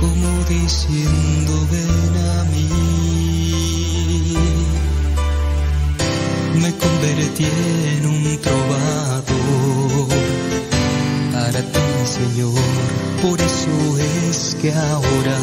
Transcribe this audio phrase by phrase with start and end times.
[0.00, 2.70] como diciendo ven a mí.
[6.62, 7.46] Me convertí
[7.96, 10.08] en un trovador
[11.32, 12.54] para ti, Señor,
[13.22, 13.98] por eso
[14.30, 15.38] es que ahora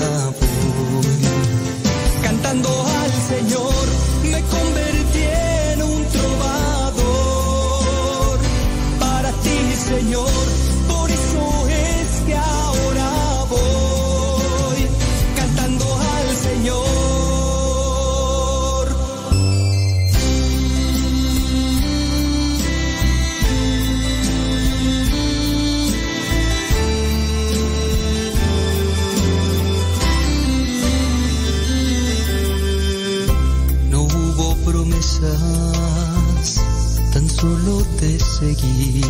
[38.40, 39.02] seguí.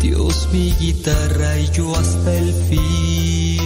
[0.00, 3.60] Dios, mi guitarra y yo hasta el fin.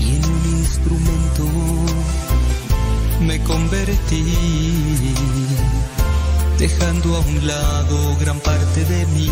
[0.00, 1.44] Y en un instrumento
[3.20, 4.24] me convertí,
[6.58, 9.30] dejando a un lado gran parte de mí.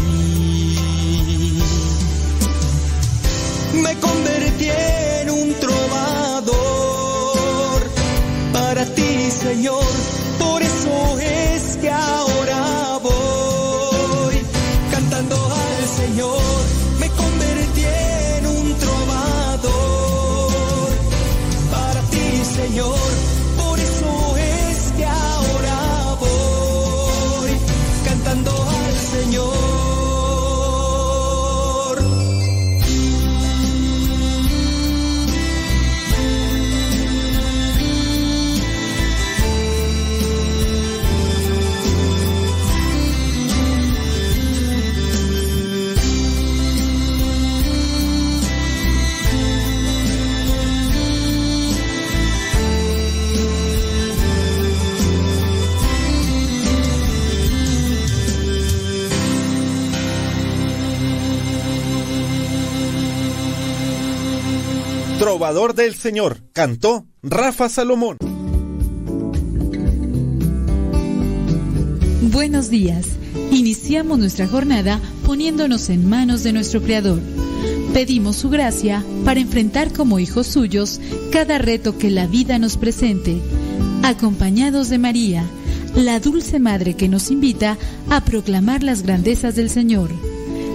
[3.83, 6.55] Me convertí en un trovador
[8.53, 10.23] para ti, Señor.
[10.87, 14.37] Es que ahora voy
[14.91, 16.43] cantando al Señor.
[17.01, 17.85] Me convertí
[18.39, 20.53] en un trovador
[21.71, 23.03] para ti, Señor.
[65.25, 68.19] Trovador del Señor, cantó Rafa Salomón.
[72.31, 73.07] Buenos días.
[73.51, 77.21] Iniciamos nuestra jornada poniéndonos en manos de nuestro Creador.
[77.95, 81.01] Pedimos su gracia para enfrentar como hijos suyos
[81.33, 83.41] cada reto que la vida nos presente,
[84.03, 85.47] acompañados de María,
[85.95, 87.79] la dulce Madre que nos invita
[88.11, 90.11] a proclamar las grandezas del Señor.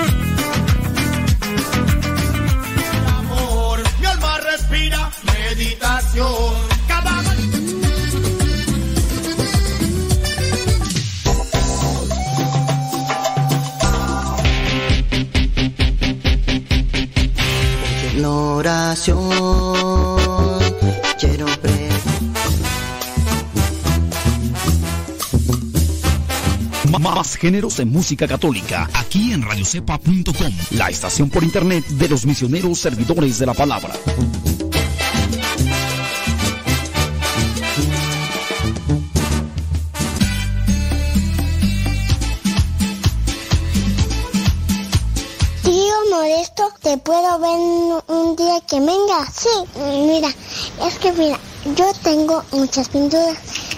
[27.45, 33.39] Géneros de música católica aquí en radiocepa.com, la estación por internet de los misioneros servidores
[33.39, 33.93] de la palabra.
[46.11, 49.27] Modesto, ¿te puedo ver un día que venga?
[49.31, 49.49] Sí,
[50.07, 50.29] mira,
[50.87, 51.39] es que mira,
[51.77, 53.37] yo tengo muchas pinturas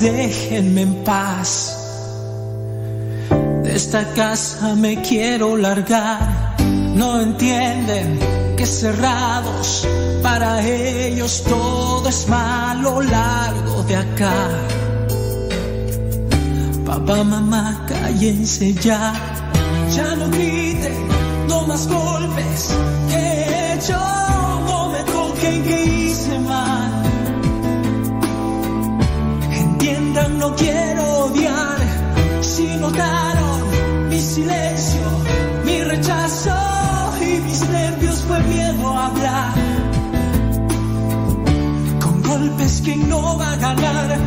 [0.00, 1.76] déjenme en paz.
[3.62, 6.56] De esta casa me quiero largar.
[6.94, 8.18] No entienden
[8.56, 9.86] que cerrados
[10.22, 14.48] para ellos todo es malo largo de acá.
[16.86, 19.12] Papá, mamá, cállense ya.
[19.94, 20.94] Ya no griten,
[21.48, 22.70] no más golpes
[30.38, 31.78] no quiero odiar.
[32.40, 35.02] Si notaron mi silencio,
[35.64, 36.54] mi rechazo
[37.20, 39.54] y mis nervios fue miedo a hablar.
[42.00, 44.18] Con golpes que no va a ganar,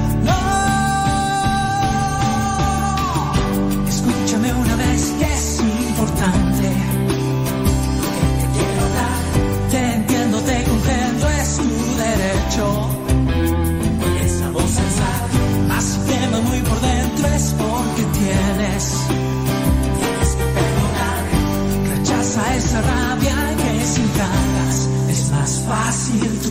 [25.70, 26.50] fácil tu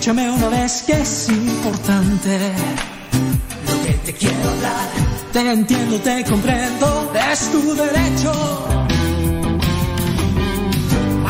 [0.00, 2.38] Escúchame una vez que es importante
[3.68, 4.88] lo que te quiero hablar.
[5.30, 8.32] Te entiendo, te comprendo, es tu derecho.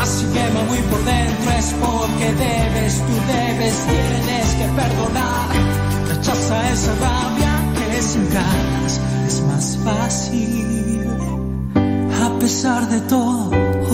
[0.05, 5.49] Si quema muy por dentro es porque debes, tú debes, tienes que perdonar.
[6.09, 11.09] Rechaza esa rabia que sin ganas es más fácil.
[12.23, 13.51] A pesar de todo,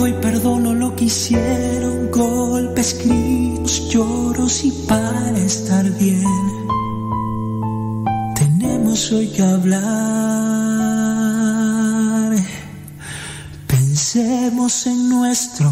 [0.07, 6.23] hoy perdono lo que hicieron, golpes, gritos, lloros y para estar bien.
[8.35, 9.83] Tenemos hoy que hablar,
[13.67, 15.66] pensemos en nuestro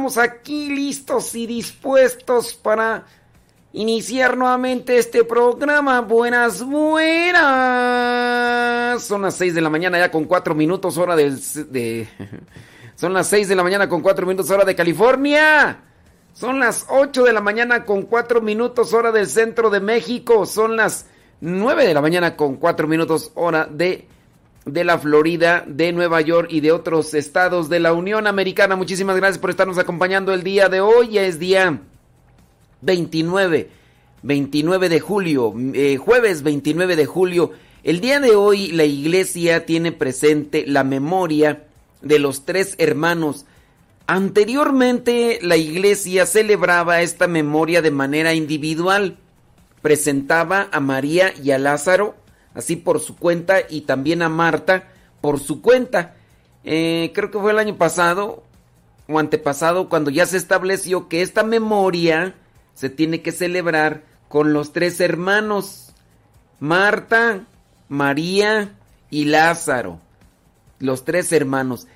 [0.00, 3.04] estamos aquí listos y dispuestos para
[3.74, 6.00] iniciar nuevamente este programa.
[6.00, 7.42] Buenas, buenas.
[9.04, 11.38] Son las 6 de la mañana ya con 4 minutos hora del...
[11.70, 12.08] De,
[12.94, 15.82] son las 6 de la mañana con 4 minutos hora de California.
[16.32, 20.46] Son las 8 de la mañana con 4 minutos hora del centro de México.
[20.46, 21.04] Son las
[21.42, 24.08] 9 de la mañana con 4 minutos hora de,
[24.64, 28.76] de la Florida, de Nueva York y de otros estados de la Unión Americana.
[28.76, 31.08] Muchísimas gracias por estarnos acompañando el día de hoy.
[31.10, 31.80] Ya es día
[32.82, 33.70] 29,
[34.22, 37.52] 29 de julio, eh, jueves 29 de julio.
[37.82, 41.64] El día de hoy la iglesia tiene presente la memoria
[42.02, 43.46] de los tres hermanos.
[44.06, 49.16] Anteriormente la iglesia celebraba esta memoria de manera individual
[49.82, 52.14] presentaba a María y a Lázaro,
[52.54, 54.88] así por su cuenta, y también a Marta
[55.20, 56.14] por su cuenta.
[56.64, 58.42] Eh, creo que fue el año pasado
[59.08, 62.34] o antepasado cuando ya se estableció que esta memoria
[62.74, 65.92] se tiene que celebrar con los tres hermanos,
[66.60, 67.46] Marta,
[67.88, 68.76] María
[69.10, 69.98] y Lázaro,
[70.78, 71.86] los tres hermanos.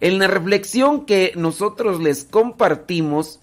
[0.00, 3.40] En la reflexión que nosotros les compartimos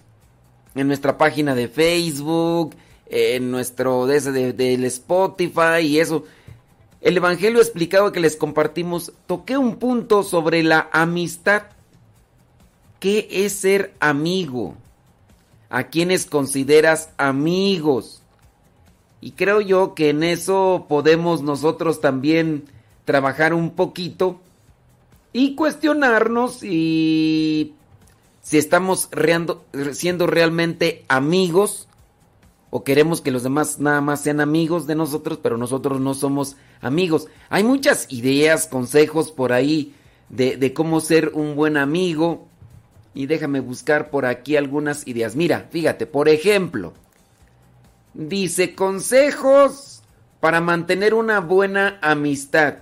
[0.74, 2.74] en nuestra página de Facebook,
[3.06, 6.24] en nuestro desde del Spotify y eso.
[7.00, 11.62] El Evangelio explicado que les compartimos, toqué un punto sobre la amistad.
[12.98, 14.74] ¿Qué es ser amigo?
[15.70, 18.22] ¿A quienes consideras amigos?
[19.20, 22.64] Y creo yo que en eso podemos nosotros también
[23.04, 24.40] trabajar un poquito
[25.32, 27.74] y cuestionarnos si
[28.50, 29.08] estamos
[29.92, 31.88] siendo realmente amigos
[32.70, 36.56] o queremos que los demás nada más sean amigos de nosotros, pero nosotros no somos
[36.80, 37.28] amigos.
[37.48, 39.94] Hay muchas ideas, consejos por ahí
[40.28, 42.46] de, cómo ser un buen amigo.
[43.14, 45.34] Y déjame buscar por aquí algunas ideas.
[45.34, 46.92] Mira, fíjate, por ejemplo,
[48.12, 50.02] dice consejos
[50.40, 52.74] para mantener una buena amistad.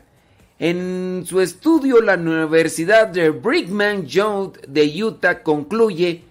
[0.58, 6.24] En su estudio, la Universidad de Brigham Young de Utah concluye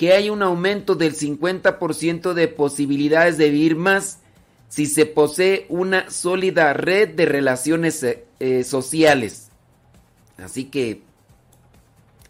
[0.00, 4.20] que hay un aumento del 50% de posibilidades de vivir más
[4.70, 9.50] si se posee una sólida red de relaciones eh, eh, sociales.
[10.38, 11.02] Así que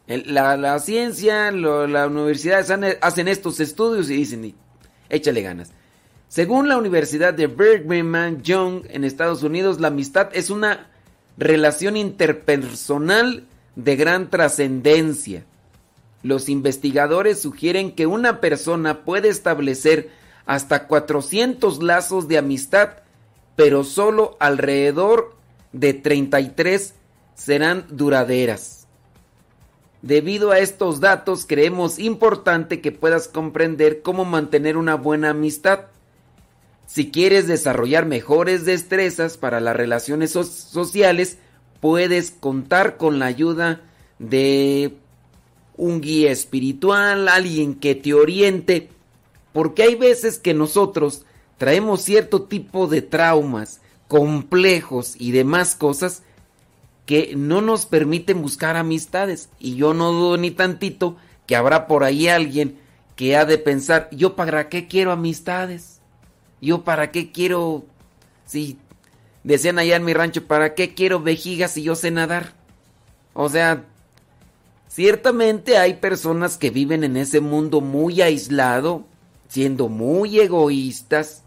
[0.09, 4.53] la, ciencia, las universidades hacen estos estudios y dicen,
[5.09, 5.71] échale ganas.
[6.27, 10.91] Según la Universidad de Brigham Young en Estados Unidos, la amistad es una
[11.39, 13.47] relación interpersonal
[13.77, 15.45] de gran trascendencia
[16.23, 20.11] los investigadores sugieren que una persona puede establecer
[20.47, 22.91] hasta 400 lazos de amistad,
[23.57, 25.37] pero solo alrededor
[25.73, 26.95] de 33
[27.35, 28.87] serán duraderas.
[30.03, 35.87] Debido a estos datos, creemos importante que puedas comprender cómo mantener una buena amistad.
[36.87, 41.39] Si quieres desarrollar mejores destrezas para las relaciones sociales,
[41.81, 43.83] puedes contar con la ayuda
[44.19, 44.97] de
[45.81, 48.91] un guía espiritual, alguien que te oriente,
[49.55, 51.25] porque hay veces que nosotros
[51.57, 56.23] traemos cierto tipo de traumas, complejos y demás cosas
[57.07, 59.49] que no nos permiten buscar amistades.
[59.59, 62.79] Y yo no dudo ni tantito que habrá por ahí alguien
[63.17, 66.01] que ha de pensar, yo para qué quiero amistades,
[66.61, 67.85] yo para qué quiero,
[68.45, 68.77] si
[69.45, 72.53] decían allá en mi rancho, para qué quiero vejigas si yo sé nadar.
[73.33, 73.87] O sea,
[74.91, 79.05] ciertamente hay personas que viven en ese mundo muy aislado,
[79.49, 81.45] siendo muy egoístas,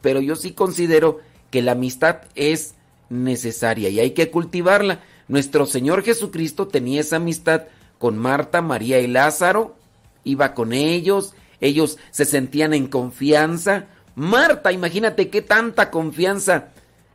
[0.00, 2.74] pero yo sí considero que la amistad es
[3.10, 5.02] necesaria y hay que cultivarla.
[5.28, 7.64] Nuestro Señor Jesucristo tenía esa amistad
[7.98, 9.76] con Marta, María y Lázaro,
[10.24, 13.86] iba con ellos, ellos se sentían en confianza.
[14.14, 16.68] Marta, imagínate qué tanta confianza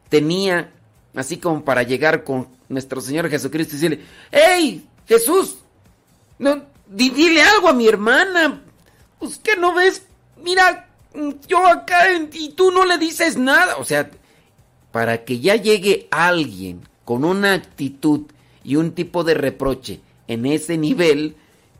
[0.09, 0.71] tenía,
[1.15, 5.62] así como para llegar con nuestro Señor Jesucristo y decirle, ¡Hey, Jesús!
[6.43, 8.61] No, dile algo a mi hermana.
[9.17, 10.03] Pues que no ves,
[10.43, 10.89] mira,
[11.47, 11.99] yo acá
[12.33, 13.77] y tú no le dices nada.
[13.77, 14.11] O sea,
[14.91, 18.23] para que ya llegue alguien con una actitud
[18.61, 21.37] y un tipo de reproche en ese nivel,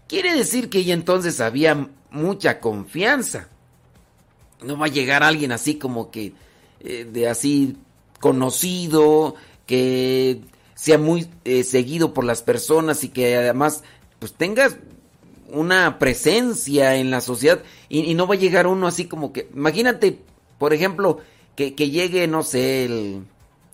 [0.08, 3.50] quiere decir que ya entonces había mucha confianza.
[4.62, 6.34] No va a llegar alguien así como que
[6.80, 7.76] eh, de así
[8.22, 10.40] conocido, que
[10.76, 13.84] sea muy eh, seguido por las personas y que además
[14.24, 14.78] pues tengas
[15.52, 20.18] una presencia en la sociedad y, no va a llegar uno así como que, imagínate,
[20.58, 21.20] por ejemplo,
[21.58, 23.26] que, que llegue, no sé, el,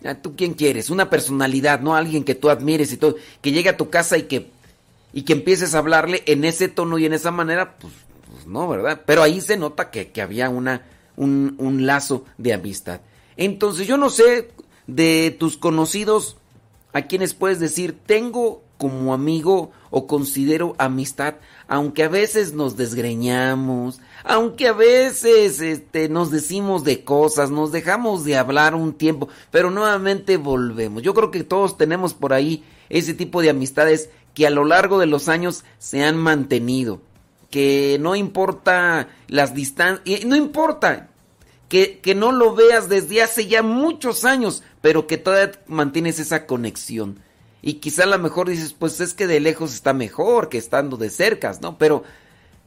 [0.03, 0.89] ah, ¿tú quién quieres?
[0.89, 1.95] Una personalidad, ¿no?
[1.95, 4.49] Alguien que tú admires y todo, que llegue a tu casa y que,
[5.13, 7.93] y que empieces a hablarle en ese tono y en esa manera, pues,
[8.31, 9.03] pues no, ¿verdad?
[9.05, 10.81] Pero ahí se nota que, que había una,
[11.15, 13.01] un, un lazo de amistad.
[13.37, 14.49] Entonces yo no sé
[14.87, 16.37] de tus conocidos
[16.91, 21.35] a quienes puedes decir, tengo como amigo o considero amistad,
[21.67, 28.23] aunque a veces nos desgreñamos, aunque a veces este, nos decimos de cosas, nos dejamos
[28.23, 31.03] de hablar un tiempo, pero nuevamente volvemos.
[31.03, 34.97] Yo creo que todos tenemos por ahí ese tipo de amistades que a lo largo
[34.97, 37.01] de los años se han mantenido,
[37.51, 41.09] que no importa las distancias, no importa
[41.67, 46.45] que, que no lo veas desde hace ya muchos años, pero que todavía mantienes esa
[46.45, 47.19] conexión.
[47.61, 50.97] Y quizá a lo mejor dices, pues es que de lejos está mejor que estando
[50.97, 51.77] de cerca, ¿no?
[51.77, 52.03] Pero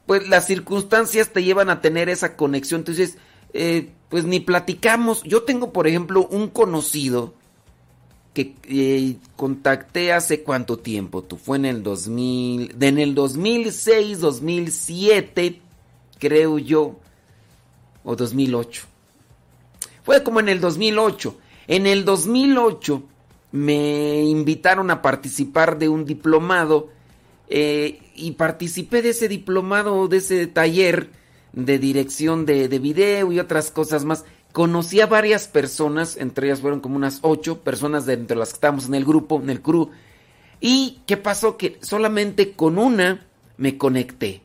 [0.06, 2.80] pues las circunstancias te llevan a tener esa conexión.
[2.80, 3.16] Entonces,
[3.54, 5.22] eh, pues ni platicamos.
[5.22, 7.34] Yo tengo, por ejemplo, un conocido
[8.34, 11.22] que eh, contacté hace cuánto tiempo.
[11.22, 15.60] Tú fue en el 2000, en el 2006, 2007,
[16.18, 16.98] creo yo,
[18.04, 18.82] o 2008.
[20.02, 21.36] Fue como en el 2008.
[21.68, 23.02] En el 2008
[23.52, 26.88] me invitaron a participar de un diplomado
[27.48, 31.10] eh, y participé de ese diplomado, de ese taller
[31.52, 34.24] de dirección de, de, video y otras cosas más.
[34.52, 38.54] Conocí a varias personas, entre ellas fueron como unas ocho personas de entre las que
[38.54, 39.90] estábamos en el grupo, en el crew.
[40.60, 41.58] ¿Y qué pasó?
[41.58, 43.26] Que solamente con una
[43.58, 44.40] me conecté.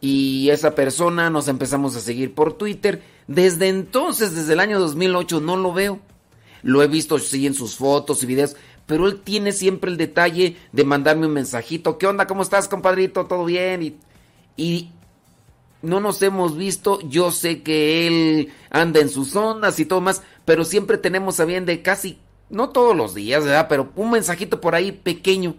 [0.00, 3.02] Y esa persona nos empezamos a seguir por Twitter.
[3.26, 6.00] Desde entonces, desde el año 2008, no lo veo
[6.64, 10.56] lo he visto sí en sus fotos y videos, pero él tiene siempre el detalle
[10.72, 12.26] de mandarme un mensajito, ¿qué onda?
[12.26, 13.26] ¿Cómo estás, compadrito?
[13.26, 13.82] ¿Todo bien?
[13.82, 13.96] Y,
[14.56, 14.90] y
[15.82, 20.22] no nos hemos visto, yo sé que él anda en sus ondas y todo más,
[20.46, 23.66] pero siempre tenemos a bien de casi, no todos los días, ¿verdad?
[23.68, 25.56] Pero un mensajito por ahí pequeño.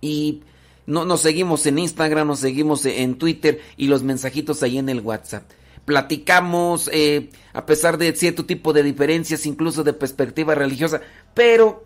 [0.00, 0.42] Y
[0.86, 5.00] no, nos seguimos en Instagram, nos seguimos en Twitter y los mensajitos ahí en el
[5.00, 5.44] WhatsApp
[5.84, 11.00] platicamos, eh, a pesar de cierto tipo de diferencias, incluso de perspectiva religiosa,
[11.34, 11.84] pero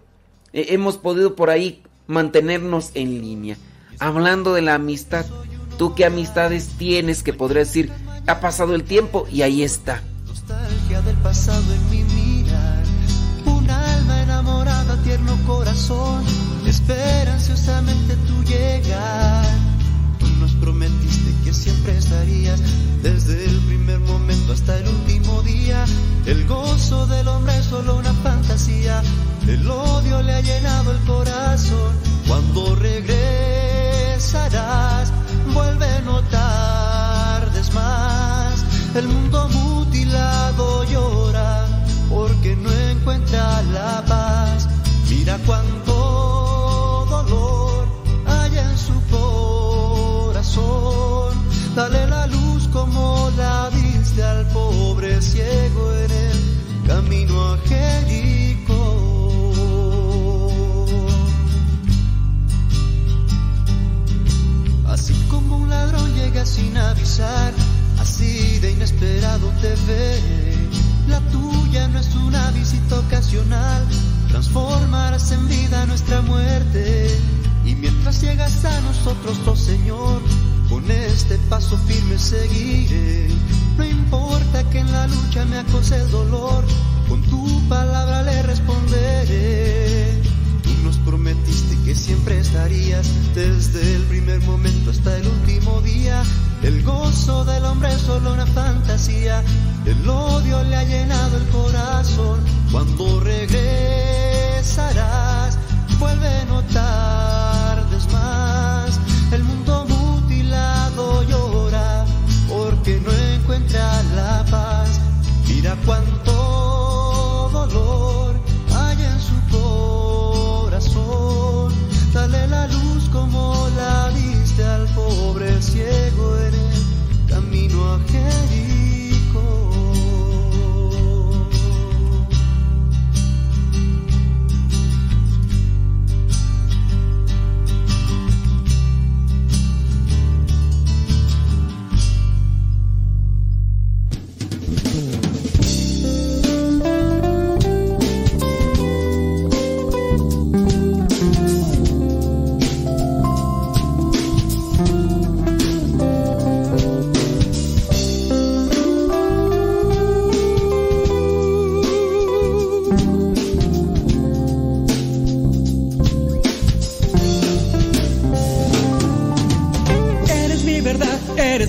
[0.52, 3.56] eh, hemos podido por ahí mantenernos en línea.
[3.98, 5.24] Hablando de la amistad,
[5.78, 7.90] ¿tú qué amistades tienes que podría decir,
[8.26, 10.02] ha pasado el tiempo y ahí está?
[10.26, 12.84] Nostalgia del pasado en mi mirar,
[13.46, 16.24] un alma enamorada, tierno corazón,
[16.66, 19.65] espera ansiosamente tu llegar.
[21.56, 22.60] Siempre estarías
[23.02, 25.84] desde el primer momento hasta el último día.
[26.26, 29.02] El gozo del hombre es solo una fantasía,
[29.48, 31.94] el odio le ha llenado el corazón.
[32.28, 33.32] Cuando regresarás,
[35.54, 38.64] vuelve no tardes más.
[38.94, 41.66] El mundo mutilado llora
[42.08, 44.68] porque no encuentra la paz.
[45.08, 45.85] Mira cuánto
[51.76, 57.58] Dale la luz como la diste al pobre ciego en el camino a
[64.90, 67.52] Así como un ladrón llega sin avisar,
[68.00, 70.18] así de inesperado te ve.
[71.08, 73.84] La tuya no es una visita ocasional,
[74.30, 77.20] transformarás en vida nuestra muerte.
[77.66, 80.22] Y mientras llegas a nosotros, oh Señor,
[80.68, 83.28] con este paso firme seguiré.
[83.76, 86.64] No importa que en la lucha me acose el dolor,
[87.08, 90.20] con tu palabra le responderé.
[90.62, 96.22] Tú nos prometiste que siempre estarías desde el primer momento hasta el último día.
[96.62, 99.42] El gozo del hombre es solo una fantasía.
[99.84, 102.40] El odio le ha llenado el corazón.
[102.72, 103.58] Cuando regresarás,
[105.98, 107.35] vuelve no tardes
[112.86, 115.00] porque no encuentra la paz.
[115.48, 116.25] Mira cuánto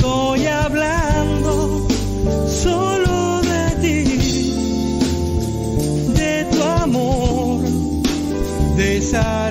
[0.00, 1.86] Estoy hablando
[2.48, 4.04] solo de ti.
[6.14, 7.60] De tu amor.
[8.78, 9.50] De esa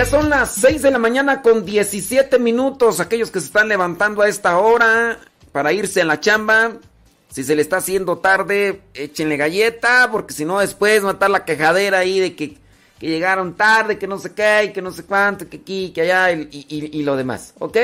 [0.00, 3.00] Ya son las 6 de la mañana con 17 minutos.
[3.00, 5.18] Aquellos que se están levantando a esta hora
[5.52, 6.78] para irse a la chamba.
[7.28, 11.98] Si se le está haciendo tarde, échenle galleta, porque si no después estar la quejadera
[11.98, 12.56] ahí de que,
[12.98, 16.00] que llegaron tarde, que no sé qué, y que no sé cuánto, que aquí, que
[16.00, 17.52] allá, y lo demás.
[17.58, 17.76] ¿Ok?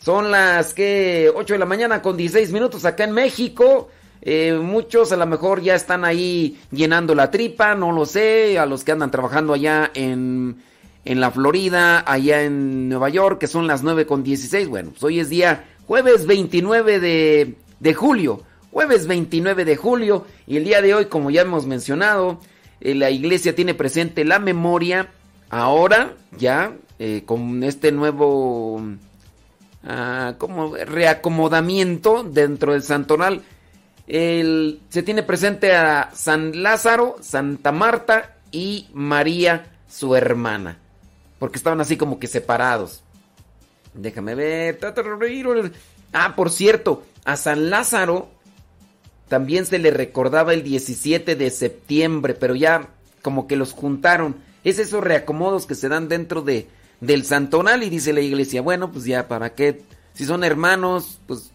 [0.00, 3.90] Son las que 8 de la mañana con 16 minutos acá en México.
[4.22, 8.58] Eh, muchos a lo mejor ya están ahí llenando la tripa, no lo sé.
[8.58, 10.66] A los que andan trabajando allá en,
[11.04, 14.68] en la Florida, allá en Nueva York, que son las 9 con 16.
[14.68, 18.42] Bueno, pues hoy es día jueves 29 de, de julio.
[18.70, 20.26] Jueves 29 de julio.
[20.46, 22.40] Y el día de hoy, como ya hemos mencionado,
[22.80, 25.08] eh, la iglesia tiene presente la memoria.
[25.50, 28.82] Ahora, ya, eh, con este nuevo
[29.84, 33.42] ah, como reacomodamiento dentro del santoral.
[34.06, 40.78] Se tiene presente a San Lázaro, Santa Marta y María, su hermana.
[41.38, 43.02] Porque estaban así como que separados.
[43.94, 44.78] Déjame ver.
[46.12, 48.28] Ah, por cierto, a San Lázaro
[49.28, 52.88] también se le recordaba el 17 de septiembre, pero ya
[53.22, 54.36] como que los juntaron.
[54.64, 56.66] Es esos reacomodos que se dan dentro de,
[57.00, 59.82] del santonal y dice la iglesia, bueno, pues ya, ¿para qué?
[60.14, 61.50] Si son hermanos, pues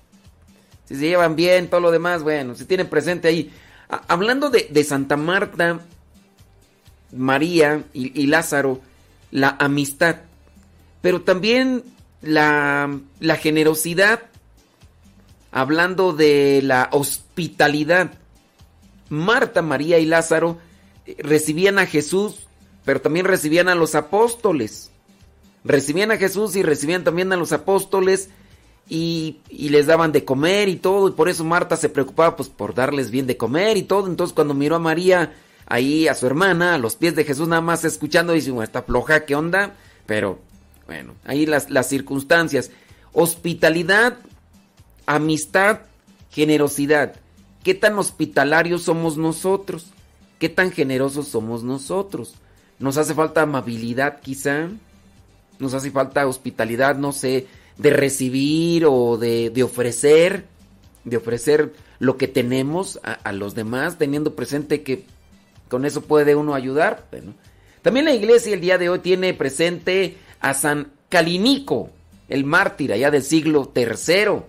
[0.86, 3.52] si se llevan bien, todo lo demás, bueno, se tienen presente ahí.
[4.08, 5.80] hablando de, de, Santa Marta,
[7.12, 8.80] María y, Lázaro,
[9.34, 10.18] la amistad,
[11.02, 11.84] pero también
[12.22, 14.22] la, la generosidad,
[15.52, 18.12] hablando de la hospitalidad.
[19.10, 20.60] Marta, María y Lázaro
[21.08, 22.48] eh, recibían a Jesús,
[22.86, 24.92] pero también recibían a los apóstoles.
[25.64, 28.30] Recibían a Jesús y recibían también a los apóstoles
[28.88, 31.08] y, y, les daban de comer y todo.
[31.08, 34.06] Y por eso Marta se preocupaba pues por darles bien de comer y todo.
[34.06, 35.34] Entonces cuando miró a María
[35.74, 38.84] ahí a su hermana, a los pies de Jesús nada más escuchando, dice, bueno, está
[38.84, 39.74] floja, ¿qué onda?
[40.06, 40.38] Pero
[40.86, 42.70] bueno, ahí las, las circunstancias.
[43.12, 44.18] Hospitalidad,
[45.08, 45.80] amistad,
[46.30, 47.16] generosidad.
[47.64, 49.88] ¿Qué tan hospitalarios somos nosotros?
[50.38, 52.36] ¿Qué tan generosos somos nosotros?
[52.78, 54.70] ¿Nos hace falta amabilidad quizá?
[55.58, 57.48] ¿Nos hace falta hospitalidad, no sé,
[57.80, 60.46] de recibir o de, de ofrecer?
[61.04, 65.06] De ofrecer lo que tenemos a, los demás, teniendo presente que
[65.74, 67.08] con eso puede uno ayudar.
[67.10, 67.34] Bueno,
[67.82, 71.90] también la iglesia el día de hoy tiene presente a San Calinico,
[72.30, 74.44] el mártir allá del siglo III.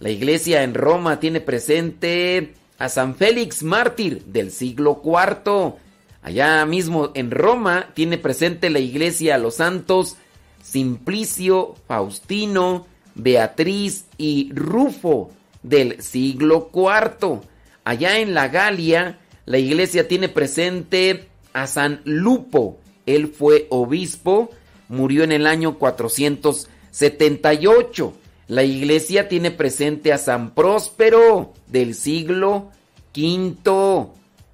[0.00, 5.74] La iglesia en Roma tiene presente a San Félix mártir del siglo IV.
[6.22, 10.16] Allá mismo en Roma tiene presente la iglesia a los santos
[10.62, 15.32] Simplicio, Faustino, Beatriz y Rufo
[15.62, 17.42] del siglo IV.
[17.84, 22.78] Allá en la Galia la iglesia tiene presente a San Lupo.
[23.06, 24.50] Él fue obispo
[24.92, 28.12] murió en el año 478.
[28.48, 32.70] La iglesia tiene presente a San Próspero del siglo
[33.16, 34.08] V.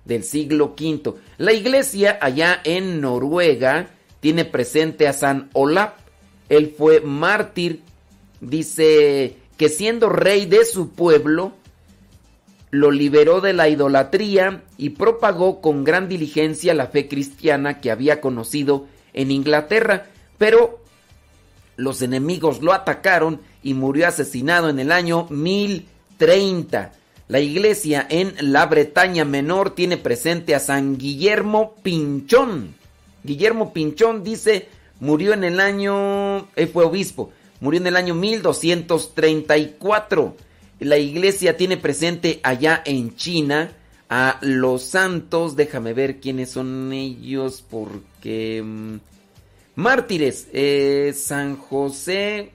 [0.05, 1.15] Del siglo V.
[1.37, 5.95] La iglesia allá en Noruega tiene presente a San Olaf.
[6.49, 7.83] Él fue mártir.
[8.41, 11.55] Dice que siendo rey de su pueblo,
[12.71, 18.21] lo liberó de la idolatría y propagó con gran diligencia la fe cristiana que había
[18.21, 20.07] conocido en Inglaterra
[20.39, 20.81] pero
[21.77, 26.93] los enemigos lo atacaron y murió asesinado en el año 1030.
[27.27, 32.77] La iglesia en la Bretaña Menor tiene presente a San Guillermo Pinchón.
[33.23, 34.69] Guillermo Pinchón dice,
[35.01, 40.37] murió en el año, él fue obispo, murió en el año 1234.
[40.81, 43.73] La iglesia tiene presente allá en China
[44.09, 48.63] a los santos, déjame ver quiénes son ellos porque...
[48.65, 48.97] Mm,
[49.79, 52.51] Mártires, eh, San José.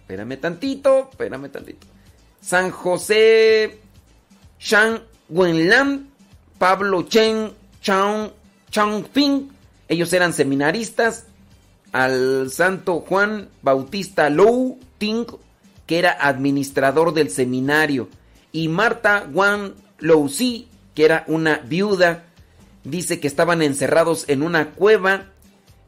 [0.00, 1.86] Espérame tantito, espérame tantito.
[2.40, 3.78] San José
[4.58, 6.08] Shang Wenlan,
[6.58, 7.52] Pablo Chen
[7.82, 8.30] Chang
[8.70, 9.50] Changping.
[9.86, 11.26] Ellos eran seminaristas.
[11.92, 15.26] Al santo Juan Bautista Lou Ting,
[15.92, 18.08] que era administrador del seminario.
[18.50, 19.74] Y Marta Wang
[20.30, 22.24] Si, que era una viuda.
[22.82, 25.26] Dice que estaban encerrados en una cueva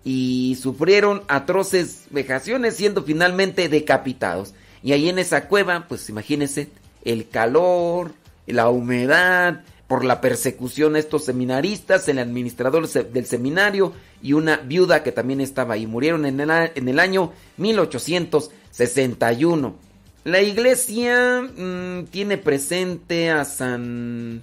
[0.04, 4.52] y sufrieron atroces vejaciones siendo finalmente decapitados.
[4.82, 6.68] Y ahí en esa cueva, pues imagínense,
[7.02, 8.12] el calor,
[8.46, 15.02] la humedad, por la persecución a estos seminaristas, el administrador del seminario y una viuda
[15.02, 15.86] que también estaba ahí.
[15.86, 19.93] Murieron en el, en el año 1861.
[20.24, 24.42] La iglesia mmm, tiene presente a San...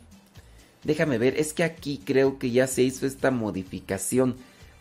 [0.84, 4.36] Déjame ver, es que aquí creo que ya se hizo esta modificación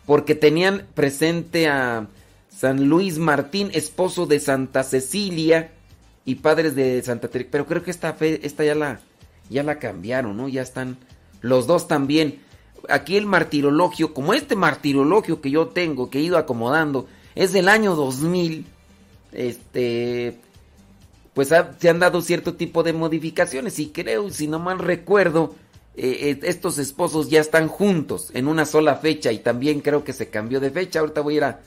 [0.05, 2.07] porque tenían presente a
[2.49, 5.71] San Luis Martín, esposo de Santa Cecilia
[6.25, 8.99] y padres de Santa Teresa, pero creo que esta fe, esta ya la,
[9.49, 10.47] ya la cambiaron, ¿no?
[10.49, 10.97] Ya están
[11.41, 12.39] los dos también.
[12.89, 17.69] Aquí el martirologio, como este martirologio que yo tengo, que he ido acomodando, es del
[17.69, 18.65] año 2000,
[19.31, 20.39] este,
[21.33, 25.55] pues se han dado cierto tipo de modificaciones y creo, si no mal recuerdo,
[25.95, 30.13] eh, eh, estos esposos ya están juntos en una sola fecha y también creo que
[30.13, 30.99] se cambió de fecha.
[30.99, 31.59] Ahorita voy a ir a,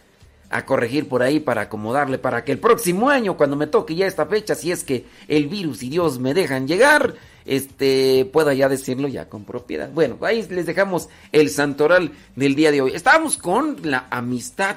[0.65, 4.25] corregir por ahí para acomodarle para que el próximo año, cuando me toque ya esta
[4.27, 9.09] fecha, si es que el virus y Dios me dejan llegar, este pueda ya decirlo
[9.09, 9.91] ya con propiedad.
[9.91, 12.93] Bueno, ahí les dejamos el santoral del día de hoy.
[12.95, 14.77] Estamos con la amistad.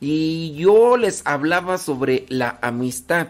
[0.00, 3.28] Y yo les hablaba sobre la amistad.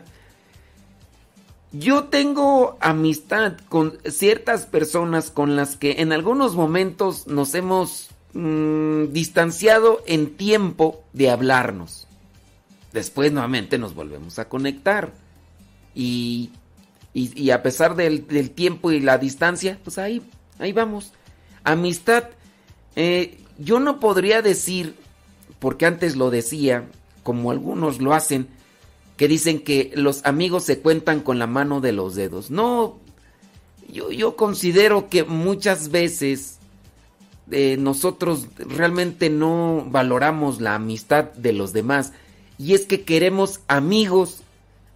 [1.72, 9.12] Yo tengo amistad con ciertas personas con las que en algunos momentos nos hemos mm,
[9.12, 12.07] distanciado en tiempo de hablarnos.
[12.92, 15.12] Después nuevamente nos volvemos a conectar.
[15.94, 16.52] Y,
[17.12, 20.22] y, a pesar del, del, tiempo y la distancia, pues ahí,
[20.59, 21.12] ahí vamos.
[21.64, 22.24] Amistad,
[22.96, 24.94] eh, yo no podría decir,
[25.59, 26.87] porque antes lo decía,
[27.24, 28.48] como algunos lo hacen,
[29.18, 32.52] que dicen que los amigos se cuentan con la mano de los dedos.
[32.52, 33.00] No,
[33.92, 36.59] yo, yo considero que muchas veces
[37.50, 42.12] eh, nosotros realmente no valoramos la amistad de los demás.
[42.59, 44.42] Y es que queremos amigos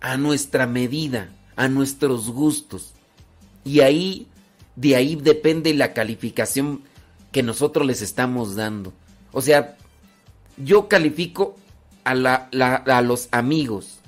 [0.00, 2.92] a nuestra medida, a nuestros gustos.
[3.64, 4.28] Y ahí,
[4.76, 6.82] de ahí depende la calificación
[7.32, 8.92] que nosotros les estamos dando.
[9.32, 9.76] O sea,
[10.58, 11.56] yo califico
[12.04, 13.98] a, la, a los amigos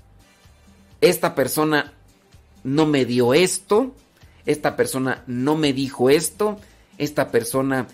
[1.09, 1.93] esta persona
[2.63, 3.95] no me dio esto,
[4.47, 6.59] esta persona no me dijo esto,
[6.99, 7.89] esta persona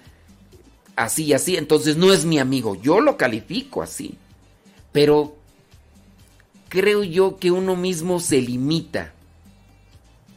[0.97, 4.17] así y así, entonces no es mi amigo, yo lo califico así.
[4.93, 5.37] Pero
[6.69, 9.13] creo yo que uno mismo se limita,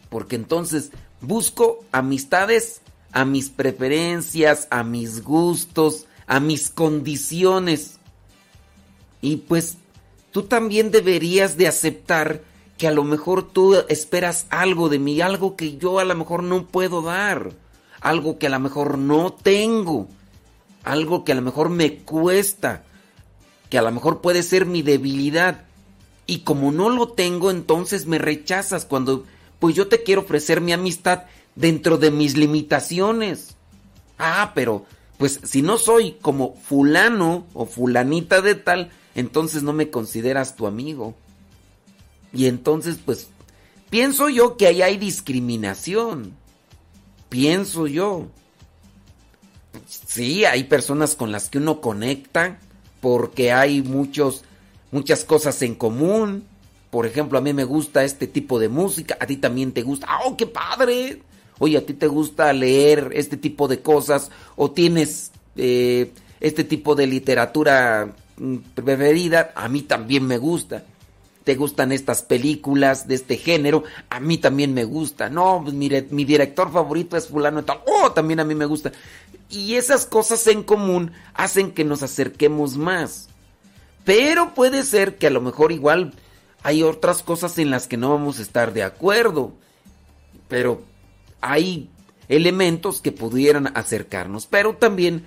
[0.10, 2.82] porque entonces busco amistades
[3.12, 8.00] a mis preferencias, a mis gustos, a mis condiciones.
[9.22, 9.78] Y pues
[10.32, 12.42] tú también deberías de aceptar
[12.84, 16.44] que a lo mejor tú esperas algo de mí, algo que yo a lo mejor
[16.44, 17.54] no puedo dar,
[18.02, 20.10] algo que a lo mejor no tengo,
[20.84, 22.84] algo que a lo mejor me cuesta,
[23.70, 25.64] que a lo mejor puede ser mi debilidad.
[26.26, 29.24] Y como no lo tengo, entonces me rechazas cuando
[29.60, 31.24] pues yo te quiero ofrecer mi amistad
[31.56, 33.56] dentro de mis limitaciones.
[34.20, 34.86] Ah, pero
[35.18, 40.68] pues si no soy como fulano o fulanita de tal, entonces no me consideras tu
[40.68, 41.16] amigo.
[42.34, 43.28] Y entonces, pues,
[43.90, 46.34] pienso yo que ahí hay discriminación.
[47.30, 48.28] Pienso yo.
[49.88, 52.60] Sí, hay personas con las que uno conecta
[53.02, 54.44] porque hay muchos,
[54.92, 56.46] muchas cosas en común.
[56.90, 60.08] Por ejemplo, a mí me gusta este tipo de música, a ti también te gusta.
[60.26, 61.22] ¡Oh, qué padre!
[61.60, 66.96] Oye, a ti te gusta leer este tipo de cosas o tienes eh, este tipo
[66.96, 70.84] de literatura mm, preferida, a mí también me gusta
[71.44, 75.30] te gustan estas películas de este género, a mí también me gusta.
[75.30, 77.80] No, pues mire, mi director favorito es fulano y tal.
[77.86, 78.92] Oh, también a mí me gusta.
[79.50, 83.28] Y esas cosas en común hacen que nos acerquemos más.
[84.06, 86.14] Pero puede ser que a lo mejor igual
[86.64, 89.54] hay otras cosas en las que no vamos a estar de acuerdo.
[90.48, 90.82] Pero
[91.42, 91.90] hay
[92.30, 94.48] elementos que pudieran acercarnos.
[94.48, 95.26] Pero también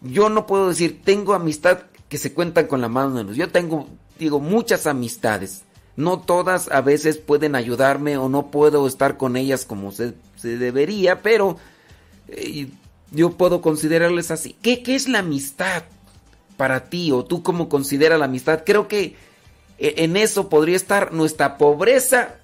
[0.00, 3.36] yo no puedo decir, tengo amistad que se cuentan con la mano de los.
[3.36, 3.86] Yo tengo
[4.24, 5.62] digo, muchas amistades.
[5.96, 11.22] No todas a veces pueden ayudarme o no puedo estar con ellas como se, debería,
[11.22, 11.58] pero
[12.28, 12.68] eh,
[13.10, 14.56] yo puedo considerarles así.
[14.62, 15.84] ¿Qué, ¿Qué es la amistad
[16.56, 18.62] para ti o tú cómo consideras la amistad?
[18.64, 19.16] Creo que
[19.78, 22.36] eh, en eso podría estar nuestra pobreza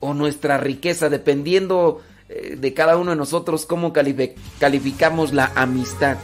[0.00, 6.16] o nuestra riqueza, dependiendo eh, de cada uno de nosotros cómo calificamos la amistad.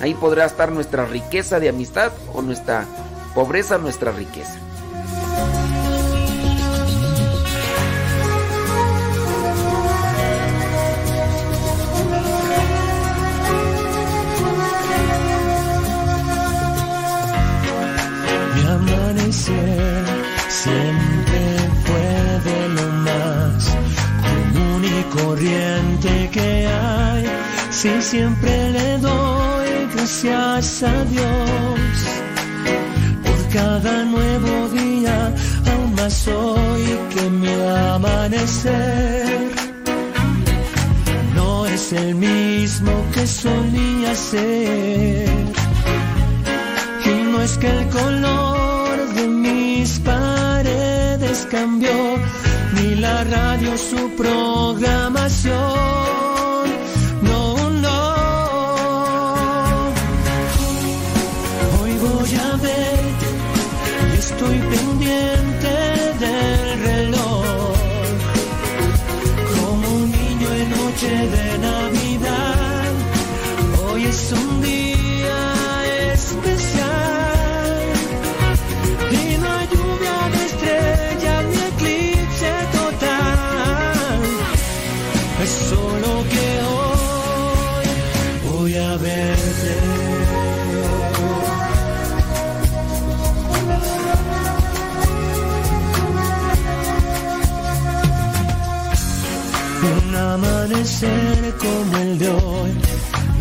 [0.00, 2.86] Ahí podrá estar nuestra riqueza de amistad o nuestra
[3.34, 4.58] pobreza nuestra riqueza.
[18.54, 20.04] Mi amanecer
[20.48, 21.40] siempre
[21.84, 23.76] fue de lo más
[24.22, 27.26] común y corriente que hay.
[27.70, 32.21] Si siempre le doy gracias a Dios
[33.52, 35.34] cada nuevo día,
[35.70, 36.84] aún más hoy
[37.14, 37.48] que mi
[37.94, 39.50] amanecer.
[41.34, 45.28] No es el mismo que solía ser.
[47.04, 52.16] Y no es que el color de mis paredes cambió,
[52.74, 56.31] ni la radio su programación
[101.02, 102.72] ser como el de hoy.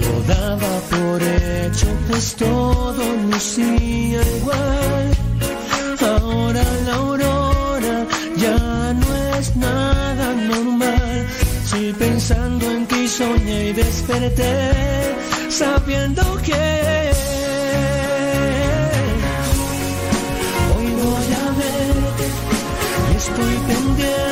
[0.03, 5.07] Lo daba por hecho, pues todo lucía igual.
[6.13, 7.97] Ahora la aurora
[8.43, 8.59] ya
[9.01, 11.27] no es nada normal.
[11.69, 14.55] Si pensando en ti soñé y desperté,
[15.49, 16.63] sabiendo que
[20.73, 22.25] hoy voy a verte,
[23.19, 24.30] estoy pendiente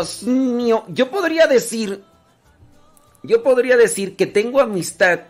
[0.00, 2.02] Dios mío, yo podría decir,
[3.22, 5.20] yo podría decir que tengo amistad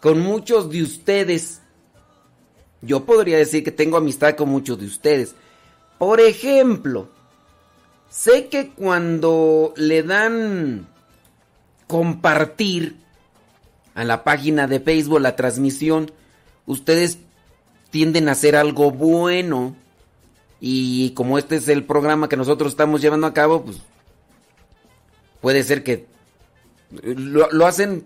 [0.00, 1.60] con muchos de ustedes.
[2.80, 5.34] Yo podría decir que tengo amistad con muchos de ustedes.
[5.98, 7.10] Por ejemplo,
[8.08, 10.88] sé que cuando le dan
[11.86, 12.96] compartir
[13.94, 16.10] a la página de Facebook la transmisión,
[16.64, 17.18] ustedes
[17.90, 19.76] tienden a hacer algo bueno.
[20.60, 23.78] Y como este es el programa que nosotros estamos llevando a cabo, pues
[25.40, 26.06] puede ser que
[27.02, 28.04] lo, lo hacen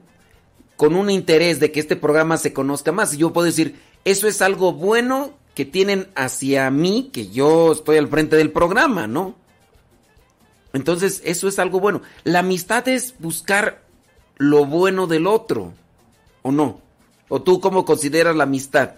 [0.77, 3.15] con un interés de que este programa se conozca más.
[3.15, 7.97] Y yo puedo decir, eso es algo bueno que tienen hacia mí, que yo estoy
[7.97, 9.37] al frente del programa, ¿no?
[10.73, 12.03] Entonces, eso es algo bueno.
[12.25, 13.83] La amistad es buscar
[14.37, 15.73] lo bueno del otro,
[16.43, 16.81] ¿o no?
[17.29, 18.97] ¿O tú cómo consideras la amistad?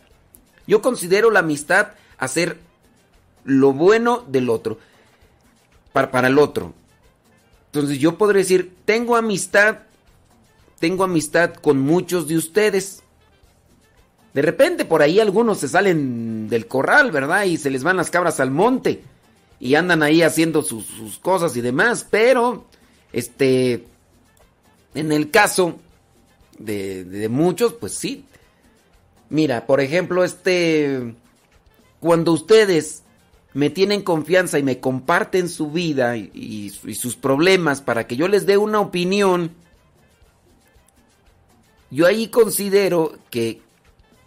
[0.66, 1.88] Yo considero la amistad
[2.18, 2.58] hacer
[3.46, 4.78] lo bueno del otro,
[5.92, 6.74] para, para el otro.
[7.66, 9.78] Entonces yo podría decir, tengo amistad,
[10.78, 13.02] tengo amistad con muchos de ustedes.
[14.34, 17.44] De repente por ahí algunos se salen del corral, ¿verdad?
[17.44, 19.02] Y se les van las cabras al monte
[19.60, 22.66] y andan ahí haciendo sus, sus cosas y demás, pero
[23.12, 23.86] este,
[24.94, 25.78] en el caso
[26.58, 28.24] de, de muchos, pues sí.
[29.30, 31.14] Mira, por ejemplo, este,
[32.00, 33.02] cuando ustedes
[33.56, 38.44] me tienen confianza y me comparten su vida y, sus problemas para que yo les
[38.44, 39.52] dé una opinión,
[41.90, 43.62] yo ahí considero que,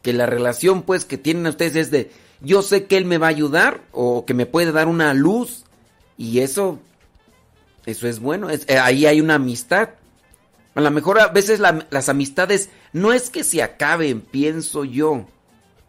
[0.01, 2.09] que la relación pues que tienen ustedes es de
[2.41, 5.63] yo sé que él me va a ayudar o que me puede dar una luz
[6.17, 6.79] y eso
[7.85, 9.89] eso es bueno, eh, ahí hay una amistad.
[10.73, 15.27] A lo mejor a veces la, las amistades no es que se acaben, pienso yo,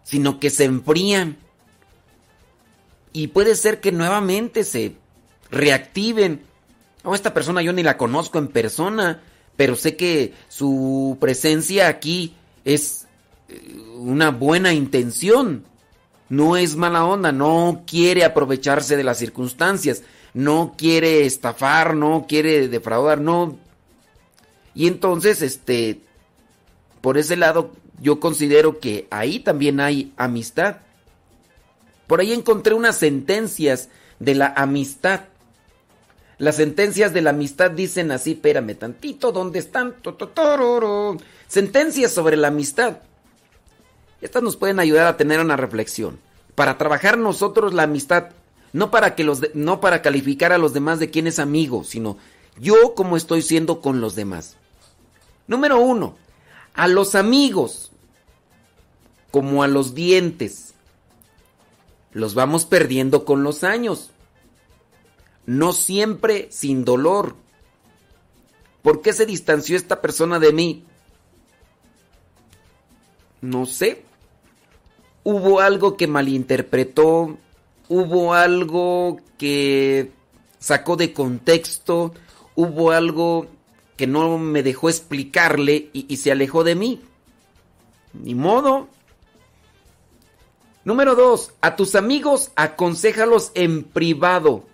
[0.02, 1.38] sino que se enfrían.
[3.12, 4.94] Y puede ser que nuevamente se
[5.50, 6.42] reactiven.
[7.02, 9.22] O oh, esta persona yo ni la conozco en persona,
[9.56, 12.34] pero sé que su presencia aquí
[12.64, 13.06] es
[13.48, 15.64] eh, una buena intención.
[16.28, 22.68] No es mala onda, no quiere aprovecharse de las circunstancias, no quiere estafar, no quiere
[22.68, 23.58] defraudar, no.
[24.74, 26.00] Y entonces, este,
[27.00, 30.76] por ese lado, yo considero que ahí también hay amistad.
[32.10, 33.88] Por ahí encontré unas sentencias
[34.18, 35.26] de la amistad.
[36.38, 39.94] Las sentencias de la amistad dicen así, espérame tantito, ¿dónde están?
[41.46, 42.96] Sentencias sobre la amistad.
[44.20, 46.18] Estas nos pueden ayudar a tener una reflexión.
[46.56, 48.30] Para trabajar nosotros la amistad,
[48.72, 52.16] no para, que los no para calificar a los demás de quién es amigo, sino
[52.58, 54.56] yo como estoy siendo con los demás.
[55.46, 56.16] Número uno,
[56.74, 57.92] a los amigos,
[59.30, 60.69] como a los dientes,
[62.12, 64.10] los vamos perdiendo con los años.
[65.46, 67.36] No siempre sin dolor.
[68.82, 70.84] ¿Por qué se distanció esta persona de mí?
[73.40, 74.04] No sé
[75.24, 77.38] hubo algo que malinterpretó,
[77.88, 80.12] hubo algo que
[80.58, 82.14] sacó de contexto,
[82.54, 83.46] hubo algo
[83.96, 87.00] que no me dejó explicarle y, se alejó de mí.
[88.12, 88.88] Ni modo.
[90.90, 94.64] Número dos, a tus amigos aconséjalos en privado,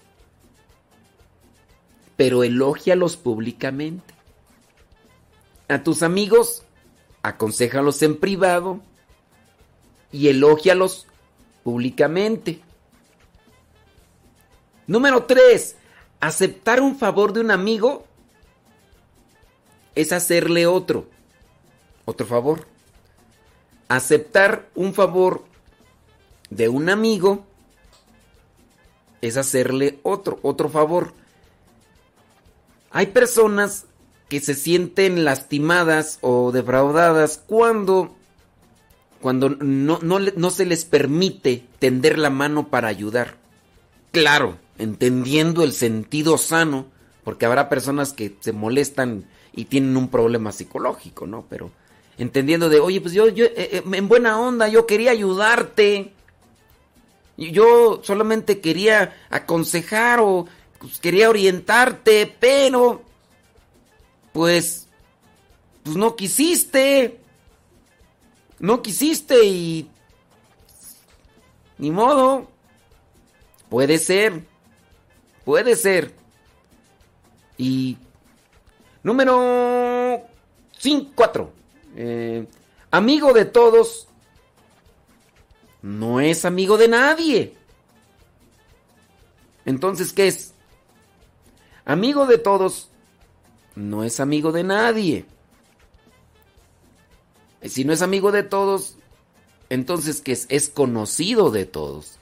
[2.17, 4.15] pero elógialos públicamente.
[5.69, 6.63] A tus amigos
[7.23, 8.81] aconséjalos en privado,
[10.11, 11.07] y elógialos
[11.63, 12.63] públicamente.
[14.87, 15.77] Número 3.
[16.21, 18.07] Aceptar un favor de un amigo
[19.95, 21.11] es hacerle otro.
[22.07, 22.67] Otro favor.
[23.89, 25.45] Aceptar un favor
[26.51, 27.45] de un amigo
[29.21, 31.13] es hacerle otro, otro favor.
[32.91, 33.87] Hay personas
[34.29, 38.17] que se sienten lastimadas o defraudadas cuando
[39.21, 43.37] cuando no, no, se les permite tender la mano para ayudar.
[44.13, 46.87] Claro, entendiendo el sentido sano,
[47.25, 51.45] porque habrá personas que se molestan y tienen un problema psicológico, ¿no?
[51.49, 51.73] Pero
[52.19, 56.13] entendiendo de, oye, pues yo, yo eh, eh, en buena onda, yo quería ayudarte.
[57.37, 60.47] Yo solamente quería aconsejar o
[60.79, 63.03] pues, quería orientarte, pero
[64.33, 64.89] pues,
[65.83, 67.21] pues no quisiste
[68.59, 69.89] no quisiste y...
[71.79, 72.49] Ni modo.
[73.69, 74.45] Puede ser.
[75.45, 76.15] Puede ser.
[77.59, 77.99] Y...
[79.03, 80.23] Número
[80.79, 81.53] 5, 4.
[81.97, 82.47] Eh,
[82.91, 84.06] amigo de todos.
[85.87, 87.55] No es amigo de nadie.
[89.65, 90.53] Entonces, ¿qué es?
[91.85, 92.89] Amigo de todos.
[93.77, 95.27] No es amigo de nadie.
[97.63, 98.97] Si no es amigo de todos,
[99.71, 102.19] entonces que es, es conocido de todos.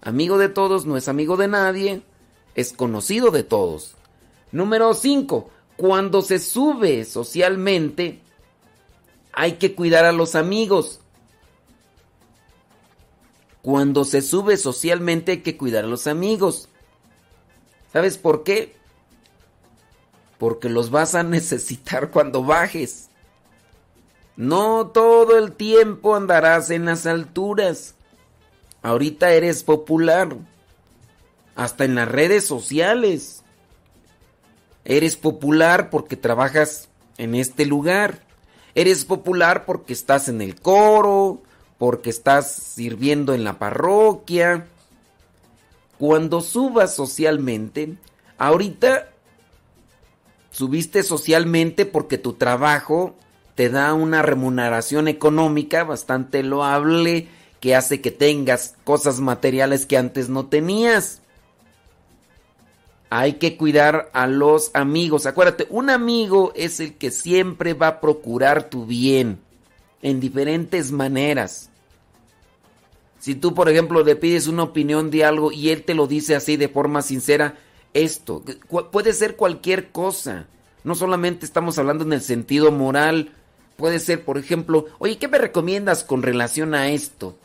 [0.00, 2.02] Amigo de todos no es amigo de nadie,
[2.54, 3.94] es conocido de todos.
[4.52, 5.50] Número 5.
[5.76, 8.22] Cuando se sube socialmente,
[9.34, 11.00] hay que cuidar a los amigos.
[13.62, 16.68] Cuando se sube socialmente hay que cuidar a los amigos.
[17.92, 18.74] ¿Sabes por qué?
[20.38, 23.08] Porque los vas a necesitar cuando bajes.
[24.36, 27.94] No todo el tiempo andarás en las alturas.
[28.82, 30.34] Ahorita eres popular.
[31.54, 33.42] Hasta en las redes sociales.
[34.84, 36.88] Eres popular porque trabajas
[37.18, 38.22] en este lugar.
[38.74, 41.42] Eres popular porque estás en el coro,
[41.80, 44.66] porque estás sirviendo en la parroquia.
[45.96, 47.94] Cuando subas socialmente,
[48.36, 49.08] ahorita
[50.50, 53.14] subiste socialmente porque tu trabajo
[53.54, 57.28] te da una remuneración económica bastante loable
[57.60, 61.22] que hace que tengas cosas materiales que antes no tenías.
[63.08, 65.24] Hay que cuidar a los amigos.
[65.24, 69.40] Acuérdate, un amigo es el que siempre va a procurar tu bien
[70.02, 71.69] en diferentes maneras.
[73.20, 76.34] Si tú, por ejemplo, le pides una opinión de algo y él te lo dice
[76.34, 77.58] así de forma sincera,
[77.92, 78.42] esto
[78.90, 80.46] puede ser cualquier cosa.
[80.84, 83.32] No solamente estamos hablando en el sentido moral,
[83.76, 87.36] puede ser, por ejemplo, oye, ¿qué me recomiendas con relación a esto?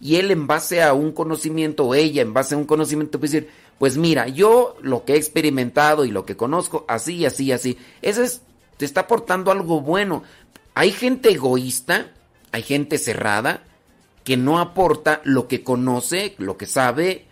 [0.00, 3.32] Y él en base a un conocimiento, o ella en base a un conocimiento, puede
[3.32, 7.76] decir, pues mira, yo lo que he experimentado y lo que conozco, así, así, así.
[8.02, 8.42] Eso es,
[8.76, 10.22] te está aportando algo bueno.
[10.74, 12.12] Hay gente egoísta,
[12.52, 13.64] hay gente cerrada,
[14.24, 17.26] que no aporta lo que conoce, lo que sabe,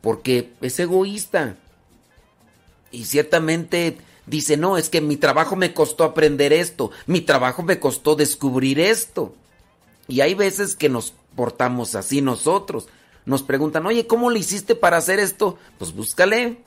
[0.00, 1.56] porque es egoísta.
[2.90, 7.78] Y ciertamente dice, no, es que mi trabajo me costó aprender esto, mi trabajo me
[7.78, 9.34] costó descubrir esto.
[10.08, 12.86] Y hay veces que nos portamos así nosotros
[13.26, 15.58] nos preguntan, oye, ¿cómo le hiciste para hacer esto?
[15.78, 16.58] Pues búscale,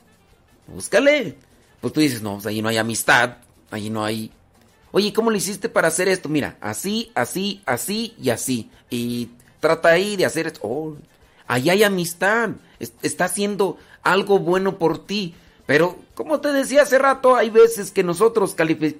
[0.66, 1.36] búscale.
[1.80, 3.38] Pues tú dices, no, pues ahí no hay amistad,
[3.70, 4.32] ahí no hay...
[4.90, 6.28] Oye, ¿cómo le hiciste para hacer esto?
[6.28, 8.70] Mira, así, así, así y así.
[8.90, 9.28] Y
[9.60, 10.60] trata ahí de hacer esto.
[10.62, 10.96] Oh,
[11.46, 12.50] ahí hay amistad,
[13.02, 15.34] está haciendo algo bueno por ti.
[15.66, 18.56] Pero, como te decía hace rato, hay veces que nosotros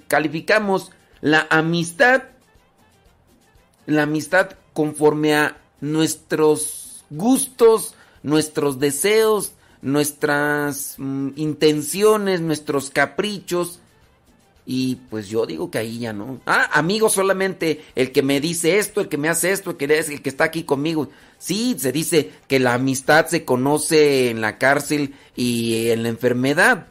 [0.07, 0.91] calificamos
[1.21, 2.25] la amistad,
[3.87, 13.81] la amistad conforme a nuestros gustos, nuestros deseos, nuestras mm, intenciones, nuestros caprichos.
[14.71, 16.43] Y pues yo digo que ahí ya no.
[16.45, 19.87] Ah, amigo solamente el que me dice esto, el que me hace esto, el que
[19.99, 21.09] es el que está aquí conmigo.
[21.39, 26.87] Sí, se dice que la amistad se conoce en la cárcel y en la enfermedad.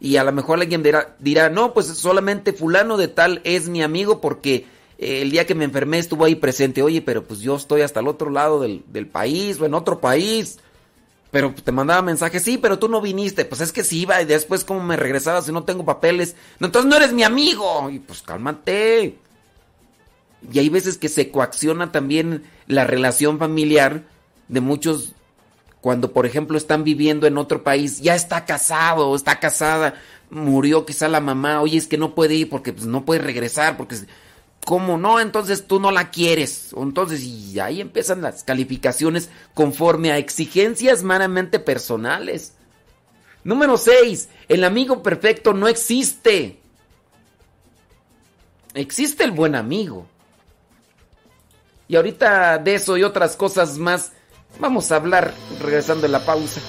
[0.00, 3.82] Y a lo mejor alguien dirá, dirá, no, pues solamente fulano de tal es mi
[3.82, 4.64] amigo porque
[4.96, 6.82] el día que me enfermé estuvo ahí presente.
[6.82, 10.60] Oye, pero pues yo estoy hasta el otro lado del, país o en otro país.
[11.34, 13.44] Pero te mandaba mensajes, sí, pero tú no viniste.
[13.44, 16.36] Pues es que sí iba y después cómo me regresaba si no tengo papeles.
[16.60, 17.90] No, entonces no eres mi amigo.
[17.90, 19.18] Y pues cálmate.
[20.52, 24.04] Y hay veces que se coacciona también la relación familiar
[24.46, 25.14] de muchos
[25.80, 29.94] cuando por ejemplo están viviendo en otro país, ya está casado, está casada,
[30.30, 33.76] murió quizá la mamá, oye, es que no puede ir porque pues, no puede regresar
[33.76, 33.96] porque
[34.64, 35.20] ¿Cómo no?
[35.20, 36.70] Entonces tú no la quieres.
[36.76, 42.54] Entonces, y ahí empiezan las calificaciones conforme a exigencias meramente personales.
[43.44, 44.28] Número 6.
[44.48, 46.60] El amigo perfecto no existe.
[48.72, 50.06] Existe el buen amigo.
[51.86, 54.12] Y ahorita de eso y otras cosas más
[54.58, 56.60] vamos a hablar regresando a la pausa.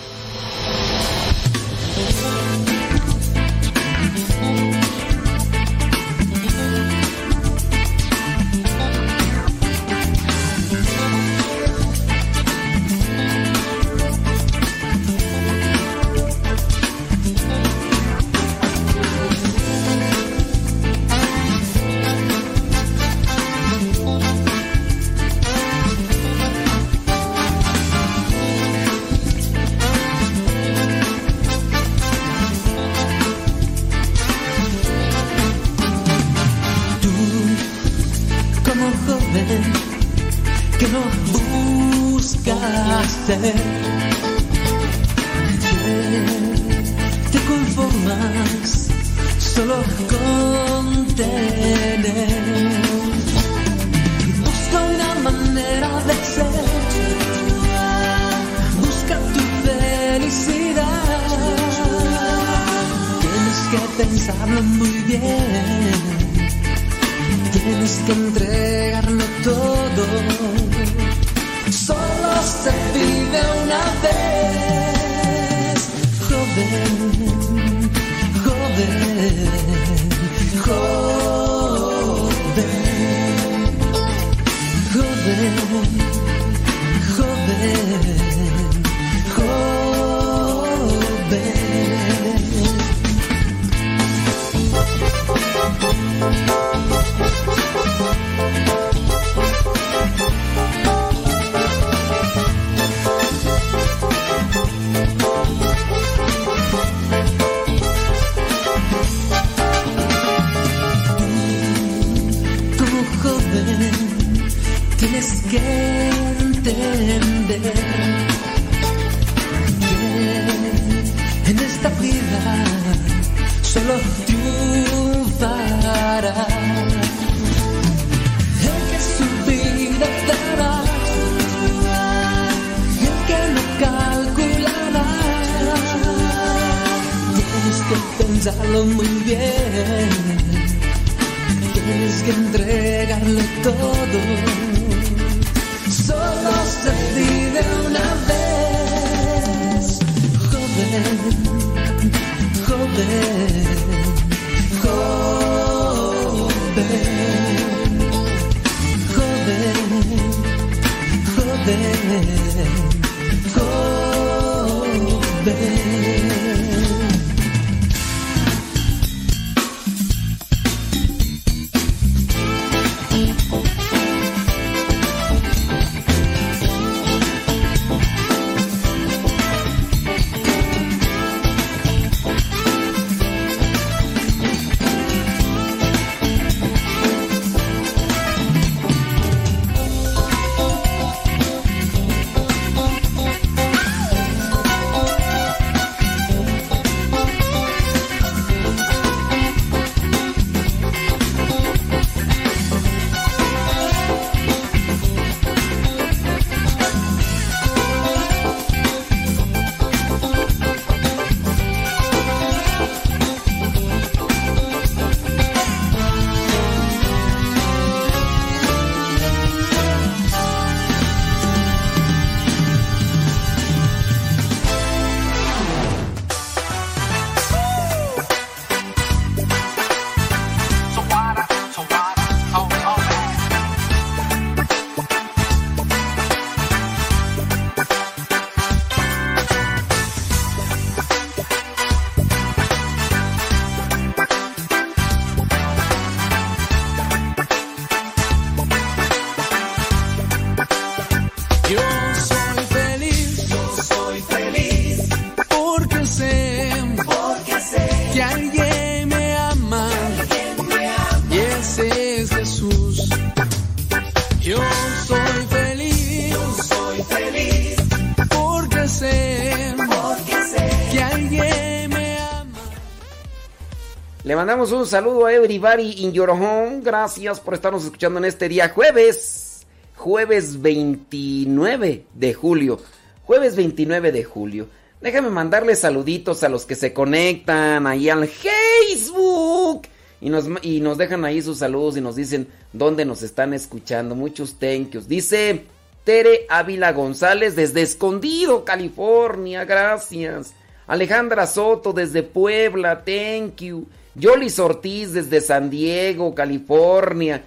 [274.55, 276.79] Mandamos un saludo a everybody in your home.
[276.81, 279.67] Gracias por estarnos escuchando en este día jueves.
[279.97, 282.79] Jueves 29 de julio.
[283.25, 284.67] Jueves 29 de julio.
[285.01, 289.89] Déjame mandarle saluditos a los que se conectan ahí al Facebook.
[290.21, 294.15] Y nos, y nos dejan ahí sus saludos y nos dicen dónde nos están escuchando.
[294.15, 295.09] Muchos thank yous.
[295.09, 295.65] Dice
[296.05, 299.65] Tere Ávila González desde Escondido, California.
[299.65, 300.53] Gracias.
[300.87, 303.03] Alejandra Soto desde Puebla.
[303.03, 303.85] Thank you.
[304.15, 307.43] Yolis Ortiz desde San Diego, California.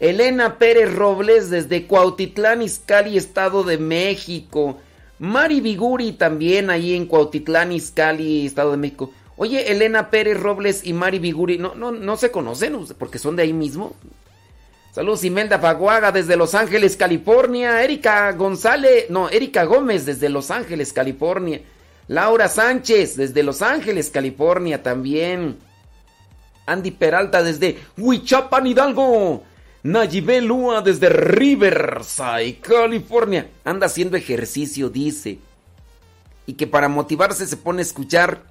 [0.00, 4.78] Elena Pérez Robles desde Cuautitlán, Izcalli, Estado de México.
[5.18, 9.12] Mari Viguri también ahí en Cuautitlán, Izcalli, Estado de México.
[9.36, 13.44] Oye, Elena Pérez Robles y Mari Viguri, ¿no, no, no se conocen porque son de
[13.44, 13.94] ahí mismo?
[14.92, 17.82] Saludos Imelda Faguaga desde Los Ángeles, California.
[17.82, 21.62] Erika González, no, Erika Gómez desde Los Ángeles, California.
[22.08, 25.58] Laura Sánchez desde Los Ángeles, California también.
[26.66, 29.44] Andy Peralta desde Huichapan, Hidalgo.
[29.84, 33.50] Nayibé Lua desde Riverside, California.
[33.64, 35.38] Anda haciendo ejercicio, dice.
[36.46, 38.42] Y que para motivarse se pone a escuchar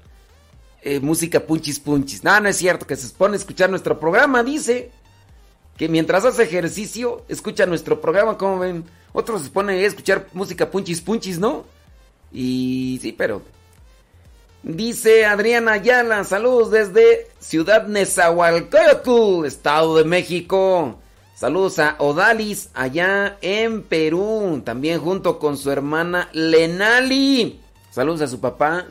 [0.82, 2.24] eh, música punchis punchis.
[2.24, 4.92] No, no es cierto, que se pone a escuchar nuestro programa, dice.
[5.78, 8.84] Que mientras hace ejercicio, escucha nuestro programa, como ven.
[9.14, 11.66] Otros se ponen a escuchar música punchis punchis, ¿no?
[12.32, 13.42] Y sí, pero...
[14.64, 21.00] Dice Adriana Ayala, saludos desde Ciudad Nezahualcóyotl, Estado de México.
[21.36, 27.60] Saludos a Odalis allá en Perú, también junto con su hermana Lenali.
[27.90, 28.86] Saludos a su papá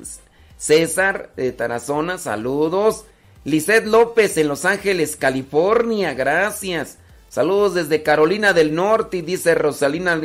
[0.59, 3.05] César de Tarazona, saludos.
[3.45, 6.99] Lisette López en Los Ángeles, California, gracias.
[7.29, 10.21] Saludos desde Carolina del Norte, dice Rosalina,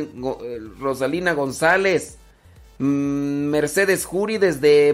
[0.79, 2.17] Rosalina González.
[2.77, 4.93] Mercedes Juri desde,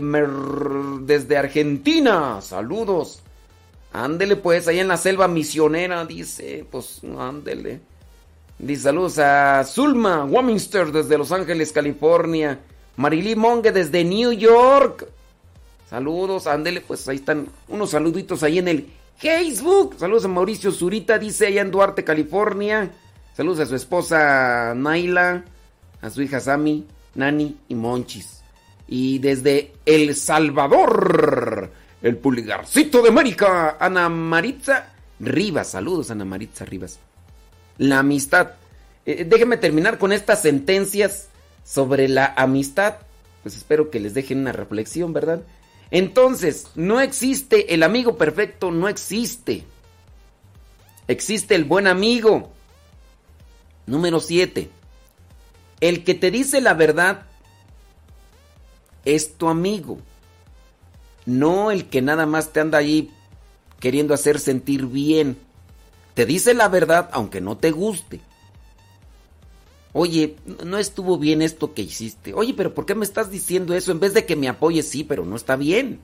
[1.01, 3.21] desde Argentina, saludos.
[3.93, 7.81] Ándele pues, ahí en la selva misionera, dice, pues ándele.
[8.59, 12.59] Dice saludos a Zulma Waminster desde Los Ángeles, California.
[12.95, 15.07] Marilí Monge desde New York.
[15.89, 19.95] Saludos, ándele, pues ahí están unos saluditos ahí en el Facebook.
[19.97, 22.91] Saludos a Mauricio Zurita, dice allá en Duarte, California.
[23.35, 25.43] Saludos a su esposa Naila,
[26.01, 28.41] a su hija Sami, Nani y Monchis.
[28.87, 35.69] Y desde El Salvador, el pulgarcito de América, Ana Maritza Rivas.
[35.69, 36.99] Saludos, Ana Maritza Rivas.
[37.77, 38.51] La amistad.
[39.05, 41.29] Eh, déjenme terminar con estas sentencias
[41.63, 42.95] sobre la amistad.
[43.43, 45.41] Pues espero que les dejen una reflexión, ¿verdad?
[45.89, 49.63] Entonces, no existe el amigo perfecto, no existe.
[51.07, 52.51] Existe el buen amigo.
[53.85, 54.69] Número 7.
[55.81, 57.25] El que te dice la verdad
[59.03, 59.97] es tu amigo.
[61.25, 63.11] No el que nada más te anda ahí
[63.79, 65.37] queriendo hacer sentir bien.
[66.13, 68.21] Te dice la verdad aunque no te guste.
[69.93, 72.33] Oye, no estuvo bien esto que hiciste.
[72.33, 73.91] Oye, pero ¿por qué me estás diciendo eso?
[73.91, 75.99] En vez de que me apoyes, sí, pero no está bien.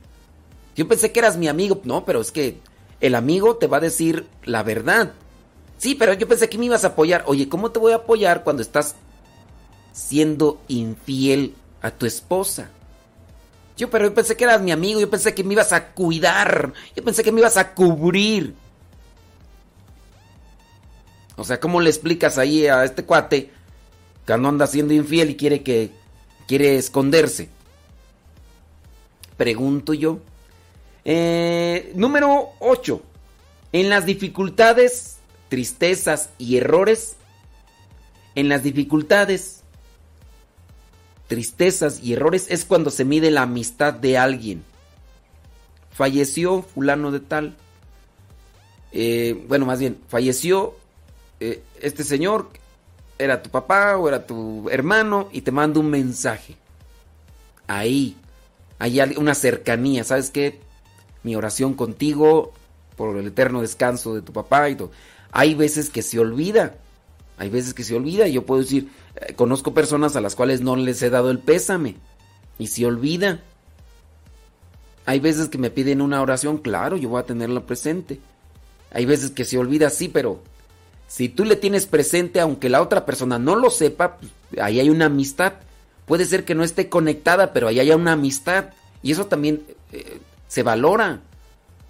[0.76, 1.80] Yo pensé que eras mi amigo.
[1.86, 2.58] No, pero es que
[3.00, 5.14] el amigo te va a decir la verdad.
[5.78, 7.24] Sí, pero yo pensé que me ibas a apoyar.
[7.28, 8.96] Oye, ¿cómo te voy a apoyar cuando estás
[9.98, 12.70] siendo infiel a tu esposa?
[13.76, 16.74] Yo, pero yo pensé que eras mi amigo, yo pensé que me ibas a cuidar,
[16.96, 18.54] yo pensé que me ibas a cubrir.
[21.36, 23.52] O sea, ¿cómo le explicas ahí a este cuate
[24.26, 25.92] que no anda siendo infiel y quiere que
[26.48, 27.50] quiere esconderse?
[29.36, 30.20] Pregunto yo.
[31.06, 33.02] Eh, número 8.
[33.74, 35.18] En las dificultades,
[35.50, 37.16] tristezas y errores,
[38.34, 39.57] en las dificultades,
[41.28, 44.64] tristezas y errores es cuando se mide la amistad de alguien.
[45.92, 47.58] Falleció fulano de tal.
[48.92, 50.76] Eh, bueno, más bien, falleció
[51.40, 52.50] eh, este señor,
[53.20, 56.56] era tu papá o era tu hermano y te manda un mensaje.
[57.68, 58.16] Ahí
[58.80, 60.60] hay una cercanía, ¿sabes qué?
[61.24, 62.54] Mi oración contigo
[62.96, 64.92] por el eterno descanso de tu papá y todo.
[65.32, 66.76] Hay veces que se olvida.
[67.38, 70.76] Hay veces que se olvida yo puedo decir, eh, conozco personas a las cuales no
[70.76, 71.96] les he dado el pésame
[72.58, 73.42] y se olvida.
[75.06, 78.20] Hay veces que me piden una oración, claro, yo voy a tenerla presente.
[78.92, 80.42] Hay veces que se olvida, sí, pero
[81.08, 84.32] si tú le tienes presente, aunque la otra persona no lo sepa, pues,
[84.62, 85.54] ahí hay una amistad.
[86.06, 88.72] Puede ser que no esté conectada, pero ahí hay una amistad.
[89.02, 89.64] Y eso también
[89.94, 91.22] eh, se valora.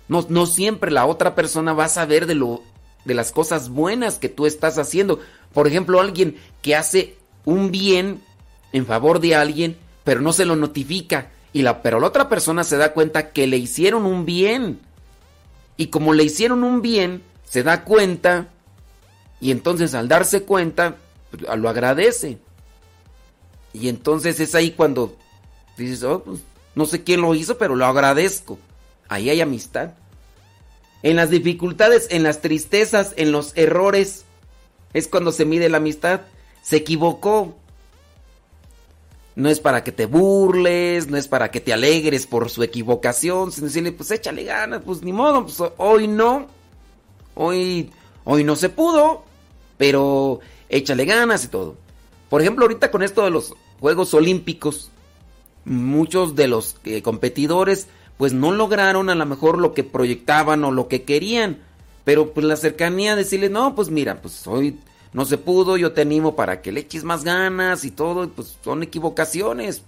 [0.07, 2.61] No, no siempre la otra persona va a saber de lo
[3.05, 5.19] de las cosas buenas que tú estás haciendo.
[5.53, 8.21] Por ejemplo, alguien que hace un bien
[8.71, 11.31] en favor de alguien, pero no se lo notifica.
[11.53, 14.79] Y la, pero la otra persona se da cuenta que le hicieron un bien.
[15.77, 18.47] Y como le hicieron un bien, se da cuenta.
[19.39, 20.97] Y entonces al darse cuenta,
[21.31, 22.37] pues, lo agradece.
[23.73, 25.15] Y entonces es ahí cuando
[25.77, 26.41] dices, oh, pues,
[26.75, 28.59] no sé quién lo hizo, pero lo agradezco.
[29.07, 29.91] Ahí hay amistad.
[31.03, 34.25] En las dificultades, en las tristezas, en los errores,
[34.93, 36.21] es cuando se mide la amistad.
[36.61, 37.55] Se equivocó.
[39.35, 43.51] No es para que te burles, no es para que te alegres por su equivocación,
[43.51, 46.47] sino decirle, pues échale ganas, pues ni modo, pues hoy no.
[47.35, 47.91] Hoy,
[48.23, 49.25] hoy no se pudo,
[49.77, 51.75] pero échale ganas y todo.
[52.29, 54.89] Por ejemplo, ahorita con esto de los Juegos Olímpicos,
[55.65, 60.71] muchos de los eh, competidores pues no lograron a lo mejor lo que proyectaban o
[60.71, 61.59] lo que querían.
[62.07, 64.79] Pero pues la cercanía, decirle, no, pues mira, pues hoy
[65.11, 68.57] no se pudo, yo te animo para que le eches más ganas y todo, pues
[68.63, 69.81] son equivocaciones.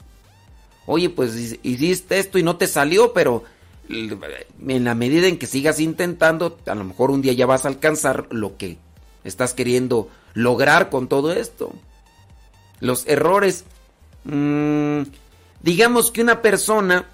[0.85, 3.45] Oye, pues hiciste esto y no te salió, pero
[3.87, 7.69] en la medida en que sigas intentando, a lo mejor un día ya vas a
[7.69, 8.77] alcanzar lo que
[9.23, 11.71] estás queriendo lograr con todo esto.
[12.81, 13.63] Los errores.
[14.25, 15.03] Mmm,
[15.61, 17.05] digamos que una persona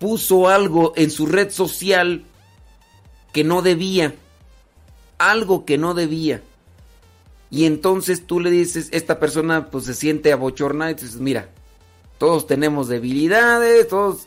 [0.00, 2.24] puso algo en su red social
[3.32, 4.14] que no debía.
[5.18, 6.42] Algo que no debía.
[7.50, 11.50] Y entonces tú le dices, esta persona pues se siente abochornada y dices, mira,
[12.18, 14.26] todos tenemos debilidades, todos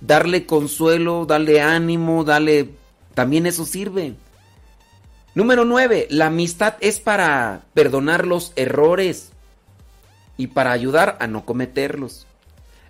[0.00, 2.70] darle consuelo, darle ánimo, darle...
[3.14, 4.14] También eso sirve.
[5.34, 6.08] Número 9.
[6.10, 9.30] La amistad es para perdonar los errores
[10.36, 12.26] y para ayudar a no cometerlos.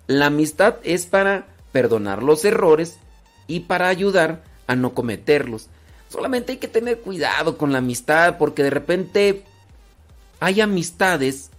[0.07, 2.97] La amistad es para perdonar los errores
[3.47, 5.67] y para ayudar a no cometerlos.
[6.09, 9.43] Solamente hay que tener cuidado con la amistad porque de repente
[10.39, 11.51] hay amistades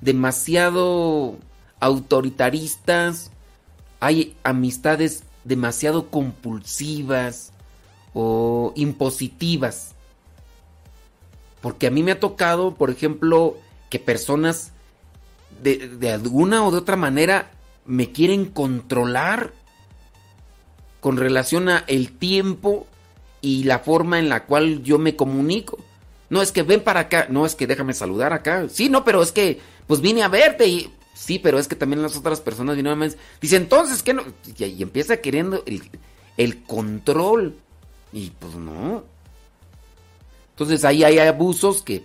[0.00, 1.36] demasiado
[1.80, 3.30] autoritaristas,
[4.00, 7.52] hay amistades demasiado compulsivas
[8.14, 9.94] o impositivas.
[11.60, 13.56] Porque a mí me ha tocado, por ejemplo,
[13.90, 14.72] que personas
[15.62, 17.50] de, de alguna o de otra manera
[17.84, 19.52] me quieren controlar
[21.00, 22.86] con relación a el tiempo
[23.40, 25.78] y la forma en la cual yo me comunico.
[26.30, 28.68] No es que ven para acá, no es que déjame saludar acá.
[28.68, 32.02] Sí, no, pero es que pues vine a verte y sí, pero es que también
[32.02, 33.08] las otras personas vienen a
[33.40, 34.22] dice, entonces que no
[34.58, 35.90] y, empieza queriendo el,
[36.36, 37.56] el control
[38.12, 39.04] y pues no.
[40.50, 42.02] Entonces ahí hay abusos que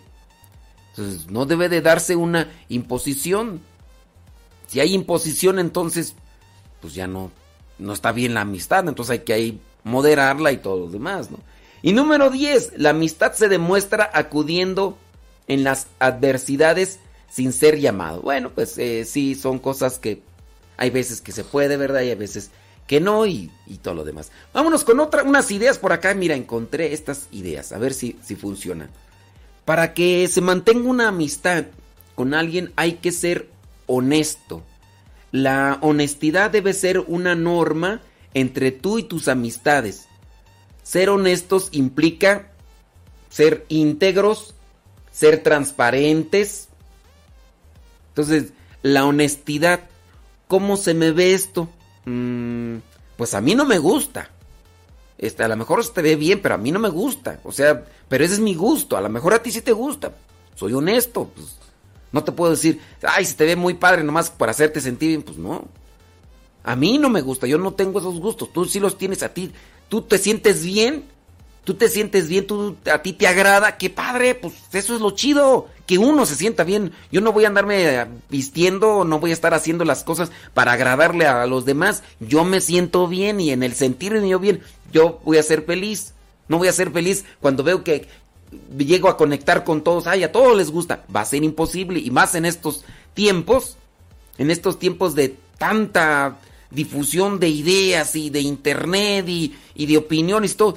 [0.96, 3.62] entonces, no debe de darse una imposición.
[4.68, 6.14] Si hay imposición, entonces,
[6.82, 7.32] pues ya no,
[7.80, 8.88] no está bien la amistad.
[8.88, 11.40] Entonces hay que ahí moderarla y todo lo demás, ¿no?
[11.82, 14.98] Y número 10, la amistad se demuestra acudiendo
[15.48, 17.00] en las adversidades
[17.30, 18.22] sin ser llamado.
[18.22, 20.22] Bueno, pues eh, sí, son cosas que
[20.78, 22.02] hay veces que se puede, ¿verdad?
[22.02, 22.52] Y hay veces
[22.88, 23.52] que no y,
[23.82, 24.32] todo lo demás.
[24.54, 26.14] Vámonos con otra, unas ideas por acá.
[26.14, 28.90] Mira, encontré estas ideas, a ver si, si funcionan.
[29.66, 31.66] Para que se mantenga una amistad
[32.16, 33.50] con alguien hay que ser
[33.88, 34.64] honesto.
[35.34, 38.02] La honestidad debe ser una norma
[38.36, 40.08] entre tú y tus amistades.
[40.84, 42.52] Ser honestos implica
[43.30, 44.54] ser íntegros,
[45.12, 46.70] ser transparentes.
[48.10, 48.54] Entonces,
[48.84, 49.80] la honestidad,
[50.48, 51.68] ¿cómo se me ve esto?
[52.06, 52.76] Mm,
[53.18, 54.30] pues a mí no me gusta.
[55.18, 57.40] Este, a lo mejor se te ve bien, pero a mí no me gusta.
[57.44, 58.98] O sea, pero ese es mi gusto.
[58.98, 60.14] A lo mejor a ti sí te gusta.
[60.54, 61.32] Soy honesto.
[61.34, 61.58] Pues,
[62.14, 65.24] no te puedo decir, ay, se te ve muy padre nomás para hacerte sentir bien.
[65.24, 65.68] Pues no.
[66.64, 67.46] A mí no me gusta.
[67.46, 68.54] Yo no tengo esos gustos.
[68.54, 69.52] Tú sí los tienes a ti
[69.94, 71.04] tú te sientes bien,
[71.64, 75.12] tú te sientes bien, tú, a ti te agrada, qué padre, pues eso es lo
[75.12, 76.94] chido, que uno se sienta bien.
[77.12, 81.28] Yo no voy a andarme vistiendo, no voy a estar haciendo las cosas para agradarle
[81.28, 82.02] a los demás.
[82.20, 84.62] Yo me siento bien y en el sentirme yo bien,
[84.92, 86.16] yo voy a ser feliz.
[86.48, 88.08] No voy a ser feliz cuando veo que
[88.78, 91.04] llego a conectar con todos, ay, a todos les gusta.
[91.14, 92.84] Va a ser imposible y más en estos
[93.14, 93.78] tiempos,
[94.38, 96.38] en estos tiempos de tanta
[96.72, 100.76] difusión de ideas y de internet y, de opiniones, todo.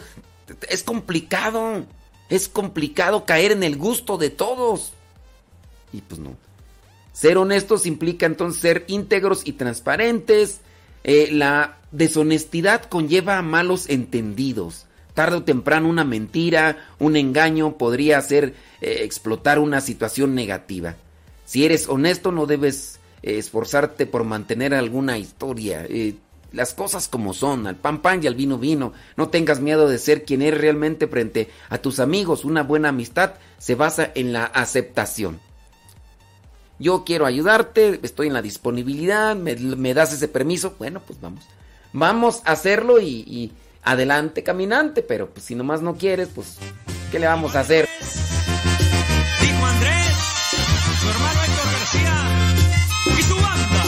[0.68, 1.84] Es complicado.
[2.28, 4.92] Es complicado caer en el gusto de todos.
[5.92, 6.36] Y pues no.
[7.12, 10.60] Ser honestos implica entonces ser íntegros y transparentes.
[11.04, 14.85] Eh, la deshonestidad conlleva malos entendidos.
[15.16, 18.52] Tarde o temprano una mentira, un engaño podría hacer
[18.82, 20.96] eh, explotar una situación negativa.
[21.46, 25.86] Si eres honesto no debes esforzarte por mantener alguna historia.
[25.88, 26.16] Eh,
[26.52, 28.92] las cosas como son, al pan pan y al vino vino.
[29.16, 32.44] No tengas miedo de ser quien eres realmente frente a tus amigos.
[32.44, 35.40] Una buena amistad se basa en la aceptación.
[36.78, 40.74] Yo quiero ayudarte, estoy en la disponibilidad, me, das ese permiso.
[40.78, 41.42] Bueno, pues vamos.
[41.94, 43.50] Vamos a hacerlo y
[43.86, 46.56] adelante caminante, pero pues, si nomás no quieres, pues,
[47.10, 47.88] ¿qué le vamos a hacer?
[49.40, 50.12] Dijo Andrés,
[51.00, 52.14] su hermano Héctor García
[53.16, 53.82] y su banda,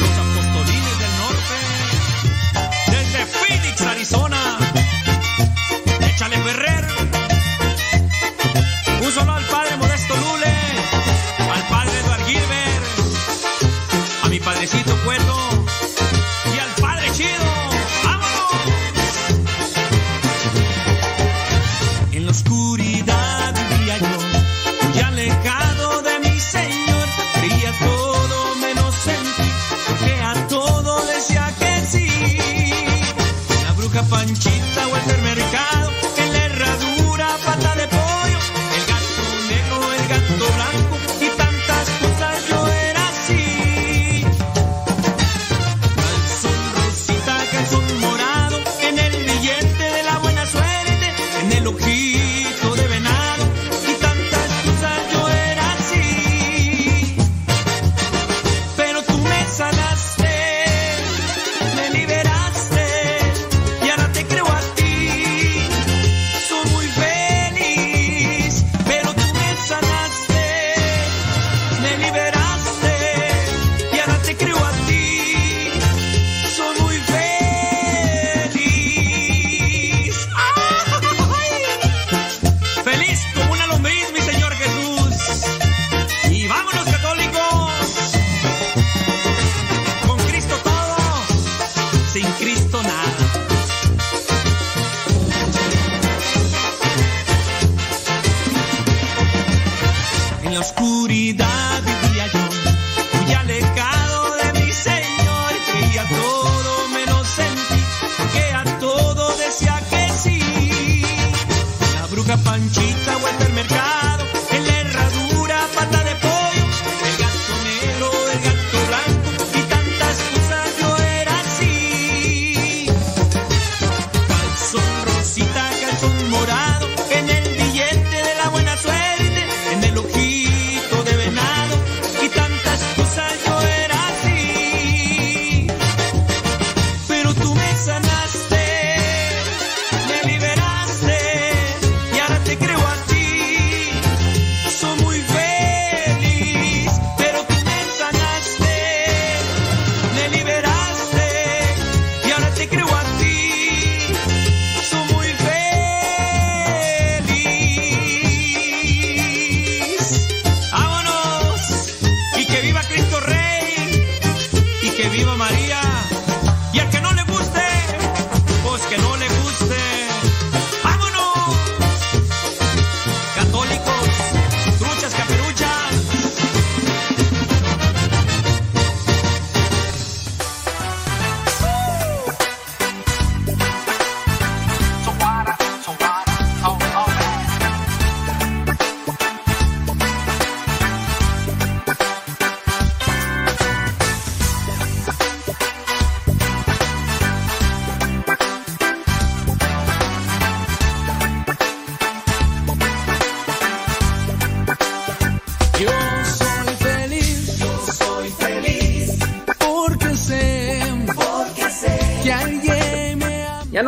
[0.00, 1.58] los apostolines del norte,
[2.92, 4.58] desde Phoenix, Arizona.
[6.08, 6.86] Échale Ferrer,
[9.02, 10.54] un solo al padre Modesto Lule,
[11.52, 12.84] al padre Eduardo Gilbert,
[14.22, 15.41] a mi padrecito Cuerdo.
[34.12, 34.22] วั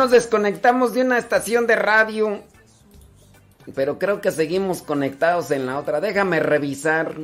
[0.05, 2.43] nos desconectamos de una estación de radio.
[3.73, 5.99] Pero creo que seguimos conectados en la otra.
[5.99, 7.15] Déjame revisar.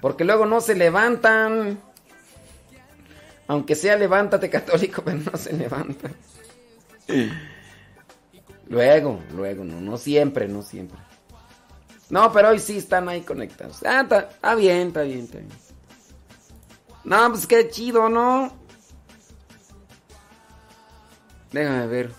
[0.00, 1.78] Porque luego no se levantan.
[3.46, 6.14] Aunque sea levántate católico, pero no se levantan.
[8.68, 10.98] Luego, luego, no, no siempre, no siempre.
[12.08, 13.82] No, pero hoy sí están ahí conectados.
[13.84, 15.50] Ah, está, bien, está bien, está bien.
[17.04, 18.59] No, pues qué chido, ¿no?
[21.52, 22.12] Déjame ver.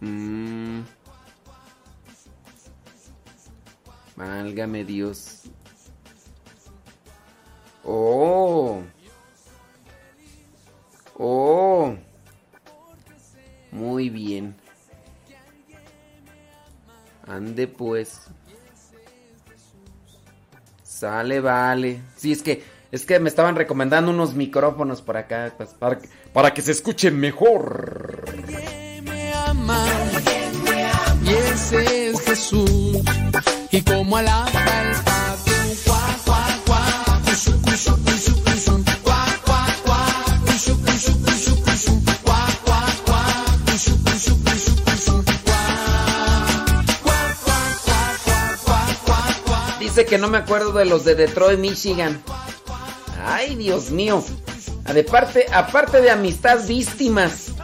[0.00, 0.82] Mmm.
[4.16, 5.42] Válgame Dios.
[7.84, 8.82] Oh.
[11.18, 11.94] Oh.
[13.72, 14.56] Muy bien.
[17.26, 18.20] Ande pues.
[20.82, 22.00] Sale, vale.
[22.16, 25.98] Sí, es que es que me estaban recomendando unos micrófonos por acá pues, para,
[26.32, 28.24] para que se escuchen mejor.
[29.02, 29.86] Me ama,
[31.22, 33.02] y ese es Jesús.
[33.70, 35.52] Y como alaba el pato,
[35.84, 40.06] cuá, cuá, cuá, cushu, cushu, cushu, cushu, cuá, cuá, cuá,
[40.46, 43.24] cushu, cushu, cushu, cushu, cuá, cuá, cuá,
[43.66, 45.62] cushu, cushu, cushu, cushu, cuá,
[47.04, 49.78] cuá, cuá, cuá, cuá, cuá, cuá.
[49.80, 52.22] Dice que no me acuerdo de los de Detroit, Michigan.
[53.28, 54.22] Ay, Dios mío.
[54.84, 57.55] Aparte, aparte de amistad víctimas.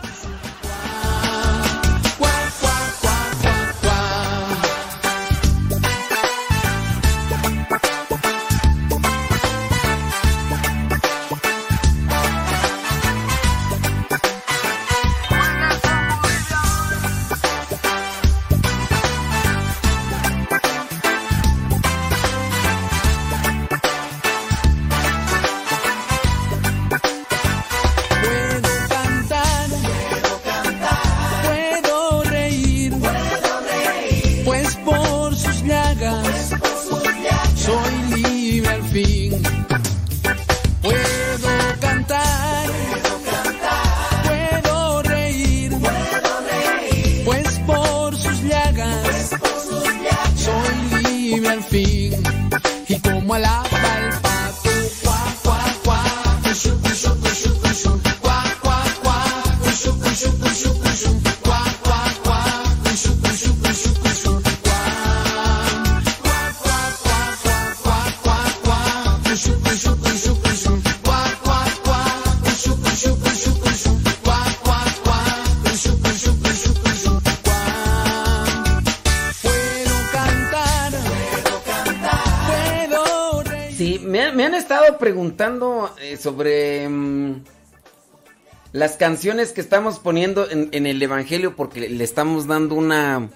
[88.82, 93.30] Las canciones que estamos poniendo en, el Evangelio porque le estamos dando una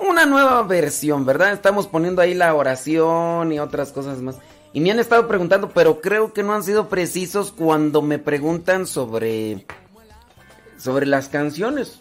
[0.00, 1.52] una nueva versión, ¿verdad?
[1.52, 4.34] Estamos poniendo ahí la oración y otras cosas más.
[4.72, 8.88] Y me han estado preguntando, pero creo que no han sido precisos cuando me preguntan
[8.88, 9.64] sobre
[10.76, 12.00] sobre las canciones.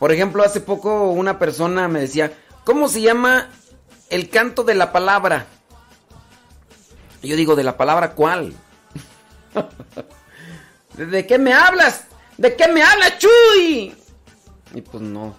[0.00, 2.32] Por ejemplo, hace poco una persona me decía,
[2.64, 3.50] ¿cómo se llama
[4.10, 5.46] el canto de la palabra?
[7.22, 8.52] Yo digo, ¿de la palabra cuál?
[10.96, 12.04] ¿De qué me hablas?
[12.38, 13.94] ¿De qué me hablas, Chuy?
[14.74, 15.34] Y pues no.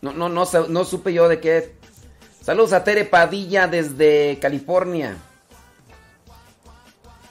[0.00, 1.74] No, no, no, no supe yo de qué.
[2.42, 5.16] Saludos a Tere Padilla desde California.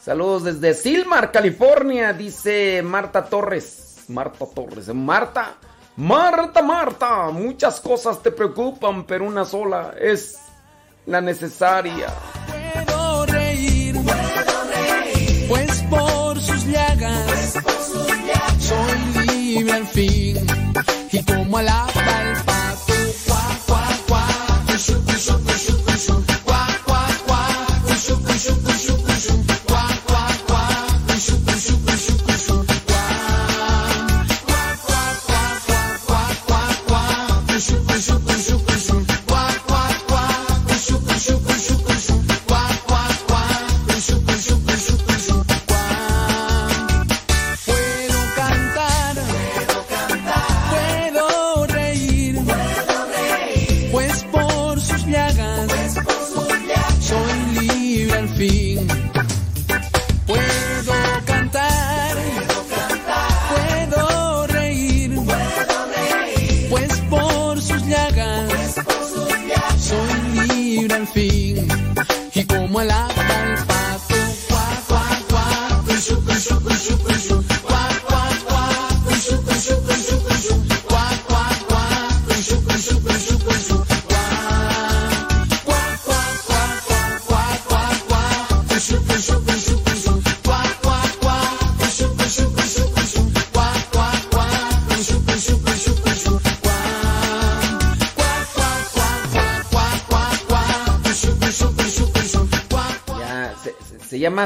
[0.02, 4.06] Saludos desde Silmar, California, dice Marta Torres.
[4.08, 4.94] Marta Torres.
[4.94, 5.56] Marta,
[5.96, 7.30] Marta, Marta.
[7.32, 10.40] Muchas cosas te preocupan, pero una sola es
[11.06, 12.08] la necesaria.
[19.88, 20.38] Fin.
[21.12, 21.99] Y como alaba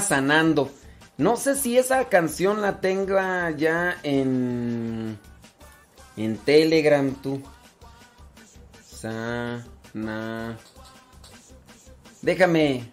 [0.01, 0.71] Sanando.
[1.17, 5.17] No sé si esa canción la tenga ya en.
[6.15, 7.41] En Telegram, tú.
[8.83, 10.57] Sana.
[12.21, 12.91] Déjame.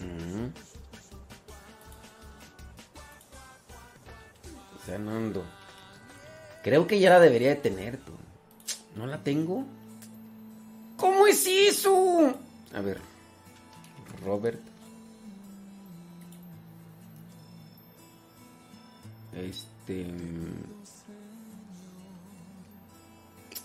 [0.00, 0.48] Mm.
[4.86, 5.44] Sanando.
[6.62, 8.12] Creo que ya la debería de tener, tú.
[8.96, 9.64] ¿No la tengo?
[10.96, 12.34] ¿Cómo es eso?
[12.74, 12.98] A ver.
[14.24, 14.69] Robert.
[19.34, 20.06] Este.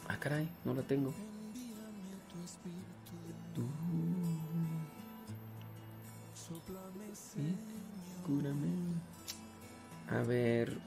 [0.08, 1.14] Ah, caray, no la tengo.
[8.26, 8.68] Cúrame.
[10.10, 10.78] A ver.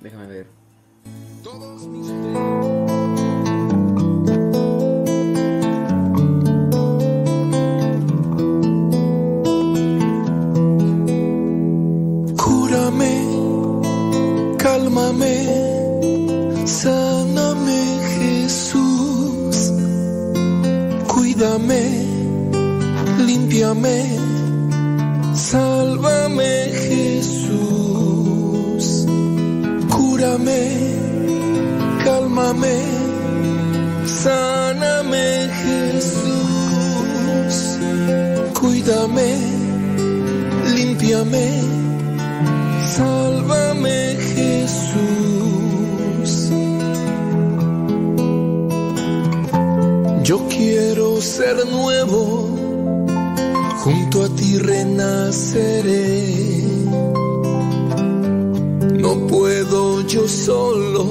[0.00, 0.46] Déjame ver.
[1.42, 1.86] Todos
[14.72, 15.36] cálmame,
[16.64, 17.82] sáname
[18.16, 19.70] Jesús,
[21.12, 21.82] cuídame,
[23.26, 23.98] límpiame,
[25.34, 26.52] sálvame
[26.88, 28.84] Jesús,
[29.94, 30.62] cúrame,
[32.04, 32.76] cálmame,
[34.06, 37.54] sáname Jesús,
[38.58, 39.28] cuídame,
[40.74, 41.46] límpiame.
[42.96, 46.30] Sálvame Jesús.
[50.22, 52.48] Yo quiero ser nuevo,
[53.82, 56.22] junto a ti renaceré.
[58.98, 61.04] No puedo yo solo,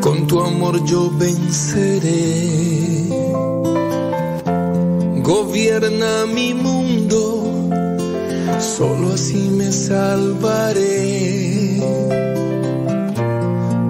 [0.00, 2.48] con tu amor yo venceré.
[5.22, 6.87] Gobierna mi mundo
[8.60, 11.80] solo así me salvaré.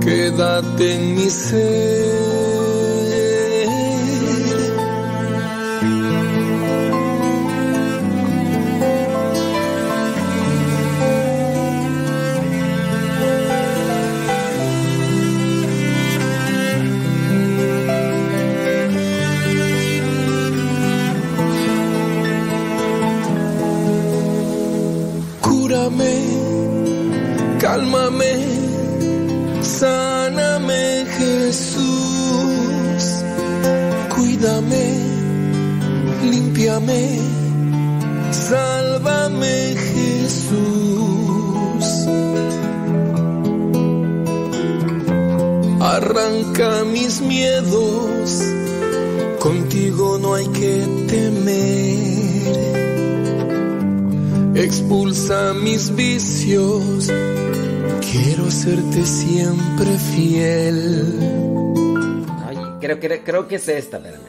[0.00, 2.27] Quédate en mi ser.
[46.58, 48.42] Arranca mis miedos,
[49.38, 52.08] contigo no hay que temer.
[54.56, 57.12] Expulsa mis vicios,
[58.10, 61.14] quiero hacerte siempre fiel.
[62.80, 63.98] Creo, creo, creo que es esta.
[63.98, 64.27] Espérame.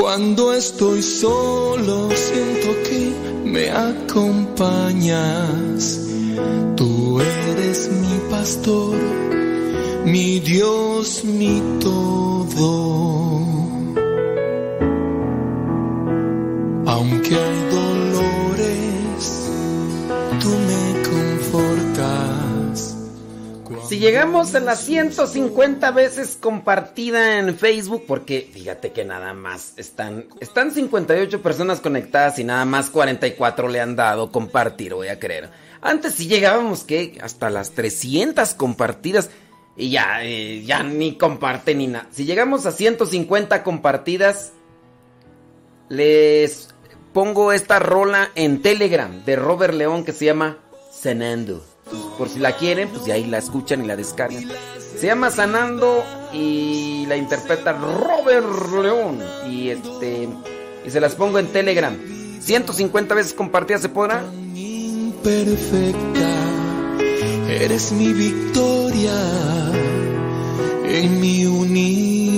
[0.00, 3.12] Cuando estoy solo, siento que
[3.44, 5.18] me acompañas.
[6.76, 8.94] Tú eres mi pastor,
[10.04, 13.40] mi Dios, mi todo.
[16.86, 17.87] Aunque hay dolores,
[23.88, 30.26] Si llegamos a las 150 veces compartida en Facebook, porque fíjate que nada más están,
[30.40, 35.48] están 58 personas conectadas y nada más 44 le han dado compartir, voy a creer.
[35.80, 39.30] Antes si llegábamos que hasta las 300 compartidas
[39.74, 42.08] y ya, eh, ya ni comparte ni nada.
[42.10, 44.52] Si llegamos a 150 compartidas,
[45.88, 46.74] les
[47.14, 50.58] pongo esta rola en Telegram de Robert León que se llama
[51.90, 52.16] Sanando.
[52.16, 54.44] Por si la quieren, pues de ahí la escuchan y la descargan.
[54.98, 58.46] Se llama Sanando y la interpreta Robert
[58.82, 59.20] León.
[59.48, 60.28] Y este.
[60.84, 61.96] Y se las pongo en Telegram.
[62.40, 64.24] 150 veces compartida se podrá.
[65.22, 66.34] Perfecta,
[67.48, 69.12] eres mi victoria
[70.86, 72.28] en mi universo.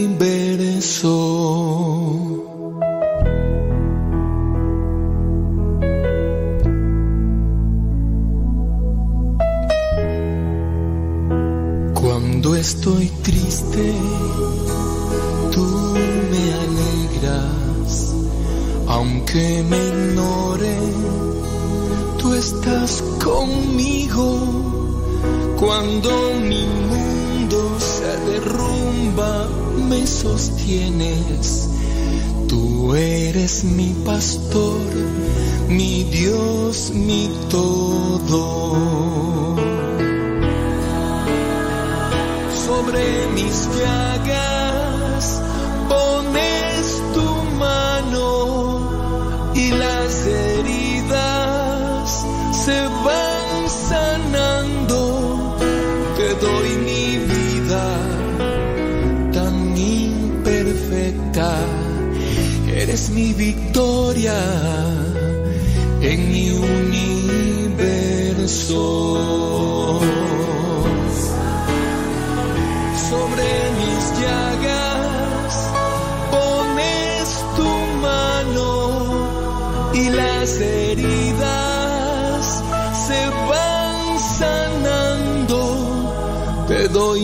[12.40, 13.92] Cuando estoy triste,
[15.52, 15.66] tú
[16.30, 18.14] me alegras,
[18.86, 20.78] aunque me ignore,
[22.16, 24.40] tú estás conmigo.
[25.58, 26.10] Cuando
[26.40, 29.46] mi mundo se derrumba,
[29.90, 31.68] me sostienes.
[32.48, 34.80] Tú eres mi pastor,
[35.68, 39.59] mi Dios, mi todo.
[42.90, 45.22] Sobre mis llagas
[45.88, 46.84] pones
[47.14, 48.28] tu mano
[49.54, 52.26] y las heridas
[52.64, 55.00] se van sanando.
[56.16, 57.86] Te doy mi vida
[59.34, 61.50] tan imperfecta.
[62.74, 64.40] Eres mi victoria
[66.02, 66.80] en mi universo.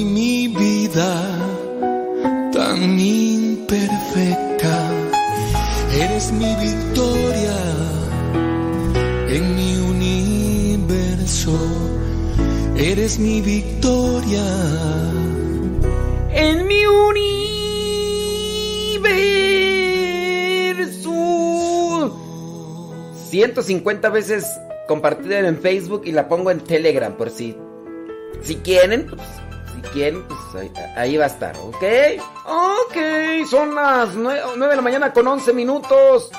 [0.04, 1.22] Mi vida
[2.52, 4.74] tan imperfecta.
[5.92, 7.56] Eres mi victoria
[9.28, 11.58] en mi universo.
[12.76, 14.44] Eres mi victoria.
[16.30, 17.36] En mi universo.
[23.30, 24.46] 150 veces
[24.86, 27.56] compartida en Facebook y la pongo en Telegram por si
[28.42, 29.22] si quieren, pues,
[29.96, 31.82] quieren, pues ahí, va a estar, ¿ok?
[32.44, 36.30] Ok, son las 9, de la mañana con 11 minutos.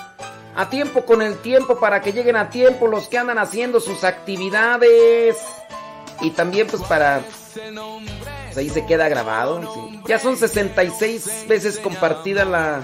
[0.56, 4.04] A tiempo con el tiempo para que lleguen a tiempo los que andan haciendo sus
[4.04, 5.38] actividades.
[6.22, 7.22] Y también pues para...
[7.54, 9.62] Pues ahí se queda grabado.
[10.08, 12.82] Ya son 66 veces compartida la...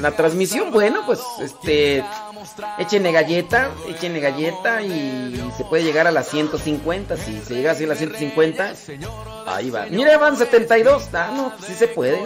[0.00, 0.70] La transmisión.
[0.72, 2.04] Bueno, pues este...
[2.78, 7.16] Échenle galleta, échenle galleta y se puede llegar a las 150.
[7.16, 8.72] Si se llega así a las 150,
[9.46, 9.86] ahí va.
[9.90, 11.08] Mira, van 72.
[11.12, 12.24] Ah, no, pues sí se puede.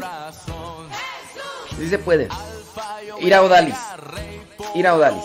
[1.78, 2.28] Sí se puede.
[3.20, 3.76] Ir a Odalis.
[4.74, 5.24] Ir a Odalis.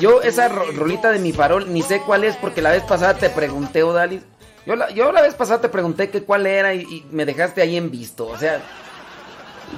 [0.00, 3.14] Yo esa ro- rolita de mi farol ni sé cuál es porque la vez pasada
[3.14, 4.22] te pregunté, Odalis.
[4.66, 7.60] Yo la, yo la vez pasada te pregunté que cuál era y, y me dejaste
[7.62, 8.26] ahí en visto.
[8.26, 8.60] O sea,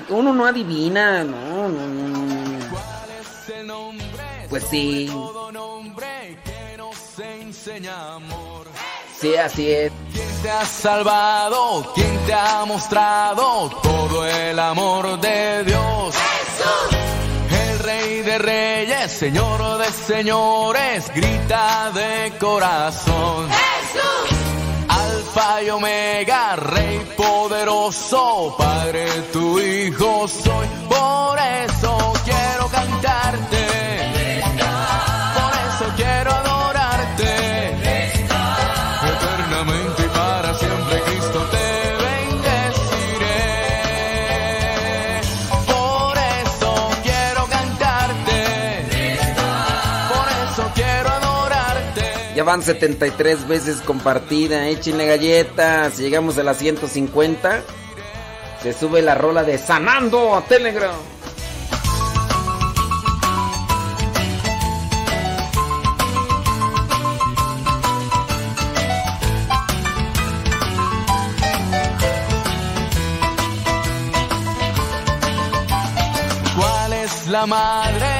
[0.09, 2.61] uno no adivina, no, no, no, no.
[4.49, 5.09] Pues sí.
[9.21, 9.93] Sí, así es.
[10.13, 11.93] ¿Quién te ha salvado?
[11.95, 16.15] ¿Quién te ha mostrado todo el amor de Dios?
[17.51, 23.49] El rey de reyes, señor de señores, grita de corazón.
[25.33, 30.67] Alfa y Omega, Rey poderoso, Padre, tu Hijo soy.
[30.89, 33.70] Por eso quiero cantarte.
[52.51, 54.67] Van 73 veces compartida.
[54.67, 55.95] Échenle galletas.
[55.95, 57.63] Si llegamos a las 150,
[58.61, 60.97] se sube la rola de Sanando a Telegram.
[76.57, 78.20] ¿Cuál es la madre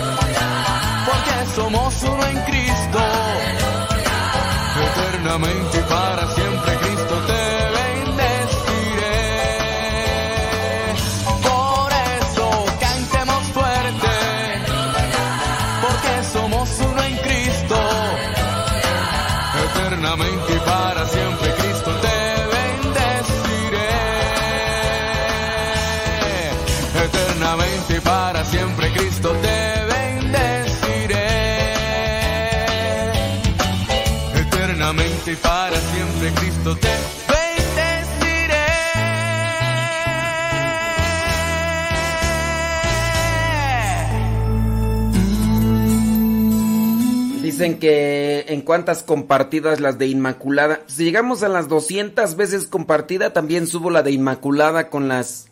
[1.55, 2.99] Somos uno en Cristo.
[4.95, 6.40] Eternamente para siempre
[47.41, 50.81] Dicen que en cuántas compartidas las de Inmaculada.
[50.87, 55.47] Si llegamos a las 200 veces compartida, también subo la de Inmaculada con las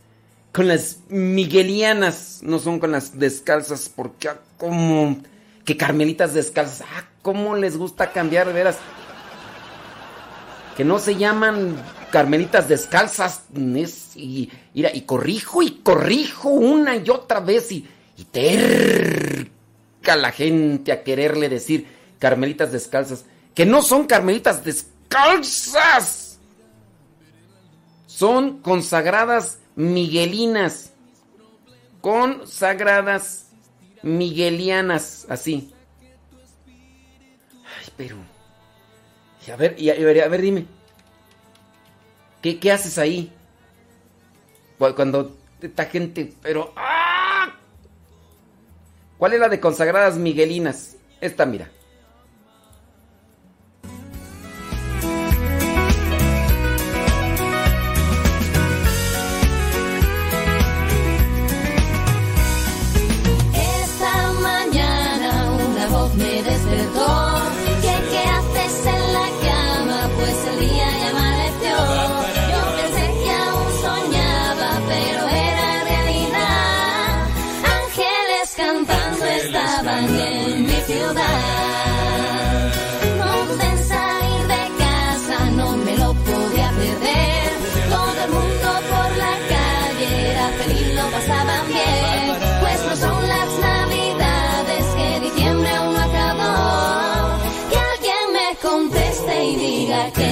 [0.51, 5.17] con las miguelianas, no son con las descalzas, porque ah, como
[5.63, 8.77] que carmelitas descalzas, ah, cómo les gusta cambiar, de veras.
[10.79, 11.75] Que no se llaman
[12.09, 13.41] carmelitas descalzas,
[14.15, 14.49] y,
[15.05, 17.85] corrijo y corrijo una y otra vez y,
[18.15, 21.85] y terca la gente a quererle decir
[22.17, 26.39] carmelitas descalzas, que no son carmelitas descalzas,
[28.05, 30.93] son consagradas miguelinas,
[31.99, 33.47] consagradas
[34.01, 35.73] miguelianas, así.
[36.65, 38.28] Ay, pero...
[39.51, 40.65] A ver, ver, a ver dime.
[42.41, 43.31] ¿Qué, ¿Qué, haces ahí?
[44.77, 46.33] Cuando esta gente...
[46.41, 46.73] Pero...
[46.75, 47.53] ¡ah!
[49.17, 50.95] ¿Cuál es la de consagradas miguelinas?
[51.19, 51.69] Esta, mira.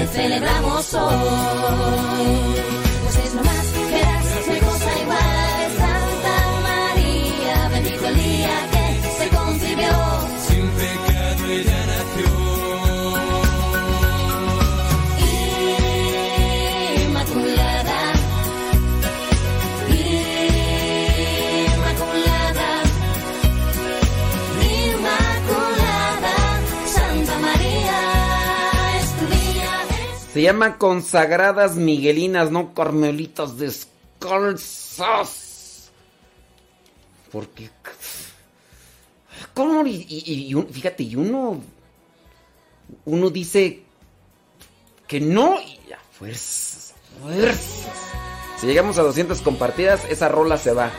[0.07, 2.86] Celebramos hoy.
[30.37, 35.89] Se llama consagradas miguelinas, no carmelitas descalzas.
[37.31, 37.71] Porque...
[39.55, 39.83] ¿Cómo?
[39.87, 41.59] Y, y- fíjate, y uno...
[43.05, 43.81] Uno dice
[45.07, 47.97] que no y a fuerzas, a fuerzas.
[48.61, 50.91] Si llegamos a 200 compartidas, esa rola se va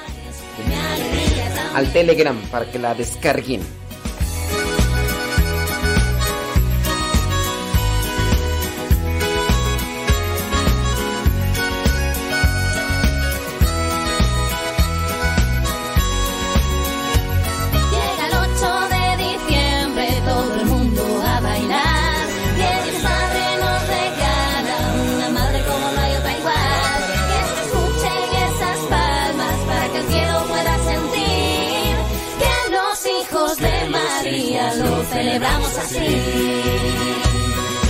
[1.76, 3.60] al Telegram para que la descarguen.
[35.18, 36.06] Celebramos así.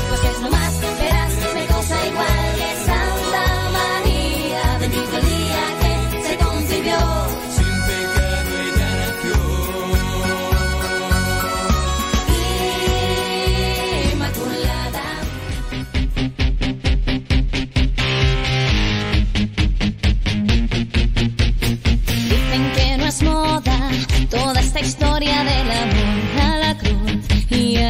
[0.09, 3.45] Pues es lo más que verás, me cosa igual que Santa
[3.79, 4.63] María.
[4.81, 5.93] Bendito el día que
[6.27, 6.99] se concibió.
[7.57, 9.37] Sin pecado ella nació.
[14.13, 15.07] Inmaculada.
[22.31, 23.79] Dicen que no es moda
[24.31, 25.98] toda esta historia del amor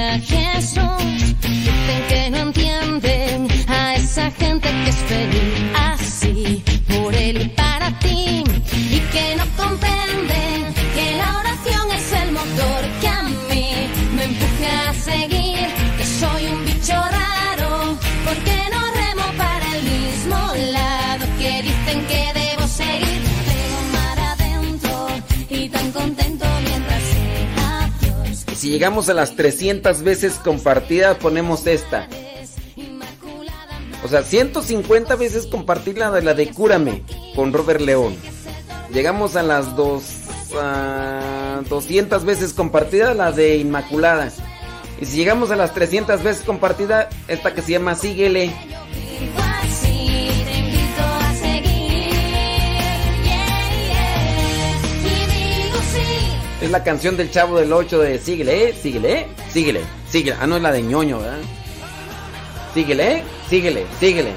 [0.08, 1.34] a Jesús.
[1.40, 4.87] Dicen que no entienden a esa gente que
[28.78, 32.06] llegamos a las 300 veces compartidas, ponemos esta.
[34.04, 37.02] O sea, 150 veces compartir la de la de Cúrame
[37.34, 38.14] con Robert León.
[38.94, 40.04] Llegamos a las dos,
[40.54, 44.30] ah, 200 veces compartida la de Inmaculada.
[45.00, 48.54] Y si llegamos a las 300 veces compartida, esta que se llama Síguele.
[56.60, 59.80] Es la canción del chavo del 8 de Síguele, síguele, síguele,
[60.10, 60.36] síguele.
[60.40, 61.38] Ah, no es la de ñoño, ¿verdad?
[62.74, 64.32] Síguele, síguele, síguele.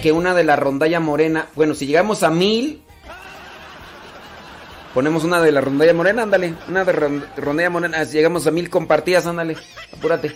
[0.00, 1.46] Que una de la rondalla morena.
[1.54, 2.82] Bueno, si llegamos a mil.
[4.94, 6.54] Ponemos una de la rondalla morena, ándale.
[6.68, 8.04] Una de ron- rondalla morena.
[8.04, 9.56] Si llegamos a mil compartidas, ándale.
[9.96, 10.34] Apúrate.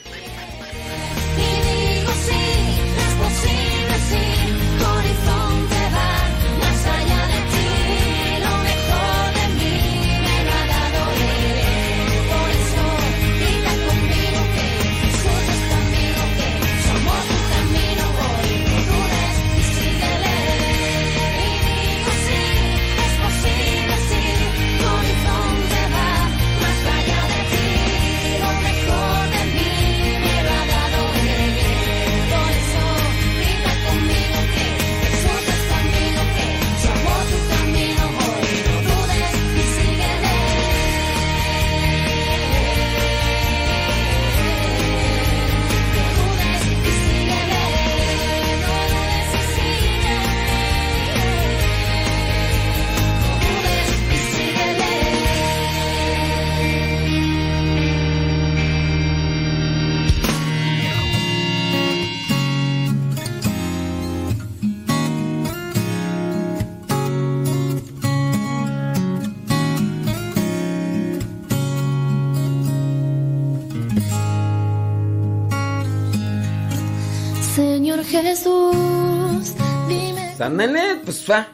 [80.46, 81.48] Ándale, pues va.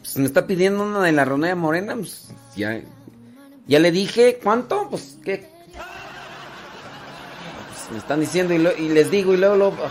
[0.00, 1.94] Pues me está pidiendo una de la rondalla morena.
[1.96, 2.80] Pues ya.
[3.66, 4.88] Ya le dije, ¿cuánto?
[4.90, 5.48] Pues qué.
[7.68, 9.90] Pues, me están diciendo y, lo- y les digo y luego, luego, ah,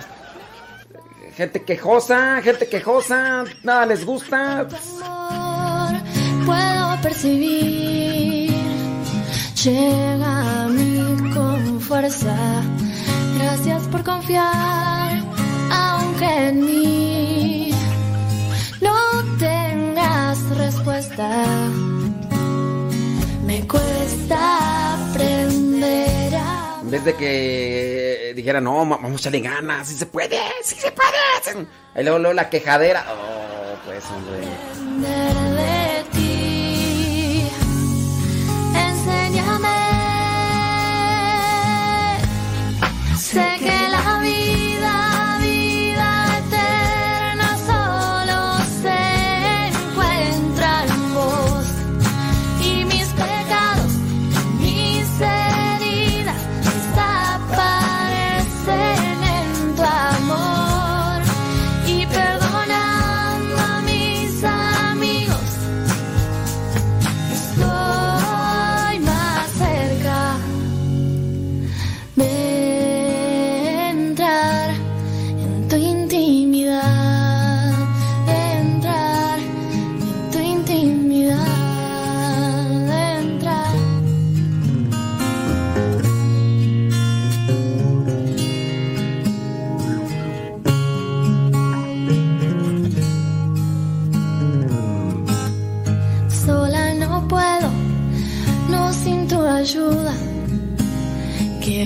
[1.36, 4.61] Gente quejosa, gente quejosa, nada les gusta.
[4.61, 6.02] amor
[6.45, 8.56] puedo percibir.
[9.61, 12.38] Llega a mí con fuerza.
[13.38, 15.22] Gracias por confiar,
[15.73, 17.25] aunque en mí
[20.56, 21.45] respuesta.
[23.45, 29.95] Me cuesta aprender a En vez de que dijera, no, vamos a echarle ganas, sí
[29.95, 31.68] se puede, sí se puede.
[31.95, 33.06] Y luego, luego la quejadera.
[33.10, 34.40] Oh, pues hombre.
[35.56, 37.49] de ti.
[38.73, 39.77] Enséñame.
[43.18, 44.15] Sé que la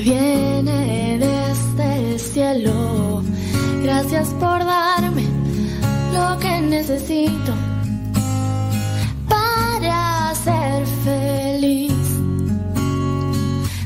[0.10, 3.24] viene desde el cielo.
[3.84, 5.24] Gracias por darme
[6.14, 7.54] lo que necesito
[9.28, 11.94] para ser feliz.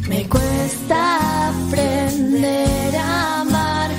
[0.07, 3.91] Me cuesta aprender a amar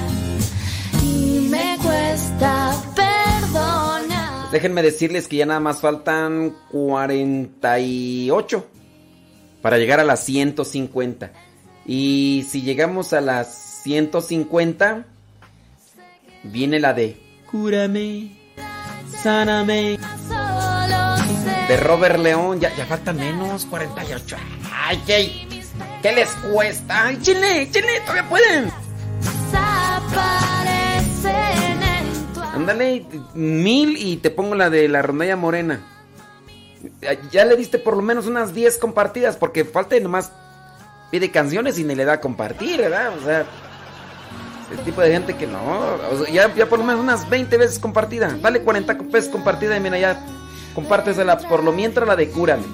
[1.02, 4.50] y me cuesta perdonar.
[4.50, 8.66] Déjenme decirles que ya nada más faltan 48
[9.60, 11.43] para llegar a las 150.
[11.86, 15.04] Y si llegamos a las 150,
[16.44, 17.20] viene la de
[17.50, 18.30] Cúrame,
[19.22, 19.98] sáname.
[21.68, 24.36] De Robert León, ya, ya falta menos, 48.
[24.72, 25.46] Ay, ¿qué,
[26.02, 27.06] ¿qué les cuesta?
[27.06, 28.70] Ay, chile, chile, todavía pueden.
[32.54, 33.04] Ándale,
[33.34, 35.80] mil y te pongo la de la rondalla morena.
[37.30, 40.32] Ya le diste por lo menos unas 10 compartidas, porque falta nomás
[41.14, 43.12] pide canciones y ni le da a compartir, ¿verdad?
[43.16, 43.46] O sea,
[44.72, 45.96] el tipo de gente que no.
[46.26, 48.36] ya, ya por lo menos unas 20 veces compartida.
[48.42, 50.26] Dale 40 veces compartida y mira, ya
[50.74, 52.64] compártesela por lo mientras la de cúrame.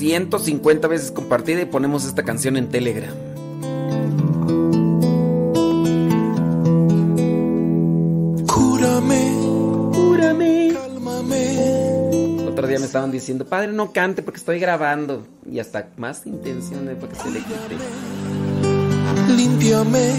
[0.00, 3.12] 150 veces compartida y ponemos esta canción en Telegram.
[8.46, 9.32] Cúrame,
[9.92, 12.48] cúrame, cálmame.
[12.48, 15.26] Otro día me estaban diciendo, padre, no cante porque estoy grabando.
[15.44, 17.76] Y hasta más intención de para que se le quite.
[19.36, 20.14] Límpiame,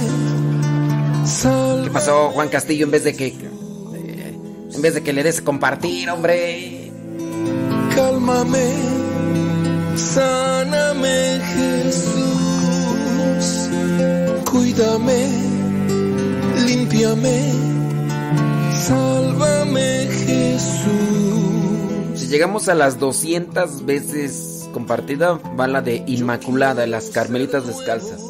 [1.84, 2.86] ¿Qué pasó, Juan Castillo?
[2.86, 3.28] En vez de que.
[3.30, 4.38] Eh,
[4.76, 6.92] en vez de que le des compartir, hombre.
[7.96, 8.91] Cálmame
[10.02, 12.10] sáname Jesús,
[14.52, 15.28] cuídame,
[16.66, 17.54] límpiame,
[18.82, 20.92] sálvame Jesús.
[22.16, 28.22] Si llegamos a las 200 veces compartida, va la de Inmaculada, las Carmelitas Descalzas.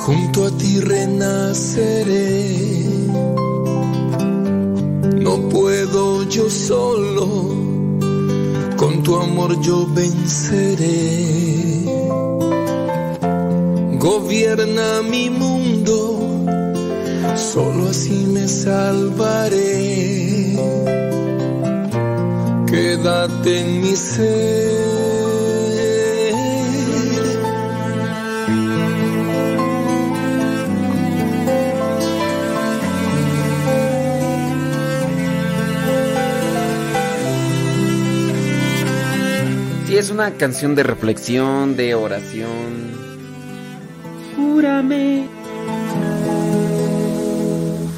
[0.00, 2.56] Junto a ti renaceré,
[5.20, 7.61] no puedo yo solo,
[8.82, 10.90] con tu amor yo venceré.
[14.06, 15.96] Gobierna mi mundo,
[17.36, 19.76] solo así me salvaré.
[22.66, 24.91] Quédate en mi ser.
[39.92, 42.96] Sí, es una canción de reflexión, de oración.
[44.34, 45.28] Júrame.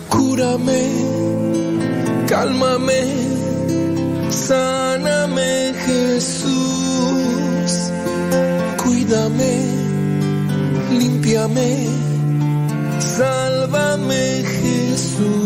[0.09, 0.91] Cúrame,
[2.27, 3.01] cálmame,
[4.29, 6.51] sáname Jesús,
[8.83, 9.55] cuídame,
[10.99, 11.87] límpiame,
[12.99, 15.44] sálvame Jesús.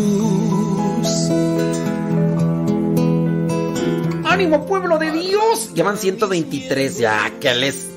[4.39, 5.71] ¡Ánimo, pueblo de Dios!
[5.73, 7.87] Ya van 123, ya, ¿qué les.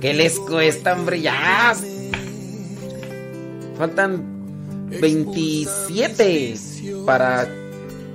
[0.00, 1.20] ¿Qué les cuesta, hombre?
[1.20, 1.76] Ya.
[3.76, 6.54] Faltan 27
[7.04, 7.46] para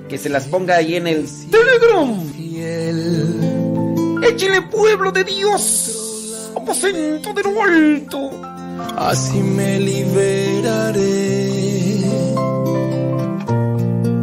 [0.09, 2.09] que se las ponga ahí en el Telegram.
[4.23, 6.51] ¡Échenle, pueblo de Dios!
[6.55, 8.31] ¡Aposento de lo alto!
[8.97, 11.11] Así me liberaré.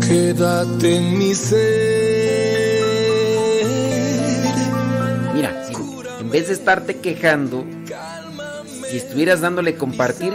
[0.00, 2.53] Quédate en mi ser.
[6.34, 7.64] Vez de estarte quejando,
[8.90, 10.32] si estuvieras dándole compartir,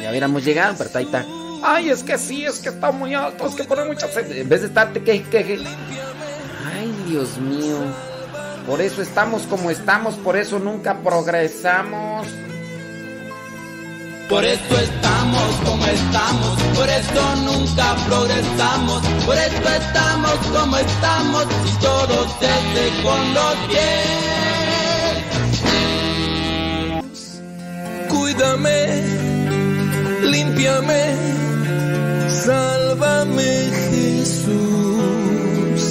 [0.00, 1.26] ya hubiéramos llegado, pero ahí está.
[1.62, 4.32] Ay, es que sí, es que está muy alto, es que pone mucha sed.
[4.32, 5.58] En vez de estarte queje, queje.
[6.74, 7.76] Ay, Dios mío.
[8.66, 12.26] Por eso estamos como estamos, por eso nunca progresamos.
[14.30, 21.82] Por eso estamos como estamos, por eso nunca progresamos, por eso estamos como estamos, y
[21.82, 24.67] todo se hace con los pies.
[28.18, 28.86] Cuídame,
[30.22, 31.14] límpiame,
[32.28, 35.82] sálvame Jesús.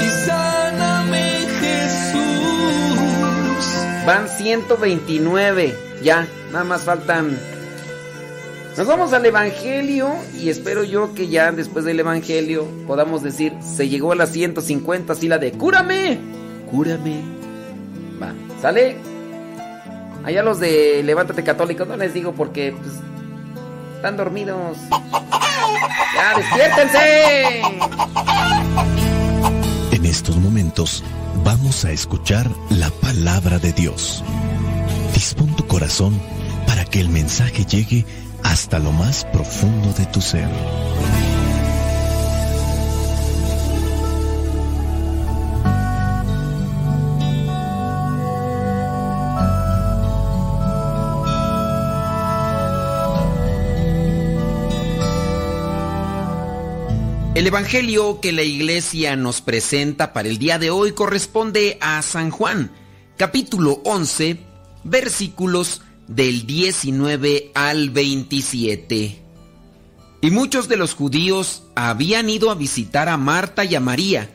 [0.00, 2.86] Y sáname Jesús.
[4.06, 5.74] Van 129.
[6.04, 7.36] Ya, nada más faltan.
[8.76, 13.88] Nos vamos al Evangelio y espero yo que ya después del Evangelio podamos decir, se
[13.88, 16.37] llegó a las 150, así la de cúrame,
[16.70, 17.22] cúrame.
[18.20, 18.96] Va, ¿sale?
[20.24, 22.94] Allá los de Levántate Católico, no les digo porque pues,
[23.96, 24.76] están dormidos.
[26.14, 27.62] ¡Ya, despiértense!
[29.92, 31.04] En estos momentos
[31.44, 34.22] vamos a escuchar la palabra de Dios.
[35.14, 36.20] Dispón tu corazón
[36.66, 38.04] para que el mensaje llegue
[38.44, 40.48] hasta lo más profundo de tu ser.
[57.38, 62.32] El Evangelio que la iglesia nos presenta para el día de hoy corresponde a San
[62.32, 62.72] Juan,
[63.16, 64.40] capítulo 11,
[64.82, 69.22] versículos del 19 al 27.
[70.20, 74.28] Y muchos de los judíos habían ido a visitar a Marta y a María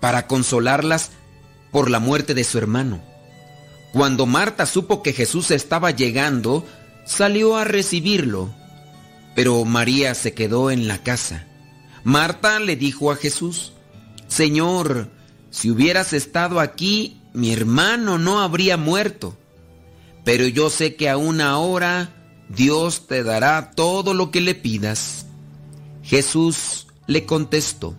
[0.00, 1.10] para consolarlas
[1.72, 3.02] por la muerte de su hermano.
[3.92, 6.64] Cuando Marta supo que Jesús estaba llegando,
[7.04, 8.50] salió a recibirlo,
[9.34, 11.48] pero María se quedó en la casa.
[12.06, 13.72] Marta le dijo a Jesús,
[14.28, 15.10] Señor,
[15.50, 19.36] si hubieras estado aquí, mi hermano no habría muerto.
[20.24, 22.14] Pero yo sé que aún ahora
[22.48, 25.26] Dios te dará todo lo que le pidas.
[26.04, 27.96] Jesús le contestó,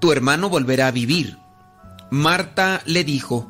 [0.00, 1.38] Tu hermano volverá a vivir.
[2.10, 3.48] Marta le dijo,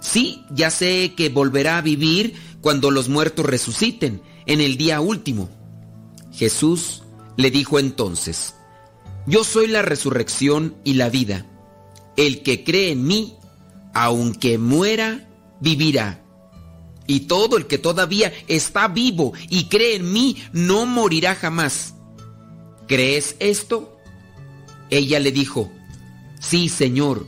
[0.00, 5.50] Sí, ya sé que volverá a vivir cuando los muertos resuciten, en el día último.
[6.32, 7.02] Jesús
[7.36, 8.54] le dijo entonces,
[9.26, 11.46] Yo soy la resurrección y la vida.
[12.16, 13.36] El que cree en mí,
[13.94, 15.28] aunque muera,
[15.60, 16.22] vivirá.
[17.06, 21.94] Y todo el que todavía está vivo y cree en mí, no morirá jamás.
[22.86, 23.98] ¿Crees esto?
[24.90, 25.70] Ella le dijo,
[26.40, 27.26] Sí, Señor,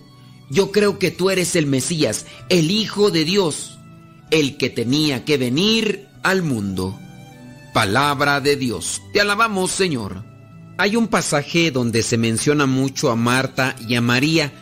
[0.51, 3.79] yo creo que tú eres el Mesías, el Hijo de Dios,
[4.31, 6.99] el que tenía que venir al mundo.
[7.73, 9.03] Palabra de Dios.
[9.13, 10.36] Te alabamos, Señor.
[10.79, 14.53] Hay un pasaje donde se menciona mucho a Marta y a María.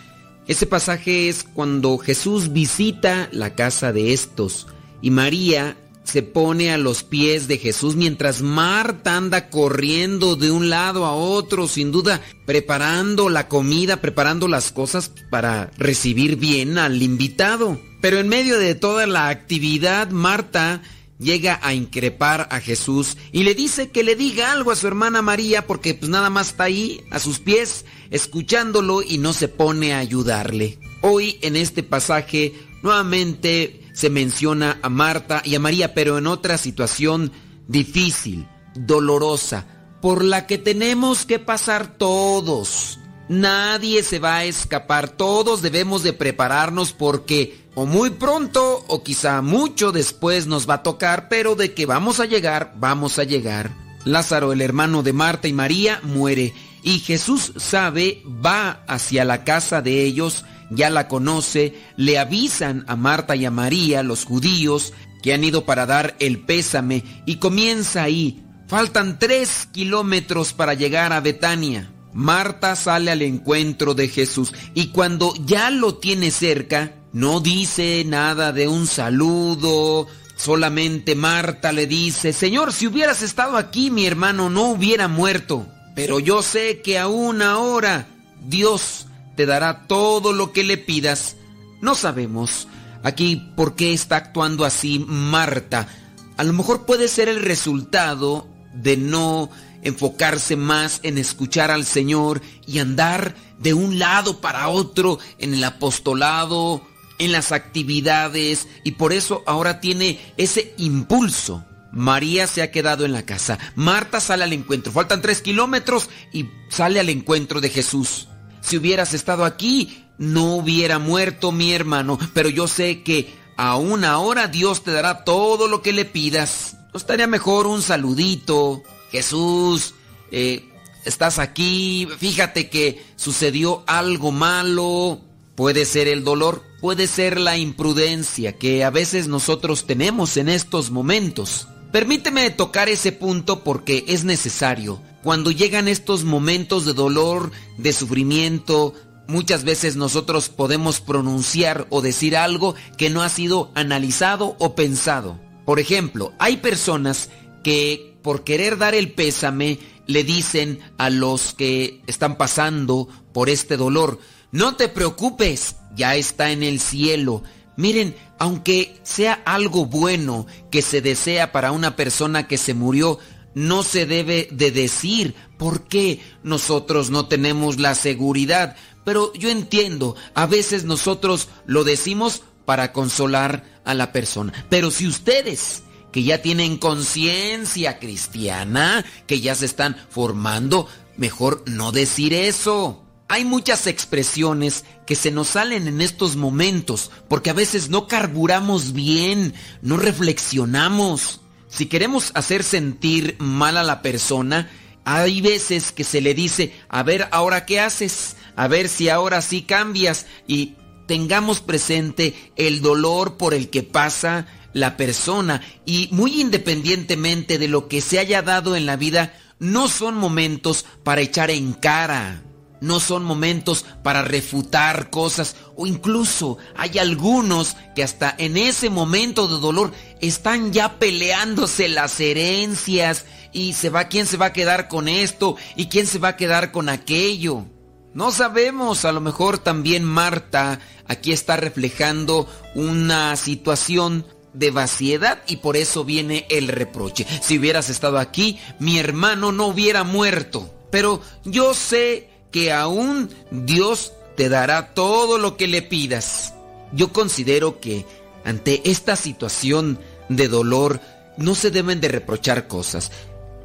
[0.46, 4.68] Ese pasaje es cuando Jesús visita la casa de estos
[5.02, 10.70] y María se pone a los pies de Jesús mientras Marta anda corriendo de un
[10.70, 17.02] lado a otro, sin duda preparando la comida, preparando las cosas para recibir bien al
[17.02, 17.80] invitado.
[18.00, 20.82] Pero en medio de toda la actividad, Marta
[21.18, 25.22] llega a increpar a Jesús y le dice que le diga algo a su hermana
[25.22, 29.94] María porque pues nada más está ahí a sus pies escuchándolo y no se pone
[29.94, 30.78] a ayudarle.
[31.02, 36.58] Hoy en este pasaje nuevamente se menciona a Marta y a María, pero en otra
[36.58, 37.32] situación
[37.68, 39.66] difícil, dolorosa,
[40.02, 42.98] por la que tenemos que pasar todos.
[43.28, 49.40] Nadie se va a escapar, todos debemos de prepararnos porque o muy pronto o quizá
[49.40, 53.70] mucho después nos va a tocar, pero de que vamos a llegar, vamos a llegar.
[54.04, 56.52] Lázaro, el hermano de Marta y María, muere
[56.82, 62.94] y Jesús sabe, va hacia la casa de ellos, ya la conoce, le avisan a
[62.94, 64.92] Marta y a María, los judíos,
[65.22, 68.44] que han ido para dar el pésame y comienza ahí.
[68.68, 71.90] Faltan tres kilómetros para llegar a Betania.
[72.14, 78.52] Marta sale al encuentro de Jesús y cuando ya lo tiene cerca, no dice nada
[78.52, 84.68] de un saludo, solamente Marta le dice, Señor, si hubieras estado aquí, mi hermano no
[84.70, 88.06] hubiera muerto, pero yo sé que aún ahora
[88.46, 91.36] Dios te dará todo lo que le pidas.
[91.80, 92.68] No sabemos
[93.02, 95.88] aquí por qué está actuando así Marta.
[96.36, 99.50] A lo mejor puede ser el resultado de no
[99.84, 105.62] enfocarse más en escuchar al Señor y andar de un lado para otro en el
[105.62, 106.82] apostolado,
[107.18, 111.64] en las actividades, y por eso ahora tiene ese impulso.
[111.92, 113.58] María se ha quedado en la casa.
[113.76, 114.92] Marta sale al encuentro.
[114.92, 118.26] Faltan tres kilómetros y sale al encuentro de Jesús.
[118.62, 124.48] Si hubieras estado aquí, no hubiera muerto mi hermano, pero yo sé que aún ahora
[124.48, 126.78] Dios te dará todo lo que le pidas.
[126.92, 128.82] ¿No estaría mejor un saludito?
[129.14, 129.94] Jesús,
[130.32, 130.68] eh,
[131.04, 135.20] estás aquí, fíjate que sucedió algo malo.
[135.54, 140.90] Puede ser el dolor, puede ser la imprudencia que a veces nosotros tenemos en estos
[140.90, 141.68] momentos.
[141.92, 145.00] Permíteme tocar ese punto porque es necesario.
[145.22, 148.94] Cuando llegan estos momentos de dolor, de sufrimiento,
[149.28, 155.38] muchas veces nosotros podemos pronunciar o decir algo que no ha sido analizado o pensado.
[155.64, 157.30] Por ejemplo, hay personas
[157.62, 163.76] que por querer dar el pésame le dicen a los que están pasando por este
[163.76, 164.18] dolor,
[164.50, 167.42] no te preocupes, ya está en el cielo.
[167.76, 173.18] Miren, aunque sea algo bueno que se desea para una persona que se murió,
[173.54, 178.74] no se debe de decir por qué nosotros no tenemos la seguridad.
[179.04, 184.66] Pero yo entiendo, a veces nosotros lo decimos para consolar a la persona.
[184.70, 185.83] Pero si ustedes
[186.14, 190.86] que ya tienen conciencia cristiana, que ya se están formando,
[191.16, 193.02] mejor no decir eso.
[193.26, 198.92] Hay muchas expresiones que se nos salen en estos momentos porque a veces no carburamos
[198.92, 201.40] bien, no reflexionamos.
[201.66, 204.70] Si queremos hacer sentir mal a la persona,
[205.04, 209.42] hay veces que se le dice, a ver, ahora qué haces, a ver si ahora
[209.42, 210.76] sí cambias y
[211.08, 217.88] tengamos presente el dolor por el que pasa la persona y muy independientemente de lo
[217.88, 222.42] que se haya dado en la vida, no son momentos para echar en cara,
[222.82, 229.48] no son momentos para refutar cosas o incluso hay algunos que hasta en ese momento
[229.48, 234.88] de dolor están ya peleándose las herencias y se va quién se va a quedar
[234.88, 237.64] con esto y quién se va a quedar con aquello.
[238.12, 245.56] No sabemos, a lo mejor también Marta aquí está reflejando una situación de vaciedad y
[245.56, 247.26] por eso viene el reproche.
[247.42, 250.72] Si hubieras estado aquí, mi hermano no hubiera muerto.
[250.90, 256.54] Pero yo sé que aún Dios te dará todo lo que le pidas.
[256.92, 258.06] Yo considero que
[258.44, 259.98] ante esta situación
[260.28, 261.00] de dolor
[261.36, 263.10] no se deben de reprochar cosas.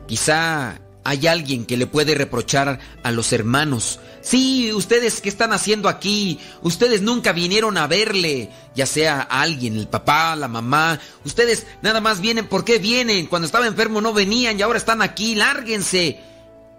[0.08, 4.00] Quizá hay alguien que le puede reprochar a los hermanos.
[4.22, 6.40] Sí, ustedes qué están haciendo aquí?
[6.62, 11.00] Ustedes nunca vinieron a verle, ya sea alguien, el papá, la mamá.
[11.26, 13.28] Ustedes nada más vienen, ¿por qué vienen?
[13.28, 16.20] Cuando estaba enfermo no venían y ahora están aquí, lárguense.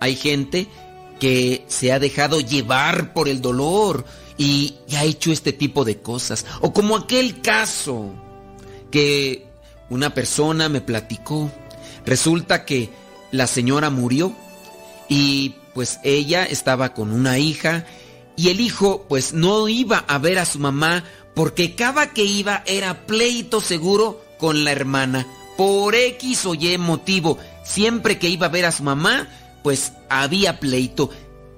[0.01, 0.69] Hay gente
[1.19, 4.05] que se ha dejado llevar por el dolor
[4.37, 6.47] y, y ha hecho este tipo de cosas.
[6.61, 8.15] O como aquel caso
[8.91, 9.51] que
[9.91, 11.51] una persona me platicó.
[12.07, 12.91] Resulta que
[13.31, 14.35] la señora murió
[15.09, 17.87] y pues ella estaba con una hija
[18.37, 22.63] y el hijo pues no iba a ver a su mamá porque cada que iba
[22.67, 25.27] era pleito seguro con la hermana.
[25.57, 29.29] Por X o Y motivo, siempre que iba a ver a su mamá,
[29.63, 31.11] pues había pleito.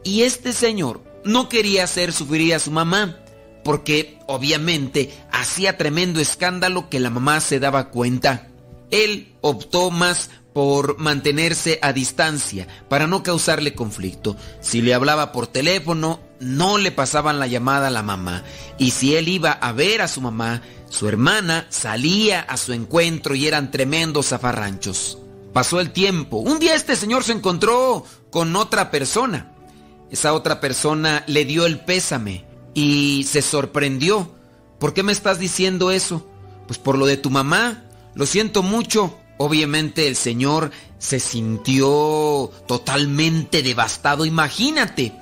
[0.03, 3.19] Y este señor no quería hacer sufrir a su mamá
[3.65, 8.49] porque obviamente hacía tremendo escándalo que la mamá se daba cuenta.
[8.91, 14.37] Él optó más por mantenerse a distancia para no causarle conflicto.
[14.61, 18.43] Si le hablaba por teléfono, no le pasaban la llamada a la mamá.
[18.79, 23.35] Y si él iba a ver a su mamá, su hermana salía a su encuentro
[23.35, 25.19] y eran tremendos zafarranchos.
[25.53, 26.39] Pasó el tiempo.
[26.39, 29.53] Un día este señor se encontró con otra persona.
[30.11, 34.35] Esa otra persona le dio el pésame y se sorprendió.
[34.79, 36.27] ¿Por qué me estás diciendo eso?
[36.67, 37.85] Pues por lo de tu mamá.
[38.15, 39.19] Lo siento mucho.
[39.39, 44.25] Obviamente el señor se sintió totalmente devastado.
[44.25, 45.13] Imagínate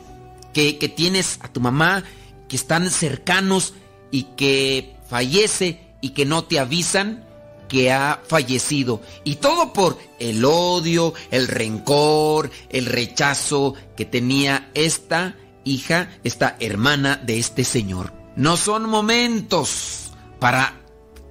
[0.52, 2.04] que, que, tienes a tu mamá
[2.48, 3.74] que están cercanos
[4.10, 7.24] y que fallece y que no te avisan
[7.70, 9.00] que ha fallecido.
[9.24, 17.16] Y todo por el odio, el rencor, el rechazo que tenía esta hija, esta hermana
[17.16, 18.12] de este señor.
[18.36, 20.10] No son momentos
[20.40, 20.80] para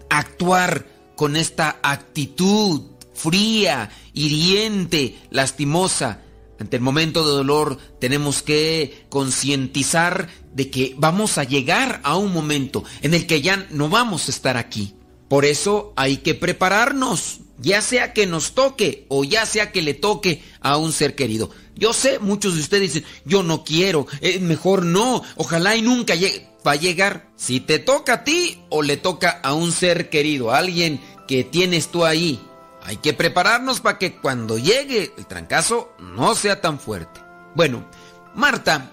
[0.09, 0.85] actuar
[1.19, 2.79] con esta actitud
[3.13, 6.21] fría, hiriente, lastimosa.
[6.61, 12.31] Ante el momento de dolor tenemos que concientizar de que vamos a llegar a un
[12.31, 14.95] momento en el que ya no vamos a estar aquí.
[15.27, 19.95] Por eso hay que prepararnos, ya sea que nos toque o ya sea que le
[19.95, 21.49] toque a un ser querido.
[21.75, 26.15] Yo sé, muchos de ustedes dicen, yo no quiero, eh, mejor no, ojalá y nunca
[26.15, 26.48] llegue.
[26.65, 30.51] Va a llegar si te toca a ti o le toca a un ser querido,
[30.51, 32.45] a alguien que tienes tú ahí.
[32.83, 37.21] Hay que prepararnos para que cuando llegue el trancazo no sea tan fuerte.
[37.55, 37.85] Bueno,
[38.35, 38.91] Marta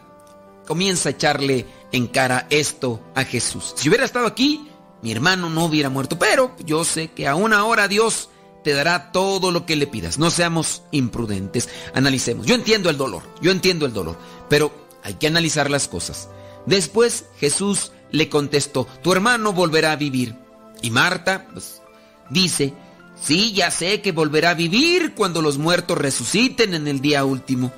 [0.66, 3.74] comienza a echarle en cara esto a Jesús.
[3.76, 4.68] Si hubiera estado aquí,
[5.02, 8.30] mi hermano no hubiera muerto, pero yo sé que aún ahora Dios
[8.64, 10.18] te dará todo lo que le pidas.
[10.18, 12.46] No seamos imprudentes, analicemos.
[12.46, 14.16] Yo entiendo el dolor, yo entiendo el dolor,
[14.48, 14.72] pero
[15.04, 16.28] hay que analizar las cosas.
[16.66, 20.34] Después Jesús le contestó, tu hermano volverá a vivir.
[20.82, 21.80] Y Marta, pues,
[22.30, 22.74] dice,
[23.20, 27.72] sí, ya sé que volverá a vivir cuando los muertos resuciten en el día último.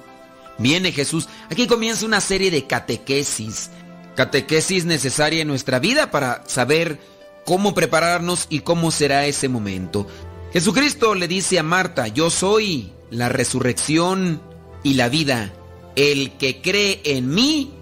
[0.59, 3.71] Viene Jesús, aquí comienza una serie de catequesis,
[4.17, 6.99] catequesis necesaria en nuestra vida para saber
[7.45, 10.07] cómo prepararnos y cómo será ese momento.
[10.53, 14.43] Jesucristo le dice a Marta, yo soy la resurrección
[14.83, 15.53] y la vida.
[15.95, 17.73] El que cree en mí,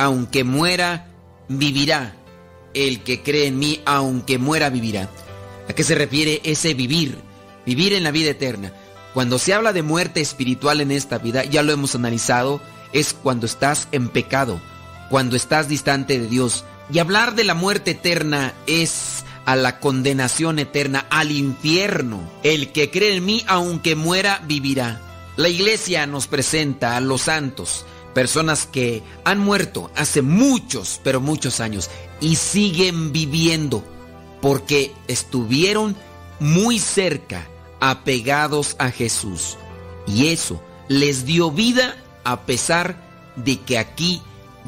[0.00, 1.08] aunque muera,
[1.48, 2.16] vivirá.
[2.72, 5.10] El que cree en mí, aunque muera, vivirá.
[5.68, 7.18] ¿A qué se refiere ese vivir?
[7.66, 8.72] Vivir en la vida eterna.
[9.12, 12.62] Cuando se habla de muerte espiritual en esta vida, ya lo hemos analizado,
[12.94, 14.58] es cuando estás en pecado,
[15.10, 16.64] cuando estás distante de Dios.
[16.90, 22.22] Y hablar de la muerte eterna es a la condenación eterna, al infierno.
[22.42, 25.02] El que cree en mí, aunque muera, vivirá.
[25.36, 27.84] La iglesia nos presenta a los santos,
[28.14, 33.84] personas que han muerto hace muchos, pero muchos años y siguen viviendo
[34.40, 35.96] porque estuvieron
[36.38, 37.46] muy cerca,
[37.80, 39.56] apegados a Jesús.
[40.06, 42.96] Y eso les dio vida a pesar
[43.36, 44.22] de que aquí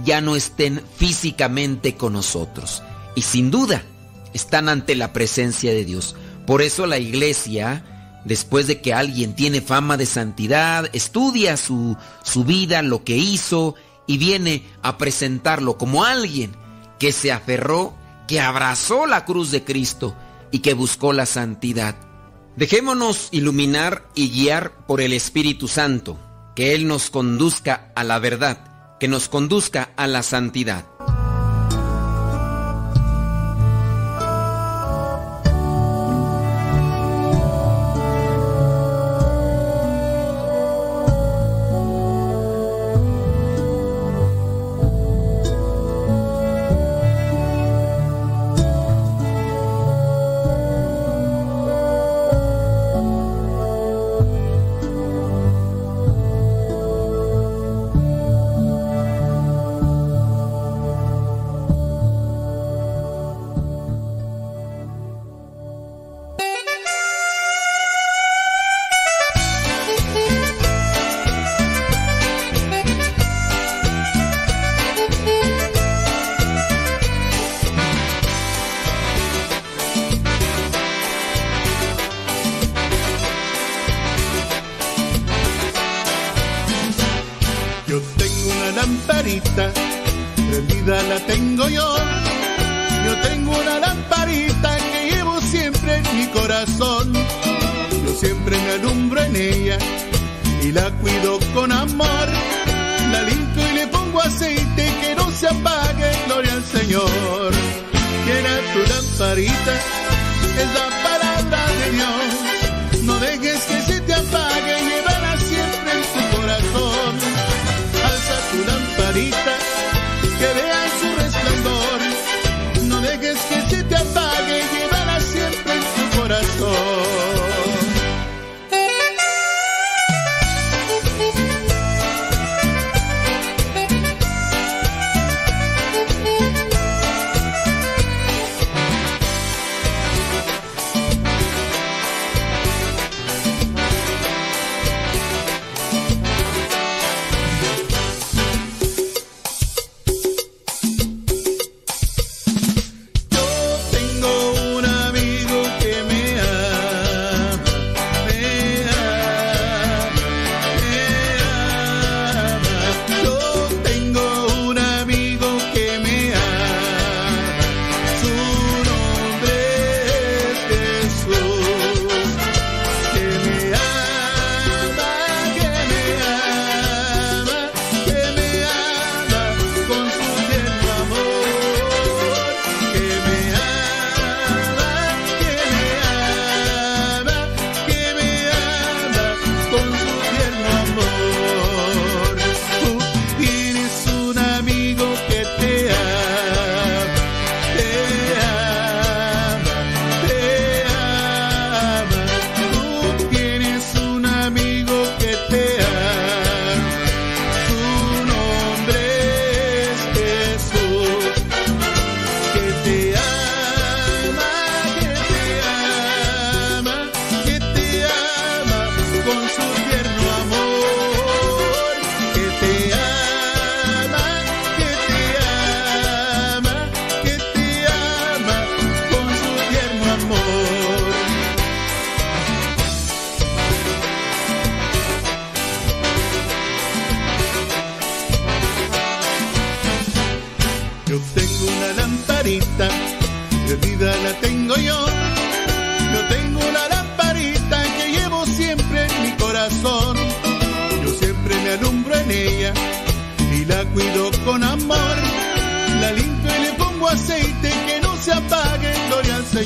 [0.05, 2.83] ya no estén físicamente con nosotros.
[3.15, 3.83] Y sin duda,
[4.33, 6.17] están ante la presencia de Dios.
[6.47, 7.85] Por eso la iglesia,
[8.25, 13.75] después de que alguien tiene fama de santidad, estudia su, su vida, lo que hizo,
[14.07, 16.55] y viene a presentarlo como alguien
[16.99, 17.95] que se aferró,
[18.29, 20.17] que abrazó la cruz de Cristo
[20.51, 21.97] y que buscó la santidad.
[22.57, 26.19] Dejémonos iluminar y guiar por el Espíritu Santo,
[26.55, 30.87] que Él nos conduzca a la verdad, que nos conduzca a la santidad.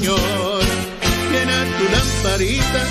[0.06, 0.62] Señor.
[1.32, 2.82] Llena tu lamparita,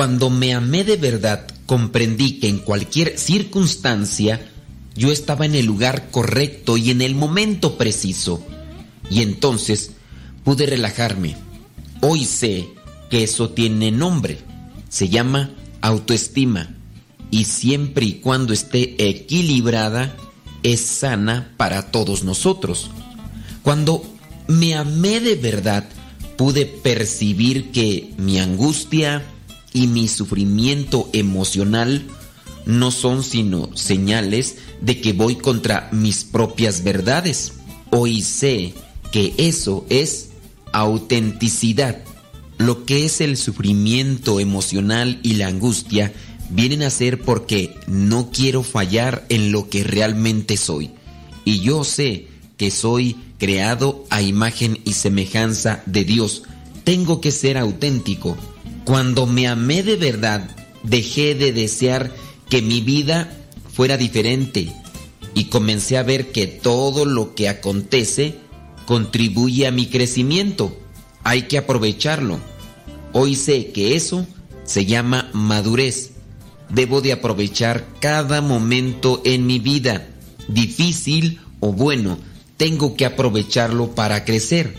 [0.00, 4.50] Cuando me amé de verdad, comprendí que en cualquier circunstancia
[4.96, 8.42] yo estaba en el lugar correcto y en el momento preciso.
[9.10, 9.90] Y entonces
[10.42, 11.36] pude relajarme.
[12.00, 12.70] Hoy sé
[13.10, 14.38] que eso tiene nombre.
[14.88, 15.50] Se llama
[15.82, 16.74] autoestima.
[17.30, 20.16] Y siempre y cuando esté equilibrada,
[20.62, 22.90] es sana para todos nosotros.
[23.60, 24.02] Cuando
[24.46, 25.86] me amé de verdad,
[26.38, 29.22] pude percibir que mi angustia
[29.72, 32.06] y mi sufrimiento emocional
[32.66, 37.52] no son sino señales de que voy contra mis propias verdades.
[37.90, 38.74] Hoy sé
[39.12, 40.30] que eso es
[40.72, 41.98] autenticidad.
[42.58, 46.12] Lo que es el sufrimiento emocional y la angustia
[46.50, 50.90] vienen a ser porque no quiero fallar en lo que realmente soy.
[51.44, 56.42] Y yo sé que soy creado a imagen y semejanza de Dios.
[56.84, 58.36] Tengo que ser auténtico.
[58.84, 60.50] Cuando me amé de verdad,
[60.82, 62.12] dejé de desear
[62.48, 63.30] que mi vida
[63.72, 64.72] fuera diferente
[65.34, 68.36] y comencé a ver que todo lo que acontece
[68.86, 70.76] contribuye a mi crecimiento.
[71.22, 72.40] Hay que aprovecharlo.
[73.12, 74.26] Hoy sé que eso
[74.64, 76.12] se llama madurez.
[76.68, 80.08] Debo de aprovechar cada momento en mi vida,
[80.48, 82.18] difícil o bueno.
[82.56, 84.76] Tengo que aprovecharlo para crecer.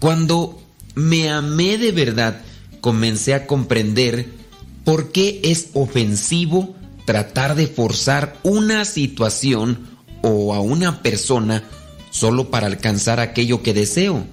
[0.00, 0.60] Cuando
[0.94, 2.42] me amé de verdad,
[2.82, 4.28] comencé a comprender
[4.84, 6.74] por qué es ofensivo
[7.06, 9.86] tratar de forzar una situación
[10.20, 11.62] o a una persona
[12.10, 14.26] solo para alcanzar aquello que deseo,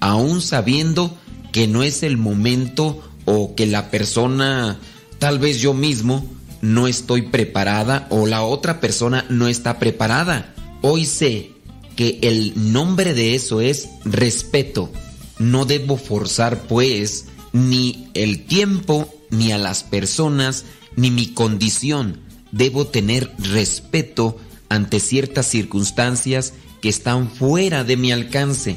[0.00, 1.16] aún sabiendo
[1.50, 4.78] que no es el momento o que la persona,
[5.18, 6.26] tal vez yo mismo,
[6.60, 10.54] no estoy preparada o la otra persona no está preparada.
[10.82, 11.52] Hoy sé
[11.96, 14.90] que el nombre de eso es respeto.
[15.38, 20.66] No debo forzar pues ni el tiempo, ni a las personas,
[20.96, 22.20] ni mi condición.
[22.52, 24.36] Debo tener respeto
[24.68, 26.52] ante ciertas circunstancias
[26.82, 28.76] que están fuera de mi alcance.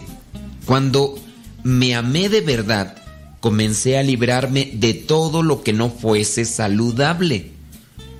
[0.66, 1.16] Cuando
[1.64, 2.96] me amé de verdad,
[3.40, 7.52] comencé a librarme de todo lo que no fuese saludable.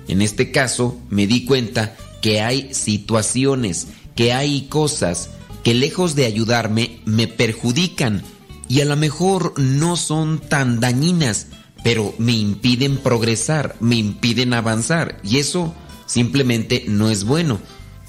[0.08, 3.86] En este caso, me di cuenta que hay situaciones,
[4.16, 5.30] que hay cosas
[5.62, 8.24] que lejos de ayudarme me perjudican
[8.68, 11.48] y a lo mejor no son tan dañinas,
[11.82, 15.74] pero me impiden progresar, me impiden avanzar y eso
[16.06, 17.60] simplemente no es bueno.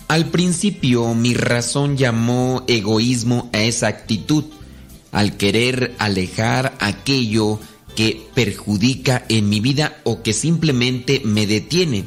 [0.07, 4.45] Al principio mi razón llamó egoísmo a esa actitud,
[5.11, 7.59] al querer alejar aquello
[7.95, 12.05] que perjudica en mi vida o que simplemente me detiene.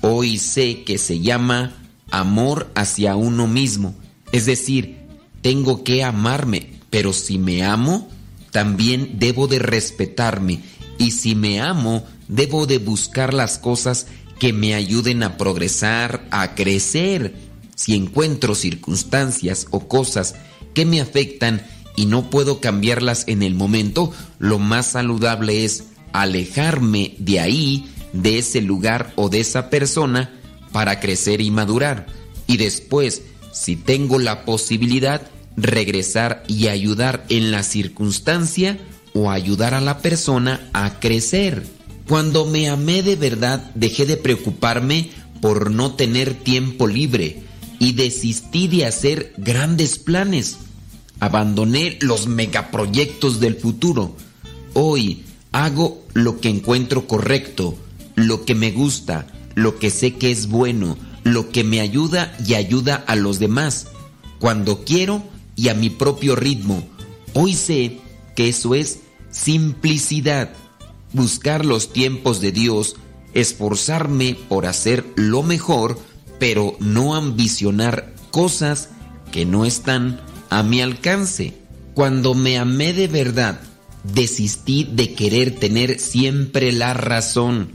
[0.00, 1.76] Hoy sé que se llama
[2.10, 3.94] amor hacia uno mismo,
[4.32, 4.98] es decir,
[5.42, 8.08] tengo que amarme, pero si me amo,
[8.52, 10.60] también debo de respetarme
[10.96, 14.06] y si me amo, debo de buscar las cosas
[14.38, 17.34] que me ayuden a progresar, a crecer.
[17.74, 20.36] Si encuentro circunstancias o cosas
[20.72, 21.66] que me afectan
[21.96, 28.38] y no puedo cambiarlas en el momento, lo más saludable es alejarme de ahí, de
[28.38, 30.30] ese lugar o de esa persona
[30.70, 32.06] para crecer y madurar.
[32.46, 33.22] Y después,
[33.52, 38.78] si tengo la posibilidad, regresar y ayudar en la circunstancia
[39.12, 41.64] o ayudar a la persona a crecer.
[42.08, 45.10] Cuando me amé de verdad, dejé de preocuparme
[45.40, 47.42] por no tener tiempo libre
[47.78, 50.58] y desistí de hacer grandes planes.
[51.20, 54.16] Abandoné los megaproyectos del futuro.
[54.74, 57.76] Hoy hago lo que encuentro correcto,
[58.16, 62.54] lo que me gusta, lo que sé que es bueno, lo que me ayuda y
[62.54, 63.86] ayuda a los demás,
[64.40, 65.22] cuando quiero
[65.56, 66.86] y a mi propio ritmo.
[67.32, 68.00] Hoy sé
[68.34, 69.00] que eso es
[69.30, 70.50] simplicidad
[71.14, 72.96] buscar los tiempos de Dios,
[73.32, 75.98] esforzarme por hacer lo mejor,
[76.38, 78.90] pero no ambicionar cosas
[79.32, 80.20] que no están
[80.50, 81.54] a mi alcance.
[81.94, 83.60] Cuando me amé de verdad,
[84.02, 87.70] desistí de querer tener siempre la razón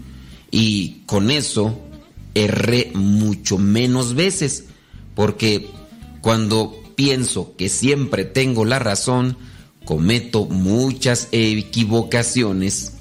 [0.52, 1.80] y con eso
[2.36, 4.66] erré mucho menos veces,
[5.16, 5.70] porque
[6.22, 9.38] cuando pienso que siempre tengo la razón,
[9.86, 13.00] cometo muchas equivocaciones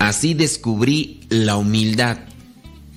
[0.00, 2.18] Así descubrí la humildad.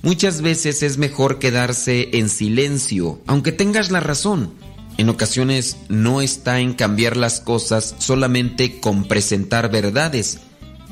[0.02, 4.54] Muchas veces es mejor quedarse en silencio, aunque tengas la razón.
[4.96, 10.40] En ocasiones no está en cambiar las cosas solamente con presentar verdades.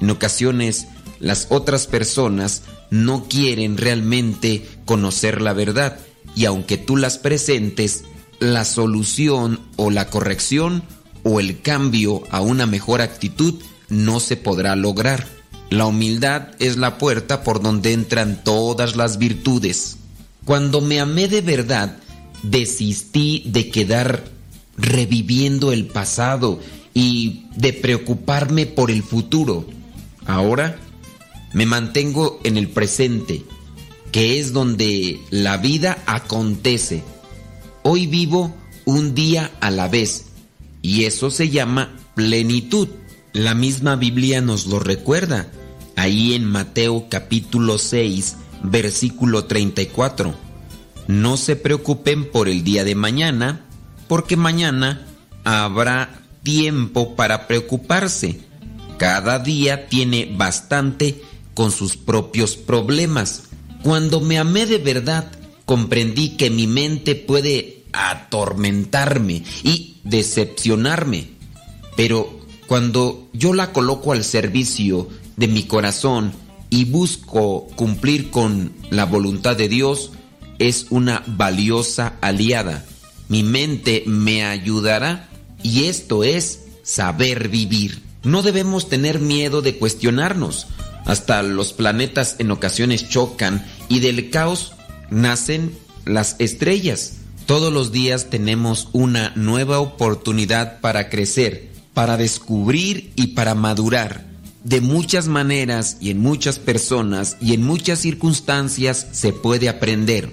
[0.01, 0.86] En ocasiones
[1.19, 5.98] las otras personas no quieren realmente conocer la verdad
[6.36, 8.05] y aunque tú las presentes,
[8.43, 10.82] la solución o la corrección
[11.23, 13.55] o el cambio a una mejor actitud
[13.89, 15.28] no se podrá lograr.
[15.70, 19.97] La humildad es la puerta por donde entran todas las virtudes.
[20.44, 21.97] Cuando me amé de verdad,
[22.43, 24.24] desistí de quedar
[24.77, 26.59] reviviendo el pasado
[26.94, 29.66] y de preocuparme por el futuro.
[30.27, 30.78] Ahora
[31.52, 33.44] me mantengo en el presente,
[34.10, 37.05] que es donde la vida acontece.
[37.84, 38.54] Hoy vivo
[38.84, 40.26] un día a la vez
[40.82, 42.88] y eso se llama plenitud.
[43.32, 45.48] La misma Biblia nos lo recuerda
[45.96, 50.32] ahí en Mateo capítulo 6, versículo 34.
[51.09, 53.66] No se preocupen por el día de mañana,
[54.06, 55.04] porque mañana
[55.42, 58.42] habrá tiempo para preocuparse.
[58.96, 61.20] Cada día tiene bastante
[61.54, 63.42] con sus propios problemas.
[63.82, 65.32] Cuando me amé de verdad,
[65.64, 71.28] comprendí que mi mente puede atormentarme y decepcionarme.
[71.97, 76.32] Pero cuando yo la coloco al servicio de mi corazón
[76.70, 80.12] y busco cumplir con la voluntad de Dios,
[80.59, 82.84] es una valiosa aliada.
[83.28, 85.28] Mi mente me ayudará
[85.62, 88.02] y esto es saber vivir.
[88.22, 90.66] No debemos tener miedo de cuestionarnos.
[91.05, 94.72] Hasta los planetas en ocasiones chocan y del caos
[95.12, 95.72] nacen
[96.05, 97.14] las estrellas.
[97.47, 104.32] Todos los días tenemos una nueva oportunidad para crecer, para descubrir y para madurar
[104.64, 110.32] de muchas maneras y en muchas personas y en muchas circunstancias se puede aprender.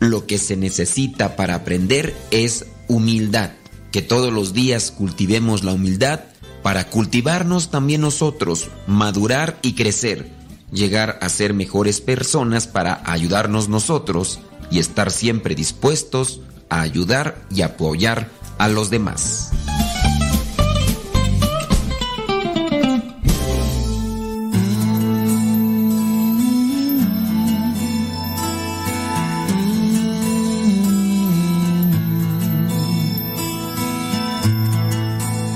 [0.00, 3.50] Lo que se necesita para aprender es humildad.
[3.92, 6.20] Que todos los días cultivemos la humildad
[6.62, 10.30] para cultivarnos también nosotros, madurar y crecer,
[10.72, 14.40] llegar a ser mejores personas para ayudarnos nosotros
[14.70, 18.28] y estar siempre dispuestos a ayudar y apoyar
[18.58, 19.50] a los demás.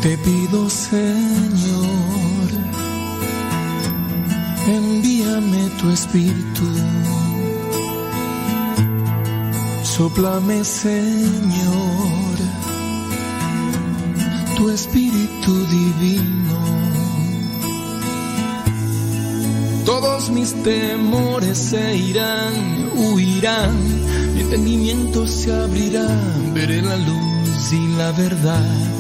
[0.02, 1.51] Te pido, Señor,
[5.80, 6.66] tu espíritu.
[9.82, 12.36] Soplame, Señor,
[14.56, 16.60] tu espíritu divino.
[19.84, 23.76] Todos mis temores se irán, huirán,
[24.34, 26.08] mi entendimiento se abrirá,
[26.54, 28.92] veré la luz y la verdad.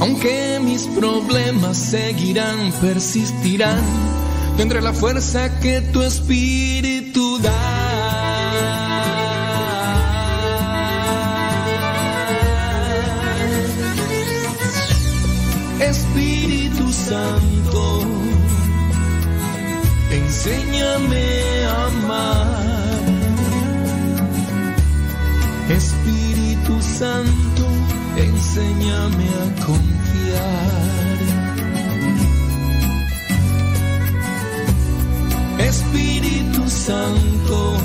[0.00, 3.82] Aunque mis problemas seguirán, persistirán,
[4.60, 7.50] tendré la fuerza que tu espíritu da.
[15.80, 17.82] Espíritu Santo,
[20.10, 21.26] enséñame
[21.64, 23.00] a amar.
[25.70, 27.64] Espíritu Santo,
[28.28, 30.99] enséñame a confiar.
[36.86, 37.76] Santo,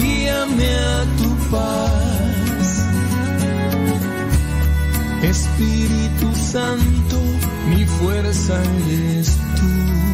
[0.00, 2.86] guíame a tu paz.
[5.22, 7.18] Espíritu Santo,
[7.68, 8.54] mi fuerza
[8.86, 10.13] eres tú.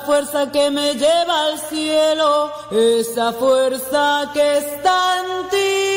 [0.00, 5.94] Fuerza que me lleva al cielo, esa fuerza que está en ti.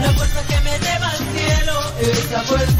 [0.00, 2.79] Esa fuerza que me lleva al cielo, esa fuerza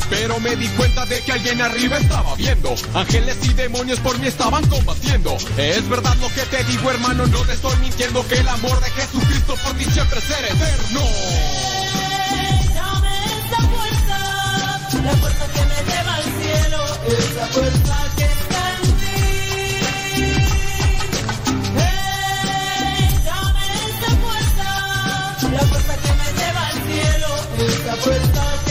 [0.11, 2.75] Pero me di cuenta de que alguien arriba estaba viendo.
[2.93, 5.37] Ángeles y demonios por mí estaban combatiendo.
[5.57, 8.89] Es verdad lo que te digo, hermano, no te estoy mintiendo que el amor de
[8.91, 11.01] Jesucristo por ti siempre será eterno.
[12.75, 14.17] Dame esa fuerza,
[15.01, 19.15] la fuerza que me lleva al cielo, esa fuerza que está en ti.
[21.77, 24.67] Hey, dame esa fuerza,
[25.51, 27.29] la fuerza que me lleva al cielo,
[27.65, 28.70] esa fuerza que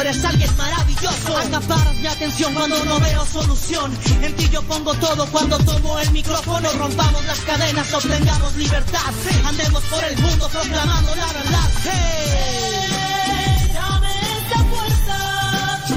[0.01, 1.37] eres alguien maravilloso.
[1.37, 3.97] Acaparas mi atención cuando no veo solución.
[4.21, 6.71] En ti yo pongo todo cuando tomo el micrófono.
[6.73, 9.13] Rompamos las cadenas, obtengamos libertad.
[9.45, 11.69] Andemos por el mundo proclamando la verdad.
[11.83, 13.71] Hey.
[13.73, 15.17] Dame esa fuerza,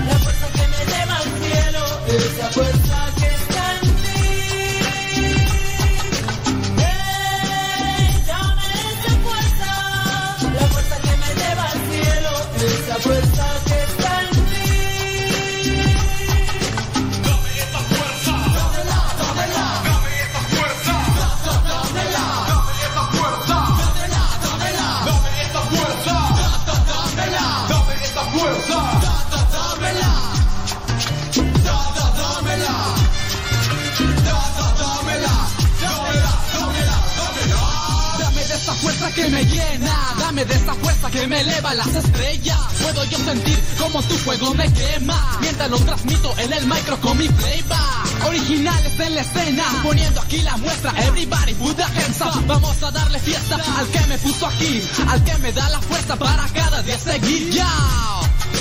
[0.08, 3.13] la fuerza que me lleva al cielo, esa fuerza
[40.46, 42.58] de esa fuerza que me eleva las estrellas.
[42.82, 47.16] Puedo yo sentir como tu fuego me quema, mientras lo transmito en el micro con
[47.18, 48.26] mi playback.
[48.26, 50.92] Originales en la escena, poniendo aquí la muestra.
[51.06, 52.46] Everybody put the hands up.
[52.46, 56.16] Vamos a darle fiesta al que me puso aquí, al que me da la fuerza
[56.16, 57.50] para cada día seguir.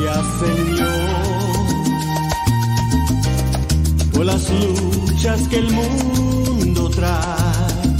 [0.00, 1.20] Gracias Señor
[4.12, 7.98] por las luchas que el mundo trae,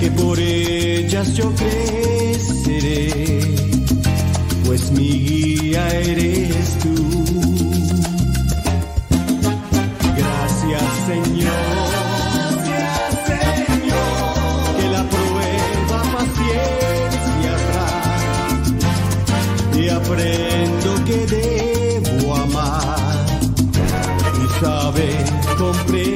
[0.00, 3.40] que por ellas yo creceré,
[4.64, 6.94] pues mi guía eres tú.
[10.16, 11.75] Gracias Señor.
[25.86, 26.15] abre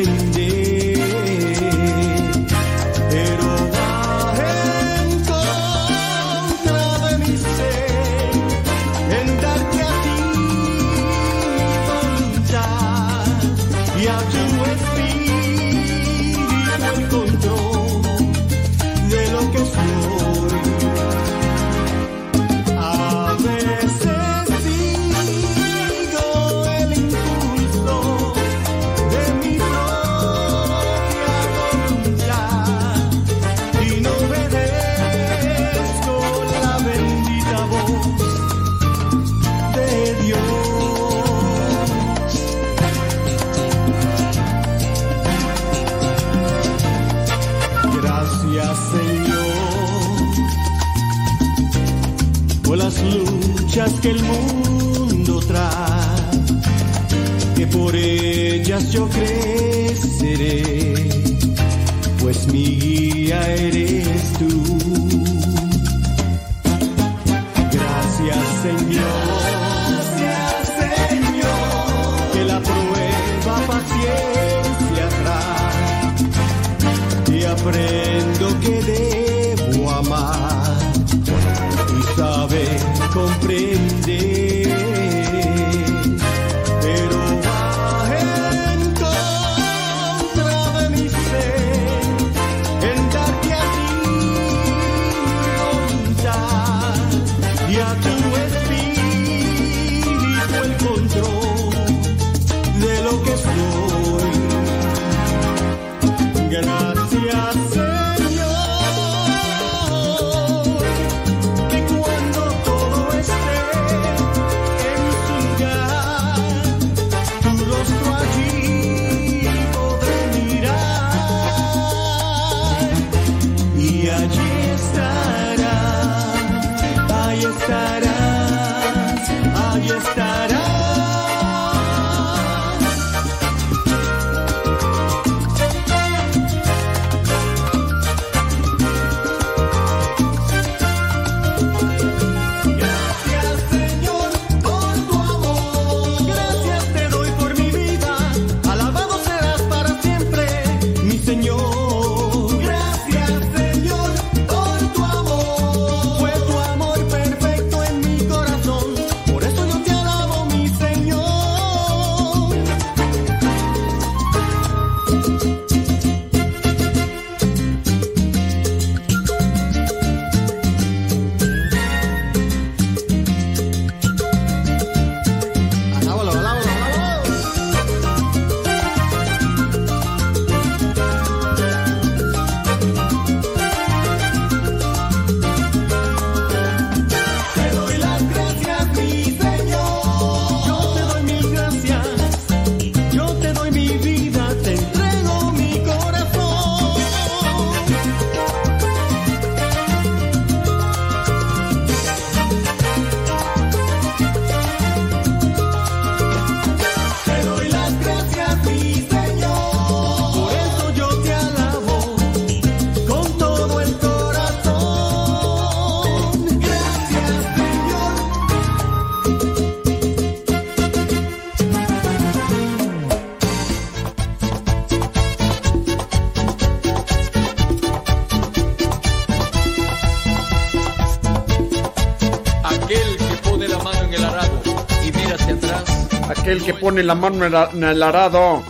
[236.50, 238.64] Aquel que pone la mano el- en el arado.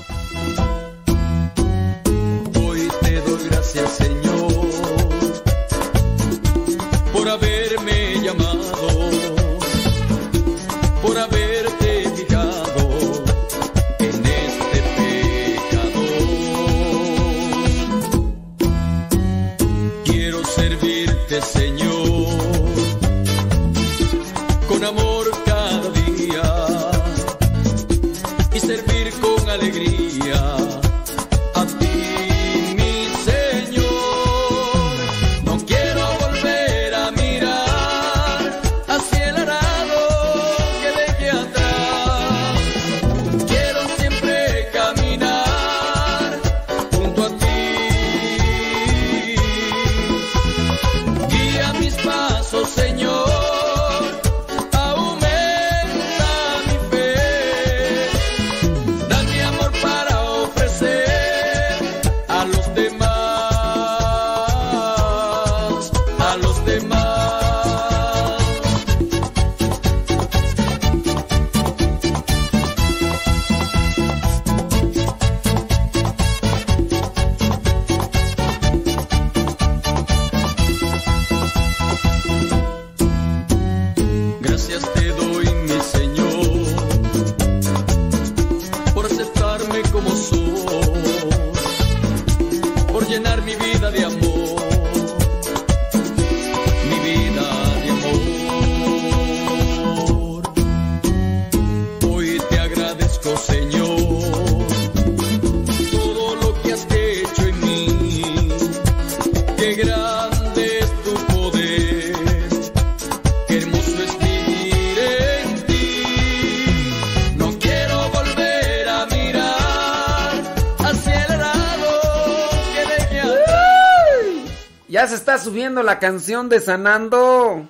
[124.89, 127.69] Ya se está subiendo la canción de Sanando.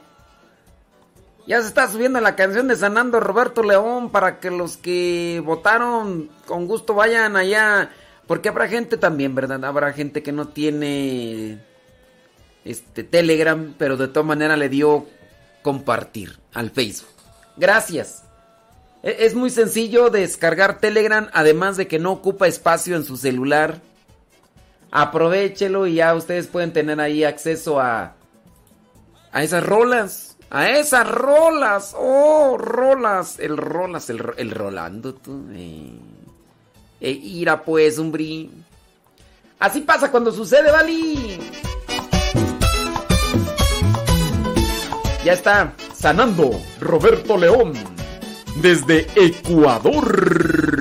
[1.47, 6.31] Ya se está subiendo la canción de Sanando Roberto León para que los que votaron
[6.47, 7.91] con gusto vayan allá.
[8.27, 9.63] Porque habrá gente también, ¿verdad?
[9.67, 11.70] Habrá gente que no tiene
[12.65, 15.07] este Telegram, pero de todas maneras le dio
[15.63, 17.09] compartir al Facebook.
[17.57, 18.23] Gracias.
[19.03, 23.81] E- Es muy sencillo descargar Telegram, además de que no ocupa espacio en su celular.
[24.91, 28.15] Aprovechelo y ya ustedes pueden tener ahí acceso a
[29.33, 30.37] a esas rolas.
[30.51, 31.95] A esas rolas.
[31.97, 33.39] Oh, rolas.
[33.39, 35.45] El rolas, el, el Rolando, tú.
[35.53, 35.93] Eh.
[37.01, 38.51] Eh, ira pues, umbrí.
[39.61, 41.39] Así pasa cuando sucede, Vali.
[45.31, 47.73] Ya está sanando Roberto León
[48.57, 50.80] desde Ecuador.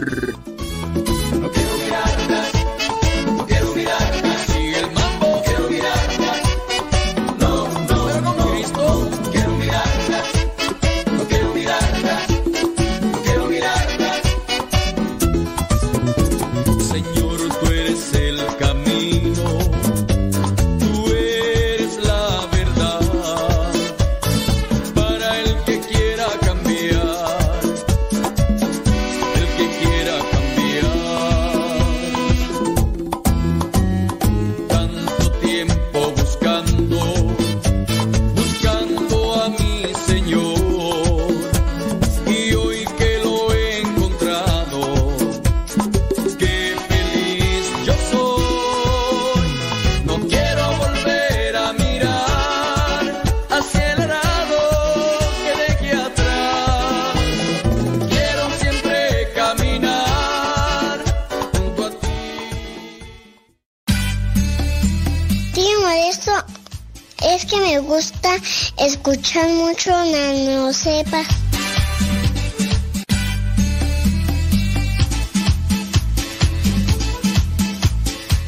[68.89, 71.21] Escuchar mucho Nano Sepa.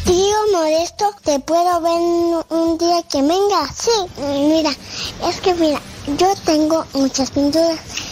[0.04, 3.72] Tío Modesto, ¿te puedo ver un día que venga?
[3.72, 3.92] Sí,
[4.48, 4.72] mira,
[5.30, 5.80] es que mira,
[6.18, 7.78] yo tengo muchas pinturas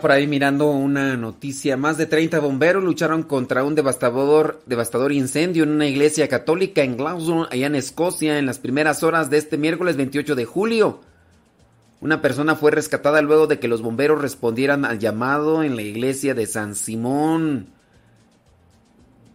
[0.00, 1.76] Por ahí mirando una noticia.
[1.76, 6.96] Más de 30 bomberos lucharon contra un devastador, devastador incendio en una iglesia católica en
[6.96, 11.00] Glasgow, allá en Escocia, en las primeras horas de este miércoles 28 de julio.
[12.00, 16.34] Una persona fue rescatada luego de que los bomberos respondieran al llamado en la iglesia
[16.34, 17.66] de San Simón.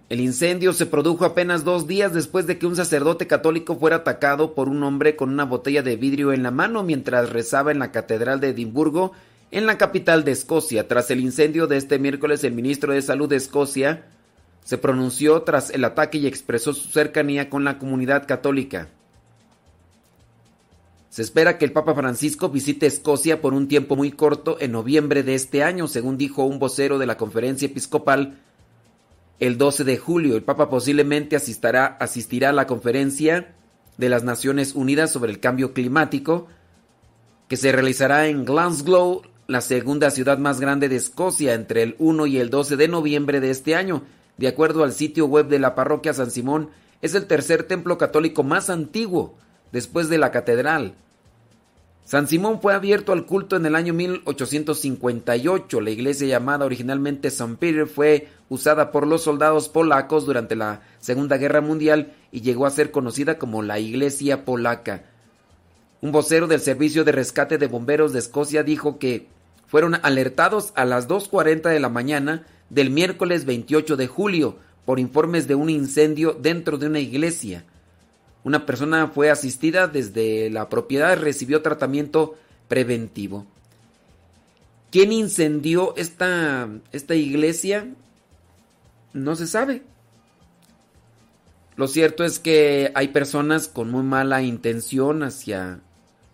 [0.09, 4.55] El incendio se produjo apenas dos días después de que un sacerdote católico fuera atacado
[4.55, 7.91] por un hombre con una botella de vidrio en la mano mientras rezaba en la
[7.91, 9.11] catedral de Edimburgo
[9.55, 10.85] en la capital de Escocia.
[10.89, 14.03] Tras el incendio de este miércoles, el ministro de Salud de Escocia
[14.65, 18.89] se pronunció tras el ataque y expresó su cercanía con la comunidad católica.
[21.07, 25.23] Se espera que el Papa Francisco visite Escocia por un tiempo muy corto en noviembre
[25.23, 28.37] de este año, según dijo un vocero de la conferencia episcopal
[29.39, 30.35] el 12 de julio.
[30.35, 33.55] El Papa posiblemente asistirá, a la conferencia
[33.97, 36.47] de las Naciones Unidas sobre el cambio climático
[37.47, 42.25] que se realizará en Glasgow, la segunda ciudad más grande de Escocia, entre el 1
[42.27, 44.03] y el 12 de noviembre de este año.
[44.37, 46.69] De acuerdo al sitio web de la parroquia San Simón,
[47.01, 49.35] es el tercer templo católico más antiguo
[49.71, 50.95] después de la catedral.
[52.05, 55.81] San Simón fue abierto al culto en el año 1858.
[55.81, 61.37] La iglesia llamada originalmente San Peter fue usada por los soldados polacos durante la Segunda
[61.37, 65.05] Guerra Mundial y llegó a ser conocida como la Iglesia Polaca.
[66.01, 69.27] Un vocero del Servicio de Rescate de Bomberos de Escocia dijo que
[69.67, 75.47] fueron alertados a las 2.40 de la mañana del miércoles 28 de julio por informes
[75.47, 77.65] de un incendio dentro de una iglesia.
[78.43, 82.35] Una persona fue asistida desde la propiedad y recibió tratamiento
[82.67, 83.45] preventivo.
[84.91, 87.87] ¿Quién incendió esta, esta iglesia?
[89.13, 89.81] No se sabe.
[91.75, 95.81] Lo cierto es que hay personas con muy mala intención hacia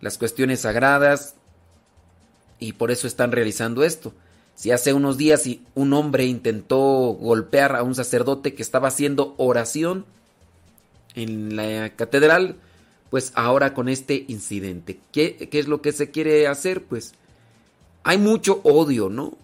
[0.01, 1.35] las cuestiones sagradas
[2.61, 4.13] y por eso están realizando esto.
[4.55, 6.77] Si hace unos días un hombre intentó
[7.19, 10.05] golpear a un sacerdote que estaba haciendo oración
[11.15, 12.55] en la catedral,
[13.09, 14.99] pues ahora con este incidente.
[15.11, 16.83] ¿Qué, ¿Qué, es lo que se quiere hacer?
[16.83, 17.13] Pues
[18.03, 19.37] hay mucho odio, ¿no?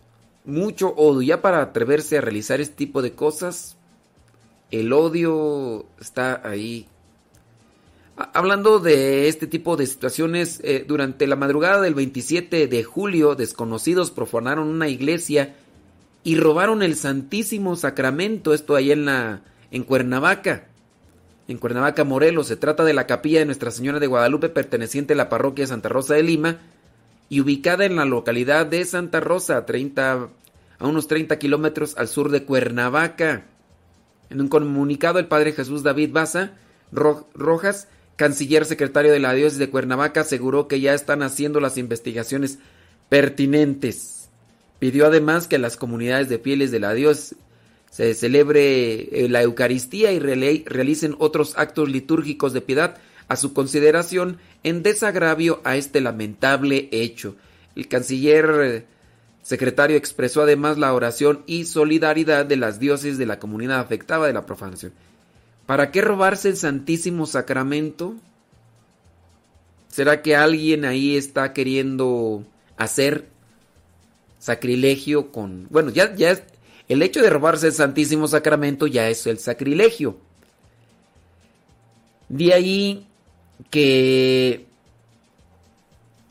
[0.45, 1.23] Mucho odio.
[1.23, 3.75] Ya para atreverse a realizar este tipo de cosas,
[4.69, 6.87] el odio está ahí.
[8.17, 14.09] Hablando de este tipo de situaciones, eh, durante la madrugada del 27 de julio, desconocidos
[14.09, 15.55] profanaron una iglesia
[16.23, 20.65] y robaron el Santísimo Sacramento, esto ahí en la en Cuernavaca.
[21.47, 25.17] En Cuernavaca, Morelos, se trata de la capilla de Nuestra Señora de Guadalupe perteneciente a
[25.17, 26.57] la parroquia de Santa Rosa de Lima
[27.29, 30.29] y ubicada en la localidad de Santa Rosa, 30,
[30.79, 33.45] a unos 30 kilómetros al sur de Cuernavaca.
[34.31, 36.53] En un comunicado, el padre Jesús David Baza
[36.91, 37.87] Rojas,
[38.17, 42.59] canciller secretario de la diócesis de Cuernavaca, aseguró que ya están haciendo las investigaciones
[43.07, 44.29] pertinentes.
[44.79, 47.37] Pidió además que las comunidades de fieles de la diócesis
[47.91, 52.97] se celebre eh, la Eucaristía y realicen otros actos litúrgicos de piedad
[53.27, 57.35] a su consideración en desagravio a este lamentable hecho.
[57.75, 58.85] El canciller eh,
[59.41, 64.33] secretario expresó además la oración y solidaridad de las dioses de la comunidad afectada de
[64.33, 64.91] la profanación.
[65.67, 68.15] ¿Para qué robarse el Santísimo Sacramento?
[69.89, 72.43] ¿Será que alguien ahí está queriendo
[72.77, 73.27] hacer
[74.39, 75.67] sacrilegio con...
[75.69, 76.41] Bueno, ya, ya
[76.87, 80.17] el hecho de robarse el Santísimo Sacramento ya es el sacrilegio.
[82.29, 83.05] De ahí
[83.69, 84.67] que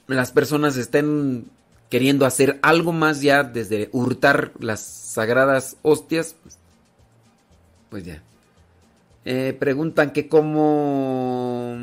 [0.07, 1.51] las personas estén
[1.91, 6.59] queriendo hacer algo más ya desde hurtar las sagradas hostias, pues,
[7.91, 8.23] pues ya.
[9.29, 11.77] Eh, preguntan que cómo,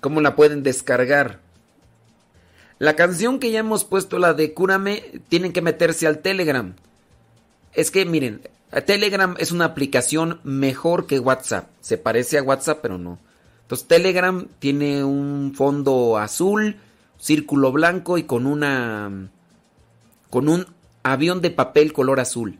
[0.00, 1.40] cómo la pueden descargar.
[2.78, 6.74] La canción que ya hemos puesto, la de Cúrame, tienen que meterse al Telegram.
[7.72, 8.42] Es que miren,
[8.86, 11.68] Telegram es una aplicación mejor que WhatsApp.
[11.80, 13.18] Se parece a WhatsApp, pero no.
[13.62, 16.76] Entonces Telegram tiene un fondo azul
[17.18, 19.30] círculo blanco y con una
[20.30, 20.66] con un
[21.02, 22.58] avión de papel color azul.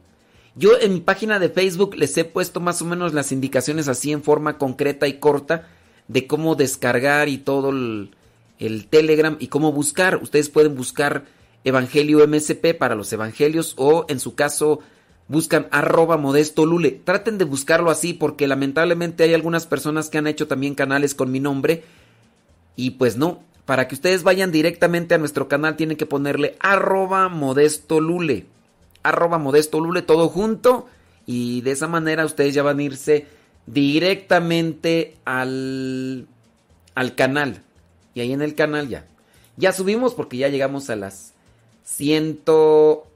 [0.55, 4.13] Yo en mi página de Facebook les he puesto más o menos las indicaciones así
[4.13, 5.69] en forma concreta y corta
[6.09, 8.11] de cómo descargar y todo el,
[8.59, 10.17] el Telegram y cómo buscar.
[10.23, 11.25] Ustedes pueden buscar
[11.65, 14.81] Evangelio MSP para los evangelios o en su caso
[15.29, 17.01] buscan arroba modesto lule.
[17.05, 21.31] Traten de buscarlo así porque lamentablemente hay algunas personas que han hecho también canales con
[21.31, 21.85] mi nombre
[22.77, 27.29] y pues no, para que ustedes vayan directamente a nuestro canal tienen que ponerle arroba
[27.29, 28.47] modesto lule.
[29.03, 30.89] Arroba modesto lule todo junto.
[31.27, 33.27] Y de esa manera ustedes ya van a irse
[33.67, 36.27] directamente al,
[36.95, 37.63] al canal.
[38.15, 39.07] Y ahí en el canal ya.
[39.57, 41.33] Ya subimos porque ya llegamos a las
[41.85, 43.07] ciento,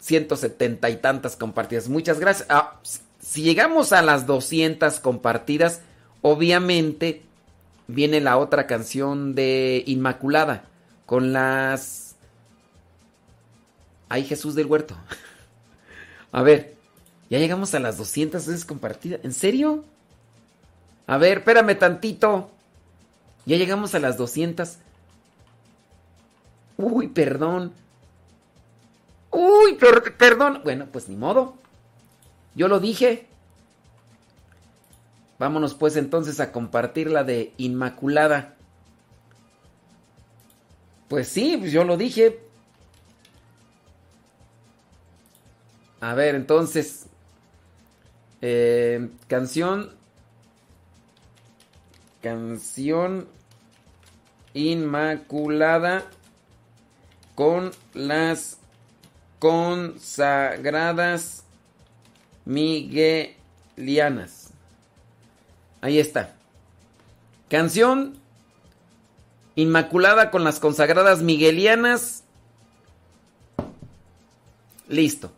[0.00, 1.88] 170 y tantas compartidas.
[1.88, 2.46] Muchas gracias.
[2.50, 2.80] Ah,
[3.20, 5.82] si llegamos a las 200 compartidas,
[6.22, 7.22] obviamente
[7.88, 10.64] viene la otra canción de Inmaculada
[11.06, 12.09] con las...
[14.10, 14.94] Ay, Jesús del Huerto.
[16.32, 16.74] A ver,
[17.30, 19.20] ya llegamos a las 200 veces compartidas.
[19.24, 19.84] ¿En serio?
[21.06, 22.50] A ver, espérame tantito.
[23.46, 24.76] Ya llegamos a las 200.
[26.76, 27.72] Uy, perdón.
[29.30, 30.60] Uy, per- perdón.
[30.64, 31.54] Bueno, pues ni modo.
[32.56, 33.26] Yo lo dije.
[35.38, 38.56] Vámonos pues entonces a compartir la de Inmaculada.
[41.08, 42.40] Pues sí, pues yo lo dije.
[46.00, 47.06] A ver, entonces.
[48.40, 49.94] eh, canción.
[52.22, 53.28] Canción
[54.52, 56.04] Inmaculada
[57.34, 58.58] con las
[59.38, 61.44] consagradas
[62.44, 64.50] miguelianas.
[65.80, 66.34] Ahí está.
[67.48, 68.18] Canción
[69.56, 72.22] Inmaculada con las consagradas miguelianas.
[74.88, 75.32] Listo.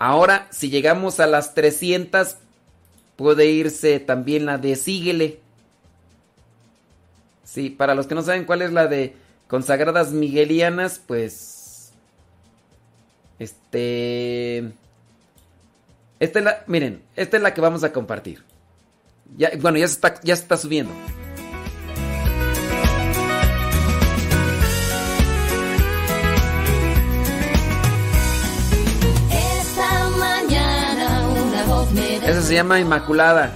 [0.00, 2.38] Ahora, si llegamos a las 300,
[3.16, 5.40] puede irse también la de Síguele.
[7.44, 9.14] Sí, para los que no saben cuál es la de
[9.46, 11.92] consagradas miguelianas, pues...
[13.38, 14.72] Este...
[16.18, 16.64] Esta es la...
[16.66, 18.42] Miren, esta es la que vamos a compartir.
[19.36, 20.94] Ya, bueno, ya está, ya se está subiendo.
[32.26, 33.54] Esa se llama Inmaculada.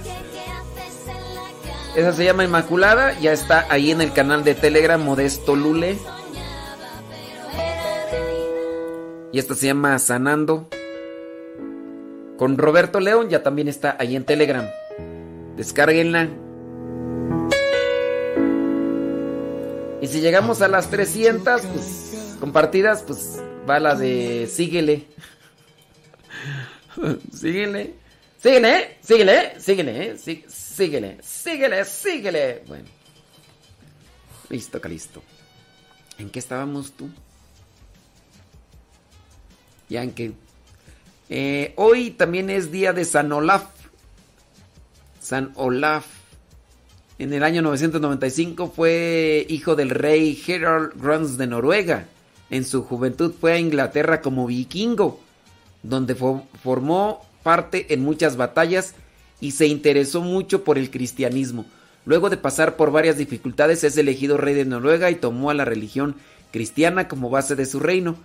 [1.95, 3.17] Esa se llama Inmaculada.
[3.19, 5.97] Ya está ahí en el canal de Telegram Modesto Lule.
[9.31, 10.67] Y esta se llama Sanando.
[12.37, 14.65] Con Roberto León ya también está ahí en Telegram.
[15.55, 16.29] Descárguenla.
[20.01, 25.07] Y si llegamos a las 300 pues, compartidas, pues va la de Síguele.
[27.33, 28.04] síguele.
[28.45, 32.63] Síguele, síguele, síguele, sí- síguele, síguele, síguele.
[32.67, 32.85] Bueno.
[34.49, 35.23] Listo, Calisto.
[36.19, 37.09] ¿En qué estábamos tú?
[39.89, 40.33] Ya en que...
[41.29, 43.65] eh, hoy también es día de San Olaf.
[45.19, 46.05] San Olaf.
[47.17, 52.05] En el año 995 fue hijo del rey Harald Grans de Noruega.
[52.51, 55.19] En su juventud fue a Inglaterra como vikingo,
[55.81, 58.95] donde fo- formó parte en muchas batallas
[59.39, 61.67] y se interesó mucho por el cristianismo.
[62.03, 65.63] Luego de pasar por varias dificultades es elegido rey de Noruega y tomó a la
[65.63, 66.15] religión
[66.51, 68.15] cristiana como base de su reino.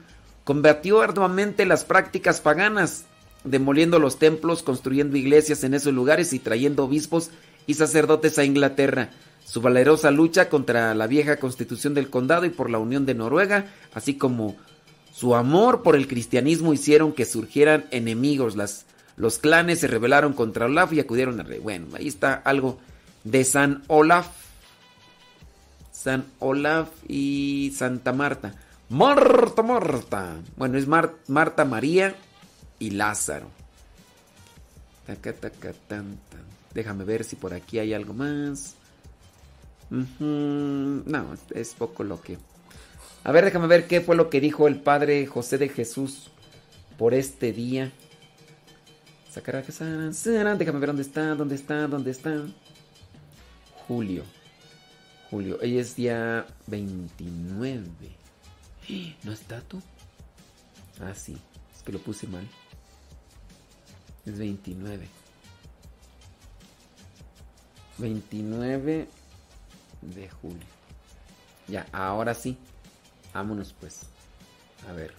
[0.44, 3.04] Combatió arduamente las prácticas paganas,
[3.44, 7.28] demoliendo los templos, construyendo iglesias en esos lugares y trayendo obispos
[7.66, 9.10] y sacerdotes a Inglaterra.
[9.44, 13.66] Su valerosa lucha contra la vieja constitución del condado y por la unión de Noruega,
[13.92, 14.56] así como
[15.12, 18.56] su amor por el cristianismo hicieron que surgieran enemigos.
[18.56, 18.86] Las,
[19.20, 21.58] los clanes se rebelaron contra Olaf y acudieron al rey.
[21.60, 22.78] Bueno, ahí está algo
[23.24, 24.28] de San Olaf.
[25.92, 28.54] San Olaf y Santa Marta.
[28.88, 30.36] Marta, Marta.
[30.56, 32.14] Bueno, es Mar- Marta María
[32.78, 33.50] y Lázaro.
[35.06, 36.40] Taca, taca, tan, tan.
[36.72, 38.74] Déjame ver si por aquí hay algo más.
[39.90, 42.38] No, es poco lo que...
[43.24, 46.30] A ver, déjame ver qué fue lo que dijo el padre José de Jesús
[46.96, 47.92] por este día.
[50.58, 52.42] Déjame ver dónde está, dónde está, dónde está.
[53.86, 54.24] Julio.
[55.30, 55.58] Julio.
[55.62, 57.86] Hoy es día 29.
[59.22, 59.80] ¿No está tú?
[61.00, 61.36] Ah, sí.
[61.74, 62.46] Es que lo puse mal.
[64.26, 65.06] Es 29.
[67.98, 69.08] 29
[70.02, 70.66] de julio.
[71.68, 72.58] Ya, ahora sí.
[73.32, 74.00] Vámonos pues.
[74.88, 75.14] A ver.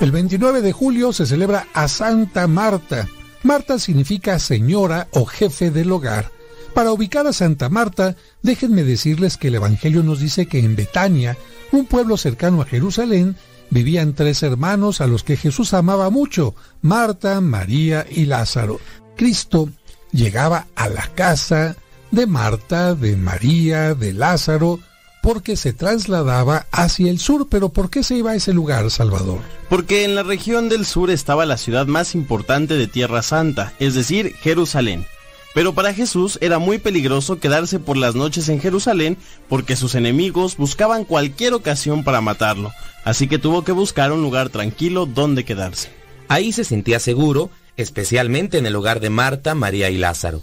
[0.00, 3.08] El 29 de julio se celebra a Santa Marta.
[3.42, 6.30] Marta significa señora o jefe del hogar.
[6.72, 11.36] Para ubicar a Santa Marta, déjenme decirles que el Evangelio nos dice que en Betania,
[11.72, 13.36] un pueblo cercano a Jerusalén,
[13.70, 18.78] vivían tres hermanos a los que Jesús amaba mucho, Marta, María y Lázaro.
[19.16, 19.68] Cristo
[20.12, 21.76] llegaba a la casa
[22.10, 24.80] de Marta, de María, de Lázaro,
[25.22, 27.48] porque se trasladaba hacia el sur.
[27.50, 29.40] Pero ¿por qué se iba a ese lugar, Salvador?
[29.68, 33.94] Porque en la región del sur estaba la ciudad más importante de Tierra Santa, es
[33.94, 35.06] decir, Jerusalén.
[35.54, 39.16] Pero para Jesús era muy peligroso quedarse por las noches en Jerusalén
[39.48, 42.70] porque sus enemigos buscaban cualquier ocasión para matarlo,
[43.04, 45.90] así que tuvo que buscar un lugar tranquilo donde quedarse.
[46.28, 50.42] Ahí se sentía seguro, especialmente en el hogar de Marta, María y Lázaro.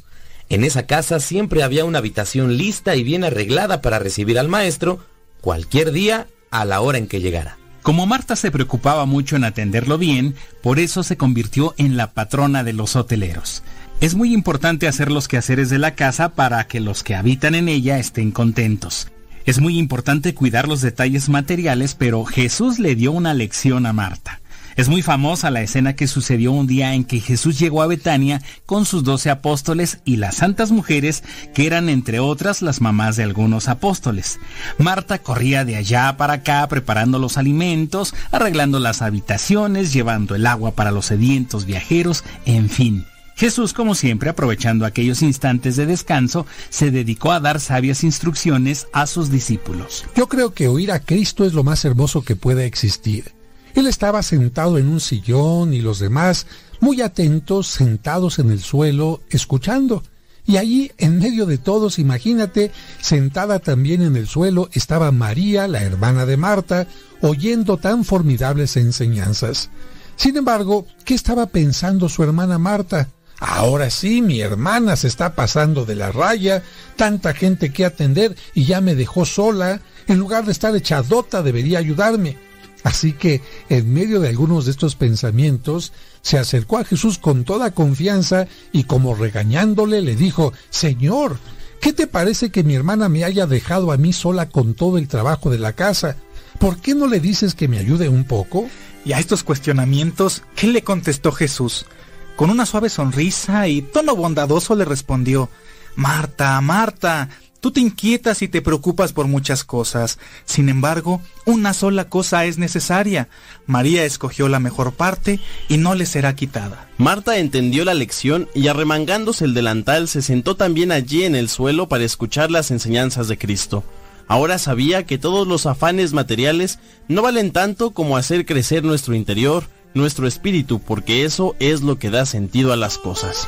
[0.49, 4.99] En esa casa siempre había una habitación lista y bien arreglada para recibir al maestro
[5.41, 7.57] cualquier día a la hora en que llegara.
[7.81, 12.63] Como Marta se preocupaba mucho en atenderlo bien, por eso se convirtió en la patrona
[12.63, 13.63] de los hoteleros.
[14.01, 17.69] Es muy importante hacer los quehaceres de la casa para que los que habitan en
[17.69, 19.11] ella estén contentos.
[19.45, 24.41] Es muy importante cuidar los detalles materiales, pero Jesús le dio una lección a Marta.
[24.75, 28.41] Es muy famosa la escena que sucedió un día en que Jesús llegó a Betania
[28.65, 31.23] con sus doce apóstoles y las santas mujeres,
[31.53, 34.37] que eran entre otras las mamás de algunos apóstoles.
[34.77, 40.71] Marta corría de allá para acá preparando los alimentos, arreglando las habitaciones, llevando el agua
[40.71, 43.05] para los sedientos viajeros, en fin.
[43.35, 49.07] Jesús, como siempre, aprovechando aquellos instantes de descanso, se dedicó a dar sabias instrucciones a
[49.07, 50.05] sus discípulos.
[50.15, 53.34] Yo creo que oír a Cristo es lo más hermoso que puede existir.
[53.75, 56.47] Él estaba sentado en un sillón y los demás,
[56.79, 60.01] muy atentos, sentados en el suelo, escuchando.
[60.47, 62.71] Y allí, en medio de todos, imagínate,
[63.01, 66.87] sentada también en el suelo, estaba María, la hermana de Marta,
[67.21, 69.69] oyendo tan formidables enseñanzas.
[70.15, 73.09] Sin embargo, ¿qué estaba pensando su hermana Marta?
[73.39, 76.63] Ahora sí, mi hermana se está pasando de la raya,
[76.95, 79.81] tanta gente que atender y ya me dejó sola.
[80.07, 82.37] En lugar de estar echadota, debería ayudarme.
[82.85, 85.91] Así que, en medio de algunos de estos pensamientos,
[86.21, 91.39] se acercó a Jesús con toda confianza y como regañándole le dijo, Señor,
[91.81, 95.07] ¿qué te parece que mi hermana me haya dejado a mí sola con todo el
[95.07, 96.17] trabajo de la casa?
[96.59, 98.69] ¿Por qué no le dices que me ayude un poco?
[99.03, 101.87] Y a estos cuestionamientos, ¿qué le contestó Jesús?
[102.35, 105.49] Con una suave sonrisa y tono bondadoso le respondió,
[105.95, 107.29] Marta, Marta,
[107.65, 110.19] Tú te inquietas y te preocupas por muchas cosas.
[110.45, 113.27] Sin embargo, una sola cosa es necesaria.
[113.65, 116.87] María escogió la mejor parte y no le será quitada.
[116.99, 121.89] Marta entendió la lección y arremangándose el delantal se sentó también allí en el suelo
[121.89, 123.83] para escuchar las enseñanzas de Cristo.
[124.27, 126.77] Ahora sabía que todos los afanes materiales
[127.07, 129.63] no valen tanto como hacer crecer nuestro interior,
[129.95, 133.47] nuestro espíritu, porque eso es lo que da sentido a las cosas.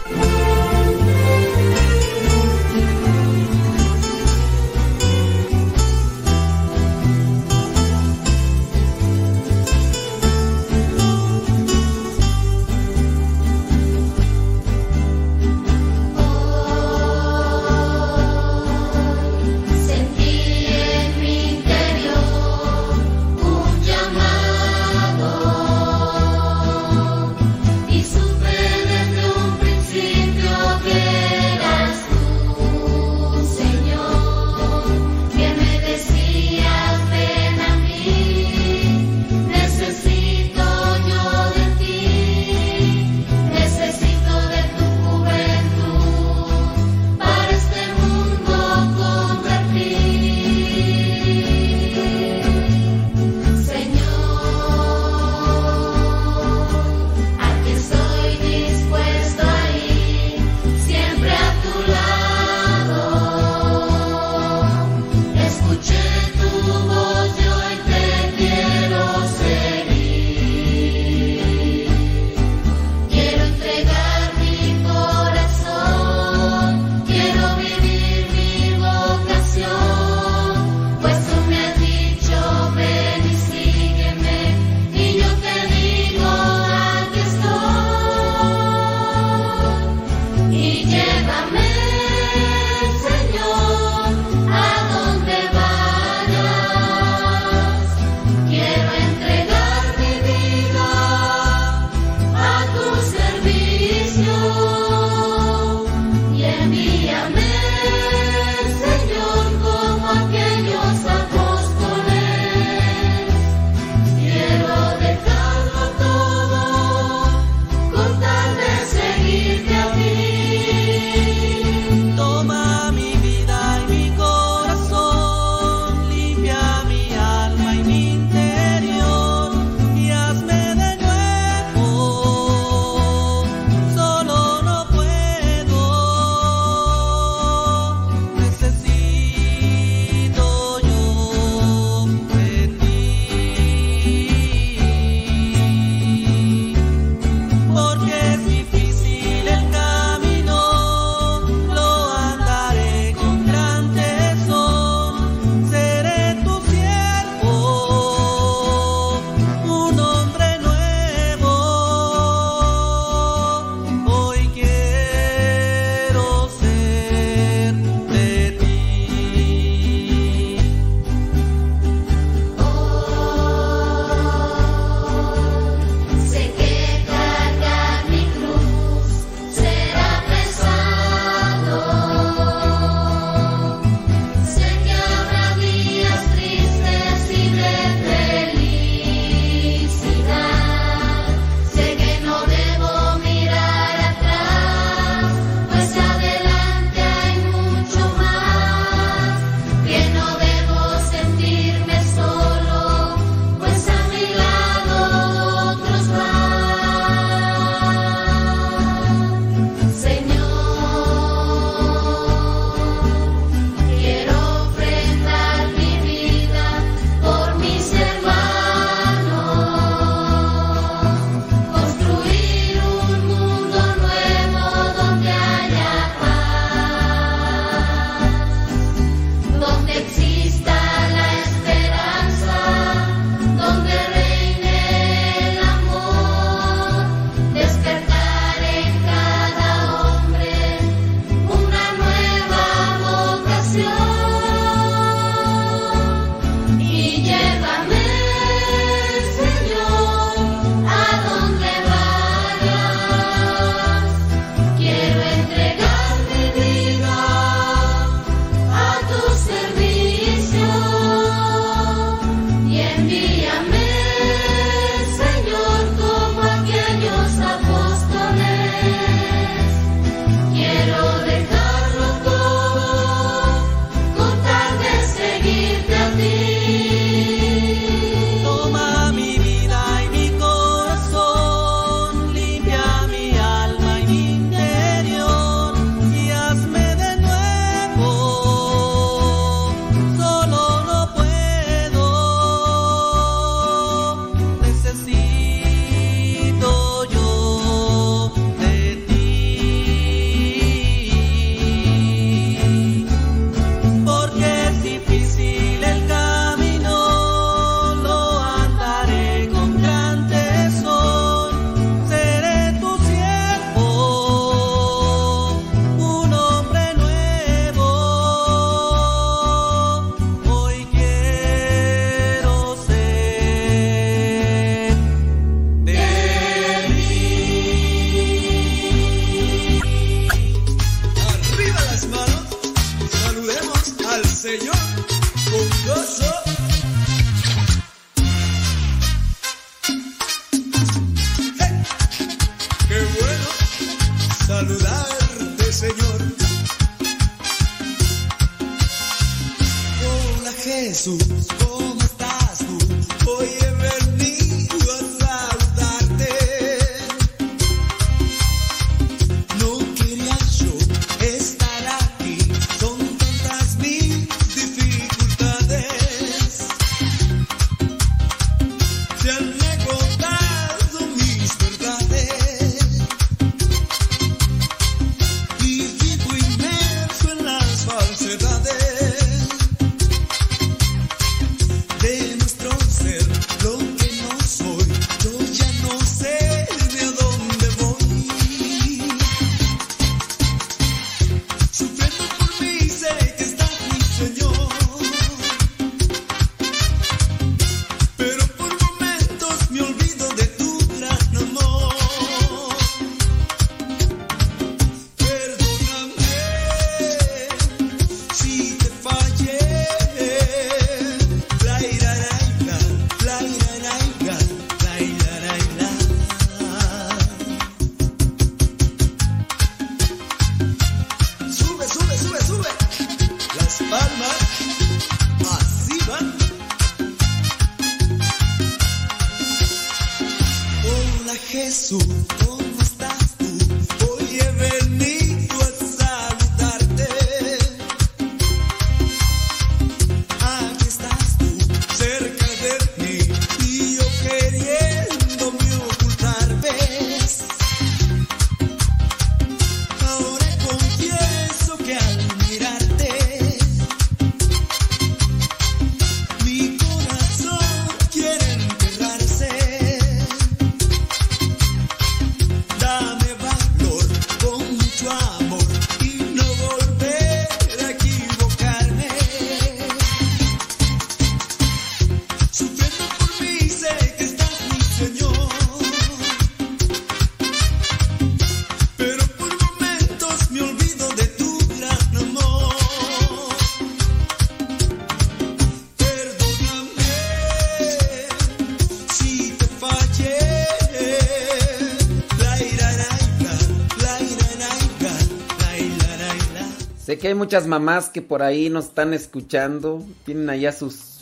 [497.27, 500.03] Hay muchas mamás que por ahí nos están escuchando.
[500.25, 501.19] Tienen ahí a sus.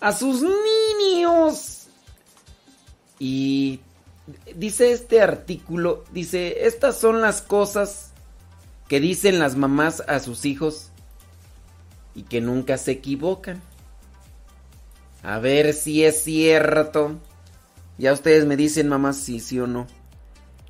[0.00, 1.86] a sus niños.
[3.18, 3.80] Y
[4.54, 8.12] dice este artículo: dice, estas son las cosas
[8.88, 10.90] que dicen las mamás a sus hijos
[12.14, 13.60] y que nunca se equivocan.
[15.22, 17.18] A ver si es cierto.
[17.96, 19.86] Ya ustedes me dicen, mamás, si sí o no.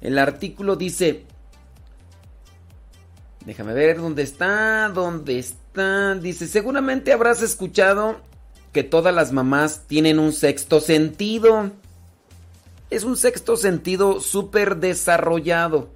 [0.01, 1.26] El artículo dice.
[3.47, 6.14] Déjame ver dónde está, dónde está.
[6.14, 8.20] Dice, seguramente habrás escuchado
[8.73, 11.70] que todas las mamás tienen un sexto sentido.
[12.90, 15.90] Es un sexto sentido súper desarrollado.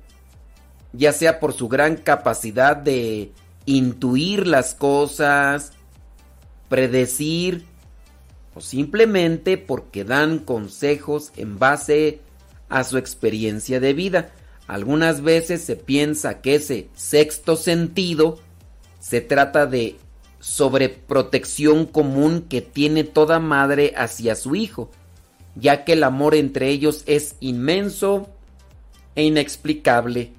[0.92, 3.32] Ya sea por su gran capacidad de
[3.64, 5.72] intuir las cosas,
[6.68, 7.64] predecir,
[8.54, 12.20] o simplemente porque dan consejos en base
[12.68, 14.32] a su experiencia de vida.
[14.68, 18.38] Algunas veces se piensa que ese sexto sentido
[19.00, 19.96] se trata de
[20.40, 24.90] sobreprotección común que tiene toda madre hacia su hijo,
[25.56, 28.28] ya que el amor entre ellos es inmenso
[29.14, 30.34] e inexplicable.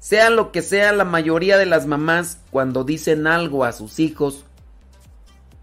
[0.00, 4.46] Sea lo que sea, la mayoría de las mamás cuando dicen algo a sus hijos,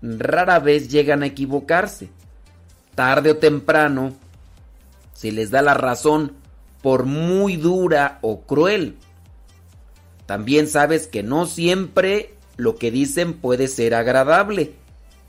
[0.04, 2.10] rara vez llegan a equivocarse.
[2.94, 4.14] Tarde o temprano,
[5.14, 6.39] se les da la razón
[6.82, 8.98] por muy dura o cruel.
[10.26, 14.74] También sabes que no siempre lo que dicen puede ser agradable,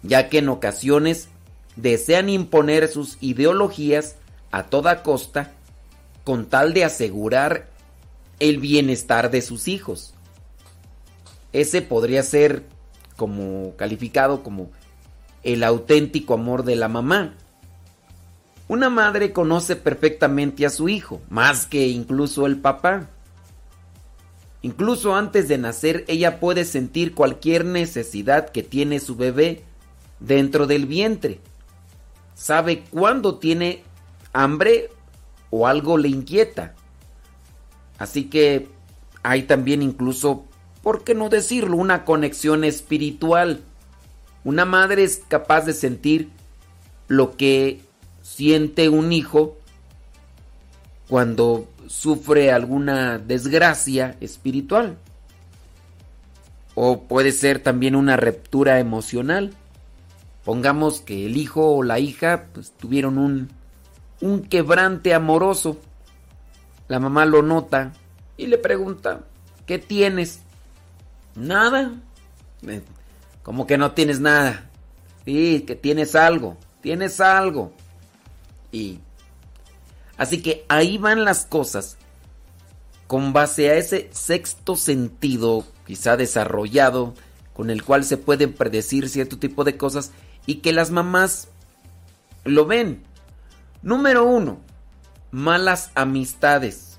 [0.02, 1.28] ya que en ocasiones
[1.76, 4.16] desean imponer sus ideologías
[4.50, 5.52] a toda costa
[6.24, 7.68] con tal de asegurar
[8.38, 10.14] el bienestar de sus hijos.
[11.52, 12.64] Ese podría ser
[13.16, 14.70] como calificado como
[15.42, 17.34] el auténtico amor de la mamá.
[18.70, 23.08] Una madre conoce perfectamente a su hijo, más que incluso el papá.
[24.62, 29.64] Incluso antes de nacer, ella puede sentir cualquier necesidad que tiene su bebé
[30.20, 31.40] dentro del vientre.
[32.36, 33.82] Sabe cuándo tiene
[34.32, 34.90] hambre
[35.50, 36.76] o algo le inquieta.
[37.98, 38.68] Así que
[39.24, 40.44] hay también incluso,
[40.84, 43.62] ¿por qué no decirlo?, una conexión espiritual.
[44.44, 46.30] Una madre es capaz de sentir
[47.08, 47.89] lo que
[48.34, 49.58] siente un hijo
[51.08, 54.96] cuando sufre alguna desgracia espiritual.
[56.76, 59.52] O puede ser también una ruptura emocional.
[60.44, 63.50] Pongamos que el hijo o la hija pues, tuvieron un,
[64.20, 65.78] un quebrante amoroso.
[66.86, 67.92] La mamá lo nota
[68.36, 69.22] y le pregunta,
[69.66, 70.40] ¿qué tienes?
[71.34, 71.92] Nada.
[72.66, 72.82] Eh,
[73.42, 74.70] Como que no tienes nada.
[75.24, 76.56] Sí, que tienes algo.
[76.80, 77.72] Tienes algo.
[78.72, 79.00] Y
[80.16, 81.96] así que ahí van las cosas
[83.06, 87.14] con base a ese sexto sentido, quizá desarrollado,
[87.52, 90.12] con el cual se pueden predecir cierto tipo de cosas
[90.46, 91.48] y que las mamás
[92.44, 93.02] lo ven.
[93.82, 94.60] Número uno,
[95.30, 96.98] malas amistades.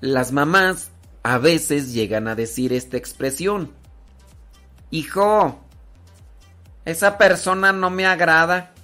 [0.00, 0.90] Las mamás
[1.22, 3.72] a veces llegan a decir esta expresión.
[4.90, 5.58] Hijo,
[6.84, 8.74] esa persona no me agrada.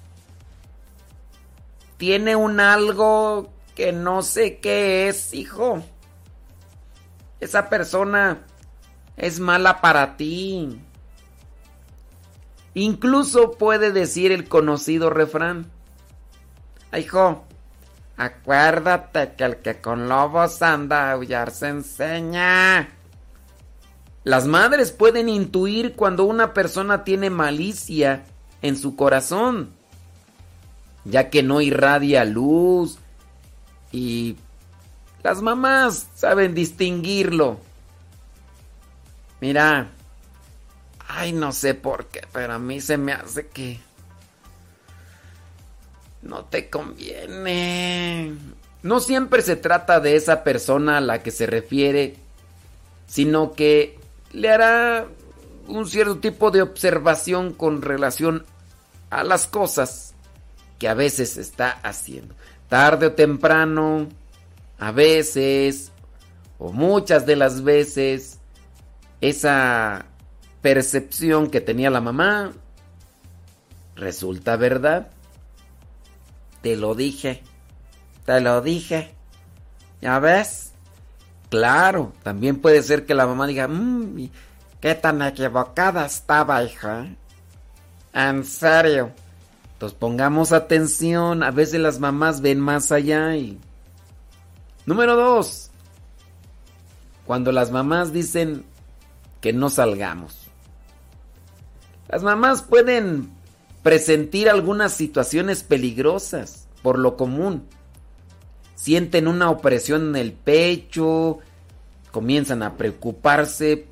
[1.97, 5.83] Tiene un algo que no sé qué es, hijo.
[7.39, 8.45] Esa persona
[9.17, 10.79] es mala para ti.
[12.73, 15.69] Incluso puede decir el conocido refrán.
[16.97, 17.45] Hijo,
[18.17, 22.89] acuérdate que el que con lobos anda a aullar se enseña.
[24.23, 28.23] Las madres pueden intuir cuando una persona tiene malicia
[28.61, 29.73] en su corazón,
[31.05, 32.97] ya que no irradia luz
[33.91, 34.37] y
[35.23, 37.59] las mamás saben distinguirlo.
[39.41, 39.89] Mira,
[41.07, 43.79] ay, no sé por qué, pero a mí se me hace que
[46.21, 48.33] no te conviene.
[48.81, 52.15] No siempre se trata de esa persona a la que se refiere,
[53.07, 53.99] sino que
[54.31, 55.05] le hará
[55.67, 58.45] un cierto tipo de observación con relación
[59.09, 60.12] a las cosas
[60.83, 62.35] que a veces está haciendo.
[62.67, 64.09] Tarde o temprano,
[64.77, 65.93] a veces,
[66.59, 68.39] o muchas de las veces,
[69.21, 70.07] esa
[70.61, 72.51] percepción que tenía la mamá
[73.95, 75.07] resulta verdad.
[76.61, 77.43] Te lo dije,
[78.25, 79.13] te lo dije.
[80.01, 80.73] ¿Ya ves?
[81.47, 84.27] Claro, también puede ser que la mamá diga, mmm,
[84.81, 87.07] qué tan equivocada estaba, hija.
[88.13, 89.22] En serio.
[89.91, 93.59] Pongamos atención, a veces las mamás ven más allá y...
[94.85, 95.71] Número dos.
[97.25, 98.63] Cuando las mamás dicen
[99.41, 100.47] que no salgamos.
[102.07, 103.29] Las mamás pueden
[103.81, 107.67] presentir algunas situaciones peligrosas por lo común
[108.83, 111.39] sienten una opresión en el pecho,
[112.11, 113.85] comienzan a preocuparse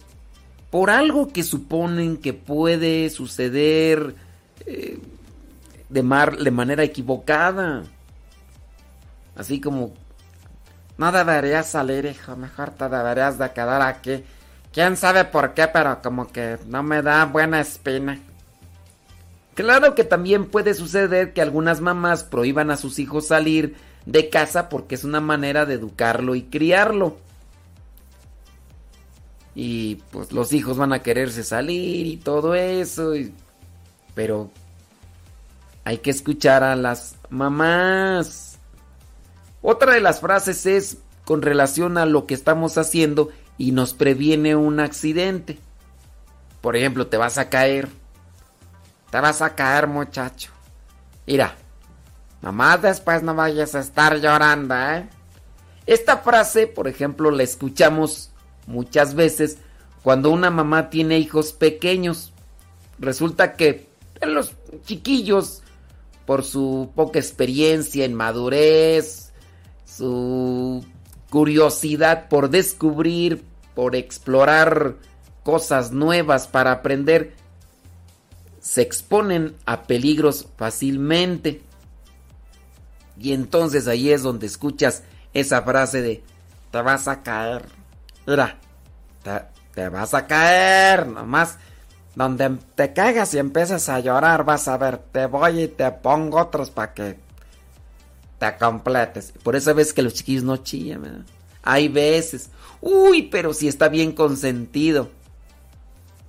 [0.70, 4.16] por algo que suponen que puede suceder
[4.66, 5.00] eh,
[5.92, 7.84] de, mar, de manera equivocada.
[9.36, 9.94] Así como,
[10.98, 14.24] no deberías salir, hijo, mejor te deberías de quedar aquí.
[14.74, 18.20] Quién sabe por qué, pero como que no me da buena espina.
[19.54, 24.70] Claro que también puede suceder que algunas mamás prohíban a sus hijos salir de casa
[24.70, 27.18] porque es una manera de educarlo y criarlo.
[29.54, 33.12] Y pues los hijos van a quererse salir y todo eso.
[34.16, 34.50] pero
[35.84, 38.60] hay que escuchar a las mamás.
[39.62, 44.56] Otra de las frases es con relación a lo que estamos haciendo y nos previene
[44.56, 45.60] un accidente.
[46.62, 47.90] Por ejemplo, te vas a caer.
[49.10, 50.52] Te vas a caer, muchacho.
[51.28, 51.56] Mira,
[52.42, 55.08] Mamá, después no vayas a estar llorando, ¿eh?
[55.86, 58.32] Esta frase, por ejemplo, la escuchamos
[58.66, 59.58] muchas veces
[60.02, 62.34] cuando una mamá tiene hijos pequeños.
[62.98, 63.88] Resulta que
[64.24, 64.54] los
[64.86, 65.61] chiquillos,
[66.32, 69.34] por su poca experiencia en madurez,
[69.84, 70.82] su
[71.30, 73.44] curiosidad por descubrir,
[73.76, 74.96] por explorar
[75.44, 77.34] cosas nuevas para aprender,
[78.62, 81.64] se exponen a peligros fácilmente.
[83.20, 85.04] Y entonces ahí es donde escuchas
[85.34, 86.24] esa frase de
[86.72, 87.66] te vas a caer.
[89.76, 91.08] Te, vas a caer.
[91.08, 91.58] Nomás
[92.16, 96.40] donde te caigas y empiezas a llorar, vas a ver, te voy y te pongo
[96.40, 97.20] otros para que
[98.38, 99.34] te completes.
[99.44, 101.26] Por eso ves que los chiquillos no chillan, ¿verdad?
[101.64, 102.50] Hay veces.
[102.82, 105.10] Uy, pero si está bien consentido.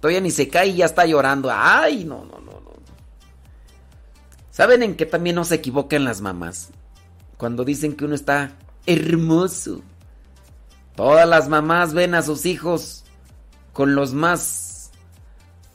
[0.00, 1.50] Todavía ni se cae y ya está llorando.
[1.52, 2.72] Ay, no, no, no, no.
[4.50, 6.70] ¿Saben en qué también no se equivocan las mamás?
[7.42, 8.52] cuando dicen que uno está
[8.86, 9.82] hermoso.
[10.94, 13.02] Todas las mamás ven a sus hijos
[13.72, 14.61] con los más,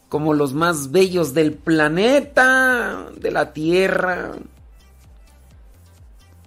[0.10, 4.34] como los más bellos del planeta, de la tierra.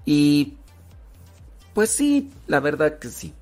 [0.05, 0.55] Y,
[1.75, 3.35] pues sí, la verdad que sí.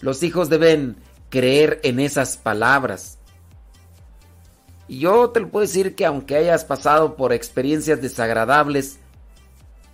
[0.00, 0.96] Los hijos deben
[1.30, 3.18] creer en esas palabras.
[4.86, 8.98] Y yo te lo puedo decir que aunque hayas pasado por experiencias desagradables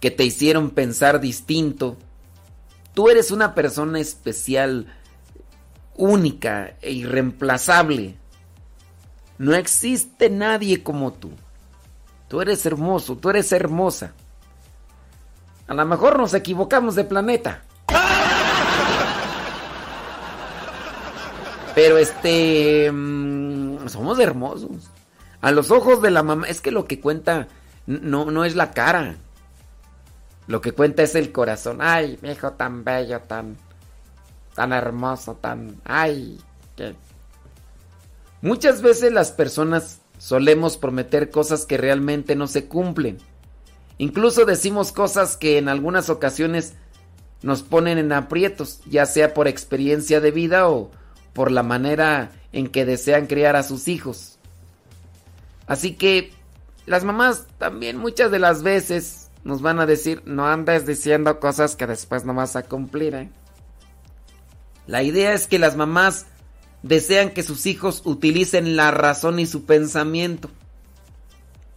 [0.01, 1.97] que te hicieron pensar distinto,
[2.93, 4.87] tú eres una persona especial,
[5.97, 8.20] única e irreemplazable.
[9.41, 11.31] No existe nadie como tú.
[12.29, 14.13] Tú eres hermoso, tú eres hermosa.
[15.67, 17.63] A lo mejor nos equivocamos de planeta.
[21.75, 22.93] Pero este...
[22.93, 24.91] mm, somos hermosos.
[25.41, 27.49] A los ojos de la mamá, es que lo que cuenta
[27.87, 29.17] no, no es la cara.
[30.49, 31.79] Lo que cuenta es el corazón.
[31.81, 33.57] Ay, mi hijo tan bello, tan...
[34.55, 35.81] Tan hermoso, tan...
[35.87, 36.39] Ay,
[36.77, 36.95] que...
[38.43, 43.19] Muchas veces las personas solemos prometer cosas que realmente no se cumplen.
[43.99, 46.75] Incluso decimos cosas que en algunas ocasiones
[47.43, 50.91] nos ponen en aprietos, ya sea por experiencia de vida o
[51.33, 54.39] por la manera en que desean criar a sus hijos.
[55.67, 56.33] Así que
[56.87, 61.77] las mamás también muchas de las veces nos van a decir, no andes diciendo cosas
[61.77, 63.15] que después no vas a cumplir.
[63.15, 63.31] ¿eh?".
[64.87, 66.27] La idea es que las mamás
[66.83, 70.51] desean que sus hijos utilicen la razón y su pensamiento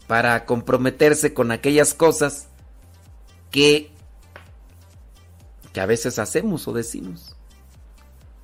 [0.07, 2.47] para comprometerse con aquellas cosas
[3.51, 3.91] que,
[5.71, 7.35] que a veces hacemos o decimos.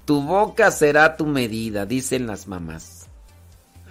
[0.05, 3.07] Tu boca será tu medida, dicen las mamás.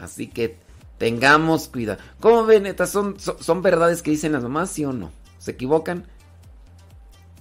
[0.00, 0.58] Así que
[0.98, 2.00] tengamos cuidado.
[2.20, 2.66] ¿Cómo ven?
[2.66, 5.12] Estas son, son, son verdades que dicen las mamás, sí o no.
[5.38, 6.06] ¿Se equivocan?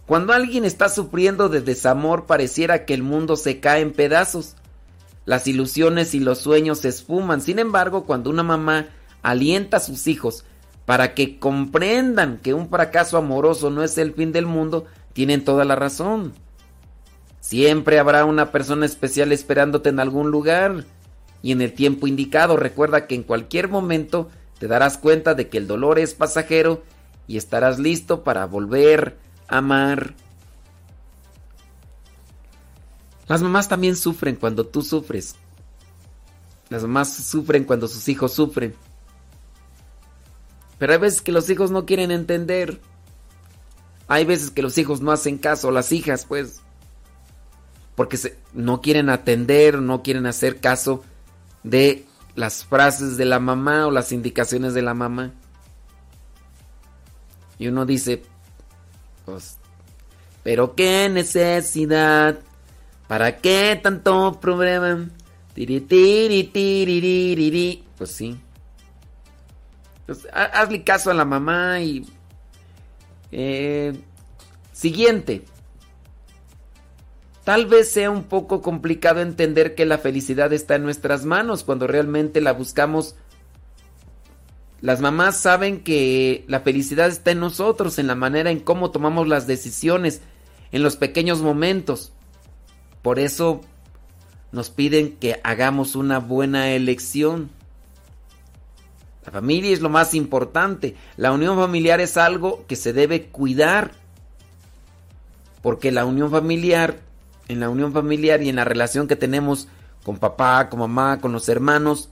[0.06, 4.56] Cuando alguien está sufriendo de desamor, pareciera que el mundo se cae en pedazos.
[5.28, 7.42] Las ilusiones y los sueños se esfuman.
[7.42, 8.88] Sin embargo, cuando una mamá
[9.22, 10.46] alienta a sus hijos
[10.86, 15.66] para que comprendan que un fracaso amoroso no es el fin del mundo, tienen toda
[15.66, 16.32] la razón.
[17.42, 20.86] Siempre habrá una persona especial esperándote en algún lugar
[21.44, 22.56] y en el tiempo indicado.
[22.56, 26.84] Recuerda que en cualquier momento te darás cuenta de que el dolor es pasajero
[27.28, 29.18] y estarás listo para volver
[29.50, 30.14] a amar.
[33.28, 35.36] Las mamás también sufren cuando tú sufres.
[36.70, 38.76] Las mamás sufren cuando sus hijos sufren.
[40.78, 42.80] Pero hay veces que los hijos no quieren entender.
[44.08, 46.62] Hay veces que los hijos no hacen caso, las hijas pues.
[47.96, 48.18] Porque
[48.54, 51.04] no quieren atender, no quieren hacer caso
[51.64, 55.34] de las frases de la mamá o las indicaciones de la mamá.
[57.58, 58.22] Y uno dice,
[59.26, 59.58] pues,
[60.44, 62.40] pero qué necesidad,
[63.08, 65.10] ¿para qué tanto problema?
[67.98, 68.38] Pues sí.
[70.06, 72.06] Pues, ha- hazle caso a la mamá y...
[73.32, 73.94] eh,
[74.72, 75.44] siguiente.
[77.44, 81.88] Tal vez sea un poco complicado entender que la felicidad está en nuestras manos cuando
[81.88, 83.16] realmente la buscamos.
[84.82, 89.28] Las mamás saben que la felicidad está en nosotros, en la manera en cómo tomamos
[89.28, 90.22] las decisiones,
[90.72, 92.12] en los pequeños momentos.
[93.08, 93.62] Por eso
[94.52, 97.50] nos piden que hagamos una buena elección.
[99.26, 100.98] La familia es lo más importante.
[101.16, 103.92] La unión familiar es algo que se debe cuidar.
[105.62, 107.00] Porque la unión familiar,
[107.48, 109.70] en la unión familiar y en la relación que tenemos
[110.04, 112.10] con papá, con mamá, con los hermanos,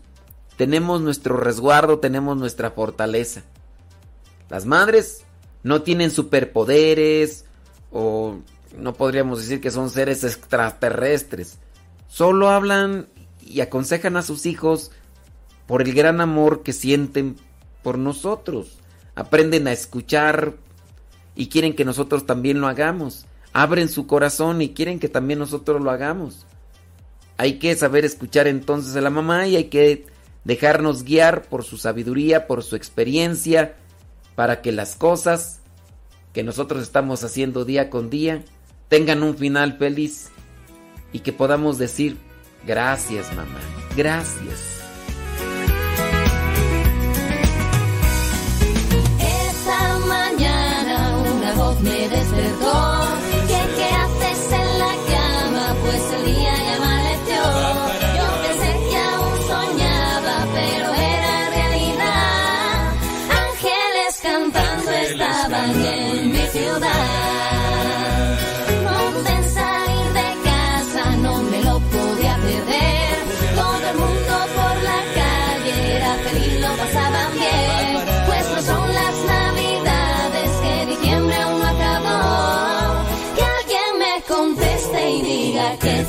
[0.56, 3.42] tenemos nuestro resguardo, tenemos nuestra fortaleza.
[4.50, 5.26] Las madres
[5.62, 7.44] no tienen superpoderes
[7.92, 8.38] o
[8.78, 11.58] no podríamos decir que son seres extraterrestres.
[12.08, 13.08] Solo hablan
[13.42, 14.92] y aconsejan a sus hijos
[15.68, 17.38] por el gran amor que sienten
[17.84, 18.78] por nosotros.
[19.16, 20.56] Aprenden a escuchar
[21.36, 23.26] y quieren que nosotros también lo hagamos.
[23.54, 26.46] Abren su corazón y quieren que también nosotros lo hagamos.
[27.38, 30.06] Hay que saber escuchar entonces a la mamá y hay que
[30.44, 33.76] dejarnos guiar por su sabiduría, por su experiencia,
[34.36, 35.60] para que las cosas
[36.34, 38.44] que nosotros estamos haciendo día con día
[38.88, 40.30] tengan un final feliz
[41.12, 42.18] y que podamos decir
[42.66, 43.60] gracias mamá,
[43.96, 44.72] gracias.
[50.08, 53.05] Mañana una voz me.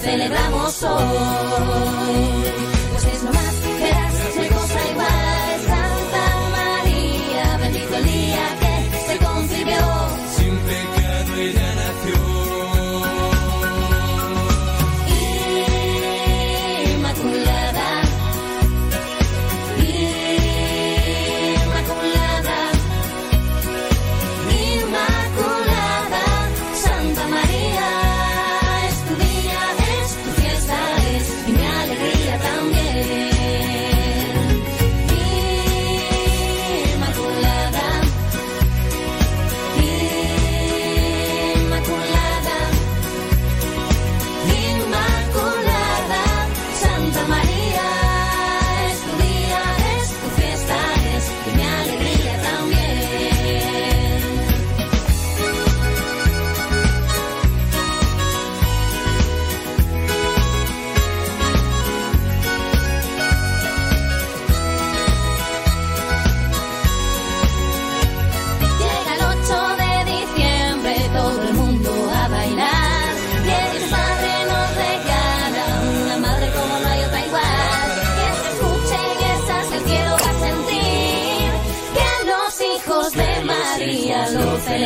[0.03, 2.66] Celebramos hoy.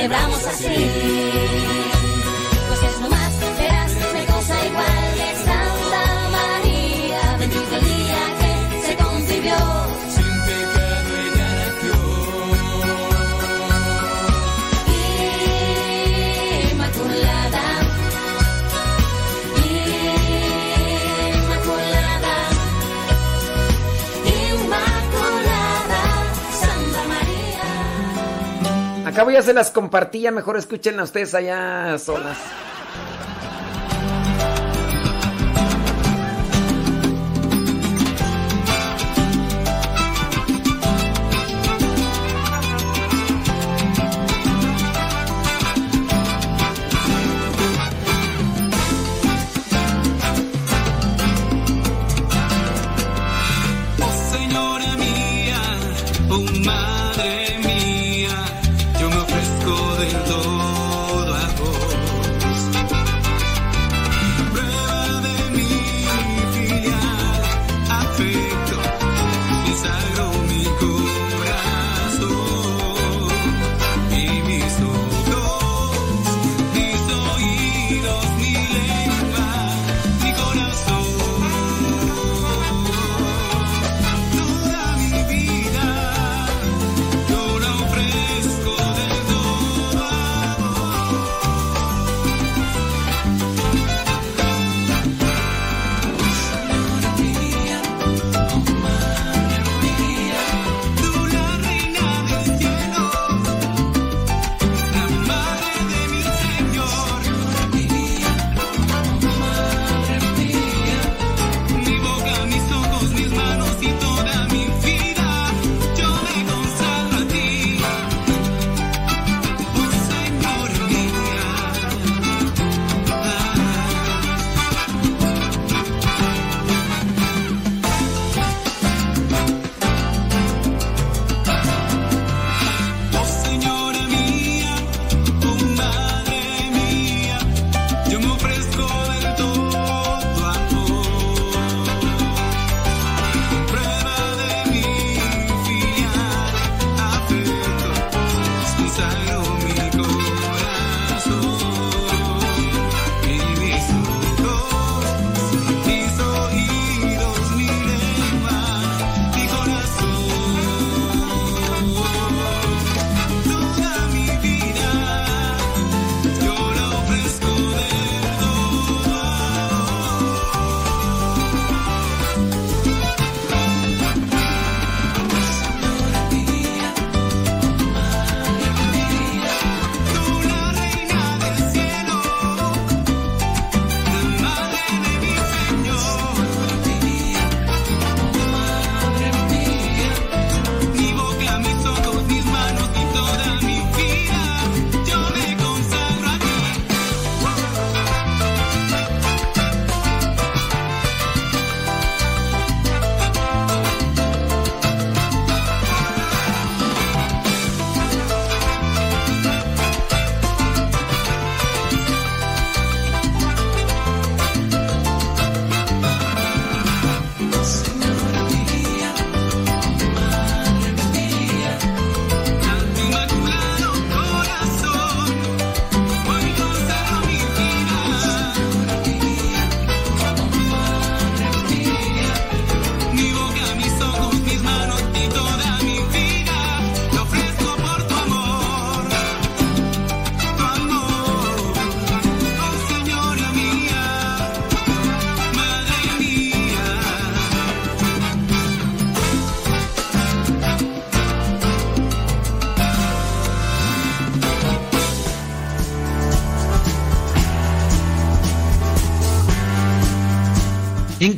[0.01, 1.60] Celebramos así.
[29.21, 32.39] Acabo ya se las compartía, mejor escúchenla ustedes allá solas.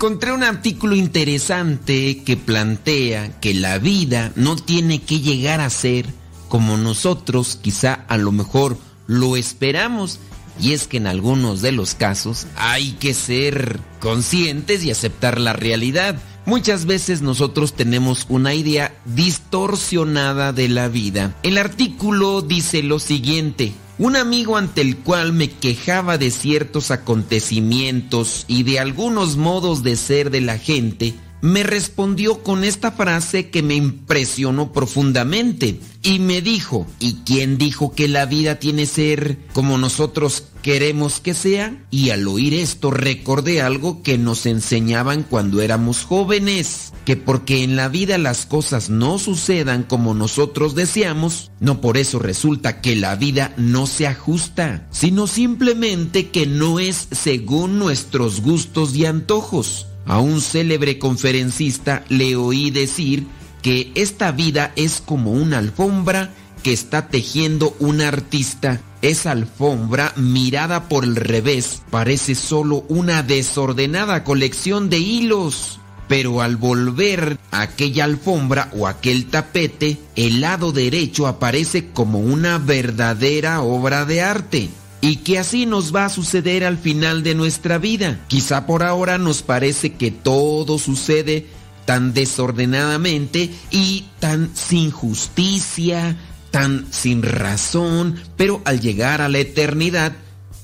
[0.03, 6.07] Encontré un artículo interesante que plantea que la vida no tiene que llegar a ser
[6.49, 10.19] como nosotros quizá a lo mejor lo esperamos.
[10.61, 15.53] Y es que en algunos de los casos hay que ser conscientes y aceptar la
[15.53, 16.21] realidad.
[16.47, 21.37] Muchas veces nosotros tenemos una idea distorsionada de la vida.
[21.45, 23.73] El artículo dice lo siguiente.
[24.03, 29.95] Un amigo ante el cual me quejaba de ciertos acontecimientos y de algunos modos de
[29.95, 36.43] ser de la gente, me respondió con esta frase que me impresionó profundamente y me
[36.43, 41.81] dijo, ¿y quién dijo que la vida tiene ser como nosotros queremos que sea?
[41.91, 47.77] Y al oír esto recordé algo que nos enseñaban cuando éramos jóvenes, que porque en
[47.77, 53.15] la vida las cosas no sucedan como nosotros deseamos, no por eso resulta que la
[53.15, 59.87] vida no se ajusta, sino simplemente que no es según nuestros gustos y antojos.
[60.05, 63.25] A un célebre conferencista le oí decir
[63.63, 66.31] que esta vida es como una alfombra
[66.63, 68.81] que está tejiendo un artista.
[69.01, 75.81] Esa alfombra, mirada por el revés, parece solo una desordenada colección de hilos.
[76.09, 83.63] Pero al volver aquella alfombra o aquel tapete, el lado derecho aparece como una verdadera
[83.63, 84.69] obra de arte
[85.01, 88.21] y que así nos va a suceder al final de nuestra vida.
[88.29, 91.47] Quizá por ahora nos parece que todo sucede
[91.85, 96.17] tan desordenadamente y tan sin justicia,
[96.51, 100.13] tan sin razón, pero al llegar a la eternidad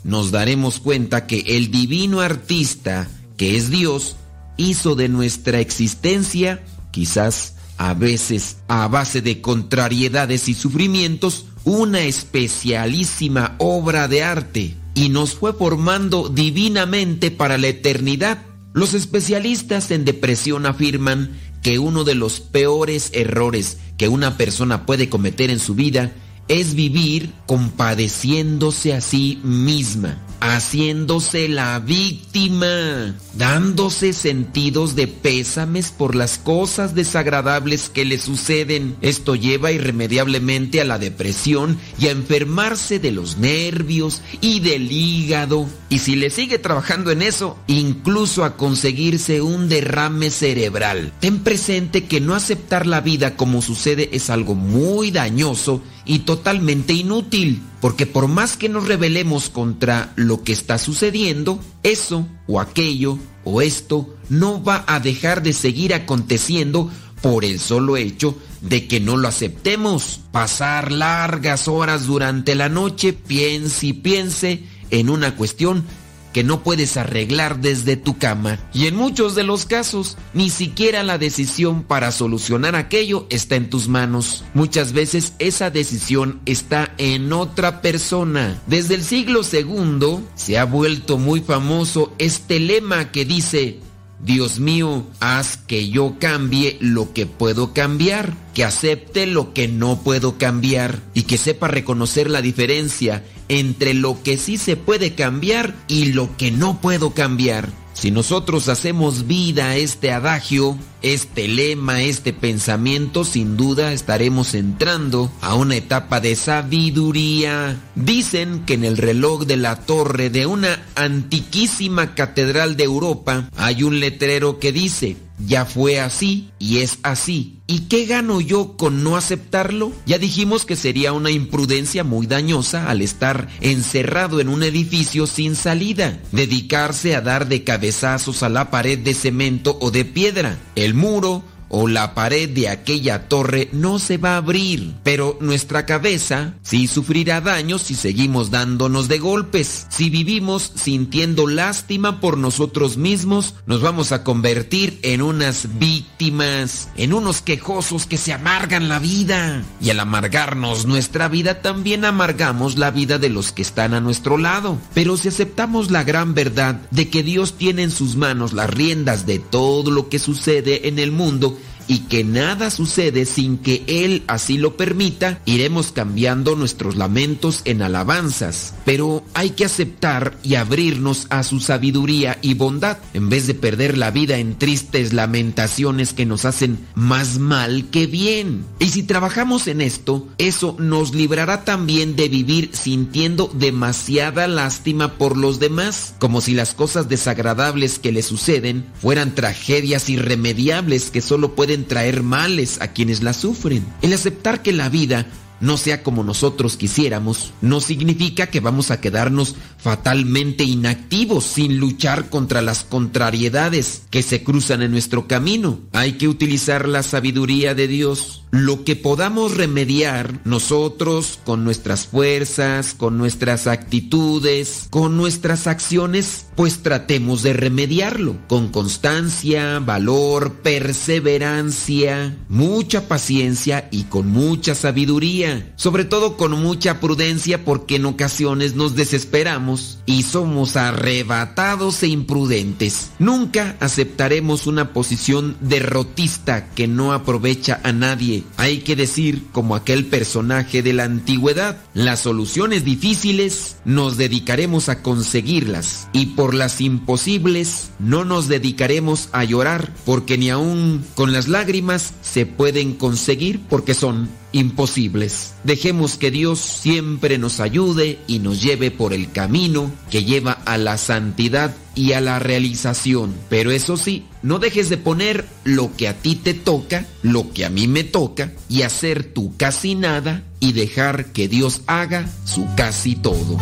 [0.05, 4.17] nos daremos cuenta que el divino artista, que es Dios,
[4.57, 13.55] hizo de nuestra existencia, quizás a veces a base de contrariedades y sufrimientos, una especialísima
[13.59, 18.39] obra de arte y nos fue formando divinamente para la eternidad.
[18.73, 21.31] Los especialistas en depresión afirman
[21.63, 26.13] que uno de los peores errores que una persona puede cometer en su vida
[26.49, 36.39] es vivir compadeciéndose a sí misma, haciéndose la víctima, dándose sentidos de pésames por las
[36.39, 38.97] cosas desagradables que le suceden.
[39.01, 45.67] Esto lleva irremediablemente a la depresión y a enfermarse de los nervios y del hígado.
[45.91, 51.12] Y si le sigue trabajando en eso, incluso a conseguirse un derrame cerebral.
[51.20, 56.95] Ten presente que no aceptar la vida como sucede es algo muy dañoso y totalmente
[56.95, 63.19] inútil, porque por más que nos rebelemos contra lo que está sucediendo, eso o aquello
[63.45, 69.01] o esto no va a dejar de seguir aconteciendo por el solo hecho de que
[69.01, 70.20] no lo aceptemos.
[70.33, 75.85] Pasar largas horas durante la noche, piense y piense en una cuestión
[76.32, 78.58] que no puedes arreglar desde tu cama.
[78.73, 83.70] Y en muchos de los casos, ni siquiera la decisión para solucionar aquello está en
[83.70, 84.44] tus manos.
[84.55, 88.60] Muchas veces esa decisión está en otra persona.
[88.66, 93.81] Desde el siglo II se ha vuelto muy famoso este lema que dice,
[94.21, 100.03] Dios mío, haz que yo cambie lo que puedo cambiar, que acepte lo que no
[100.03, 105.75] puedo cambiar y que sepa reconocer la diferencia entre lo que sí se puede cambiar
[105.87, 107.69] y lo que no puedo cambiar.
[107.99, 115.33] Si nosotros hacemos vida a este adagio, este lema, este pensamiento, sin duda estaremos entrando
[115.41, 117.77] a una etapa de sabiduría.
[117.97, 123.83] Dicen que en el reloj de la torre de una antiquísima catedral de Europa hay
[123.83, 127.58] un letrero que dice, ya fue así y es así.
[127.67, 129.92] ¿Y qué gano yo con no aceptarlo?
[130.07, 135.55] Ya dijimos que sería una imprudencia muy dañosa al estar encerrado en un edificio sin
[135.55, 140.58] salida, dedicarse a dar de cabezazos a la pared de cemento o de piedra.
[140.76, 145.87] El muro o la pared de aquella torre no se va a abrir, pero nuestra
[145.87, 149.87] cabeza sí sufrirá daños si seguimos dándonos de golpes.
[149.91, 157.13] Si vivimos sintiendo lástima por nosotros mismos, nos vamos a convertir en unas víctimas, en
[157.13, 159.63] unos quejosos que se amargan la vida.
[159.81, 164.39] Y al amargarnos nuestra vida, también amargamos la vida de los que están a nuestro
[164.39, 164.79] lado.
[164.95, 169.27] Pero si aceptamos la gran verdad de que Dios tiene en sus manos las riendas
[169.27, 171.58] de todo lo que sucede en el mundo,
[171.89, 177.83] y que nada sucede sin que Él así lo permita, iremos cambiando nuestros lamentos en
[177.83, 178.75] alabanzas.
[178.84, 183.99] Pero hay que aceptar y abrirnos a su sabiduría y bondad, en vez de perder
[183.99, 188.65] la vida en tristes lamentaciones que nos hacen más mal que bien.
[188.78, 195.36] Y si trabajamos en esto, eso nos librará también de vivir sintiendo demasiada lástima por
[195.36, 201.55] los demás, como si las cosas desagradables que le suceden fueran tragedias irremediables que solo
[201.55, 203.84] pueden traer males a quienes la sufren.
[204.02, 205.26] El aceptar que la vida
[205.61, 212.31] no sea como nosotros quisiéramos, no significa que vamos a quedarnos fatalmente inactivos sin luchar
[212.31, 215.81] contra las contrariedades que se cruzan en nuestro camino.
[215.93, 218.45] Hay que utilizar la sabiduría de Dios.
[218.51, 226.83] Lo que podamos remediar nosotros con nuestras fuerzas, con nuestras actitudes, con nuestras acciones, pues
[226.83, 236.36] tratemos de remediarlo con constancia, valor, perseverancia, mucha paciencia y con mucha sabiduría, sobre todo
[236.36, 243.10] con mucha prudencia porque en ocasiones nos desesperamos y somos arrebatados e imprudentes.
[243.18, 248.44] Nunca aceptaremos una posición derrotista que no aprovecha a nadie.
[248.57, 255.02] Hay que decir, como aquel personaje de la antigüedad, las soluciones difíciles nos dedicaremos a
[255.02, 261.49] conseguirlas y por las imposibles no nos dedicaremos a llorar porque ni aun con las
[261.49, 265.55] lágrimas se pueden conseguir porque son imposibles.
[265.65, 270.78] Dejemos que Dios siempre nos ayude y nos lleve por el camino que lleva a
[270.78, 273.35] la santidad y a la realización.
[273.49, 277.65] Pero eso sí, no dejes de poner lo que a ti te toca, lo que
[277.65, 282.67] a mí me toca, y hacer tu casi nada y dejar que Dios haga su
[282.77, 283.59] casi todo.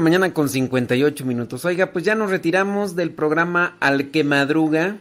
[0.00, 1.64] Mañana con 58 minutos.
[1.64, 4.98] Oiga, pues ya nos retiramos del programa Al que Madruga.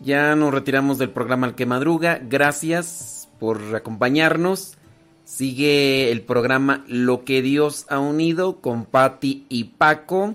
[0.00, 2.20] Ya nos retiramos del programa Al que Madruga.
[2.22, 4.76] Gracias por acompañarnos.
[5.24, 10.34] Sigue el programa Lo que Dios ha unido con Patti y Paco.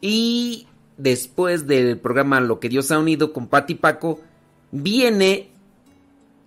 [0.00, 0.66] Y
[0.96, 4.20] después del programa Lo que Dios ha unido con Patti y Paco,
[4.70, 5.50] viene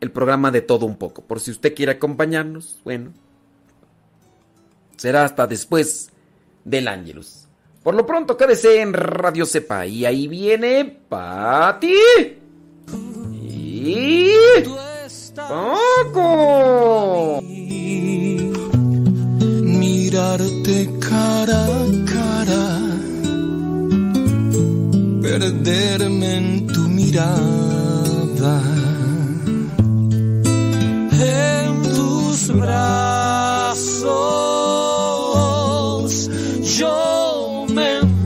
[0.01, 1.21] el programa de todo un poco.
[1.23, 3.11] Por si usted quiere acompañarnos, bueno.
[4.97, 6.09] Será hasta después
[6.63, 7.47] del Ángelus.
[7.83, 9.85] Por lo pronto, quédese en Radio Sepa.
[9.85, 11.93] Y ahí viene Pati.
[13.43, 14.29] Y.
[15.35, 17.41] Paco.
[20.15, 22.65] mirarte cara a cara,
[25.21, 28.61] perderme en tu mirada,
[31.11, 34.54] en tus brazos.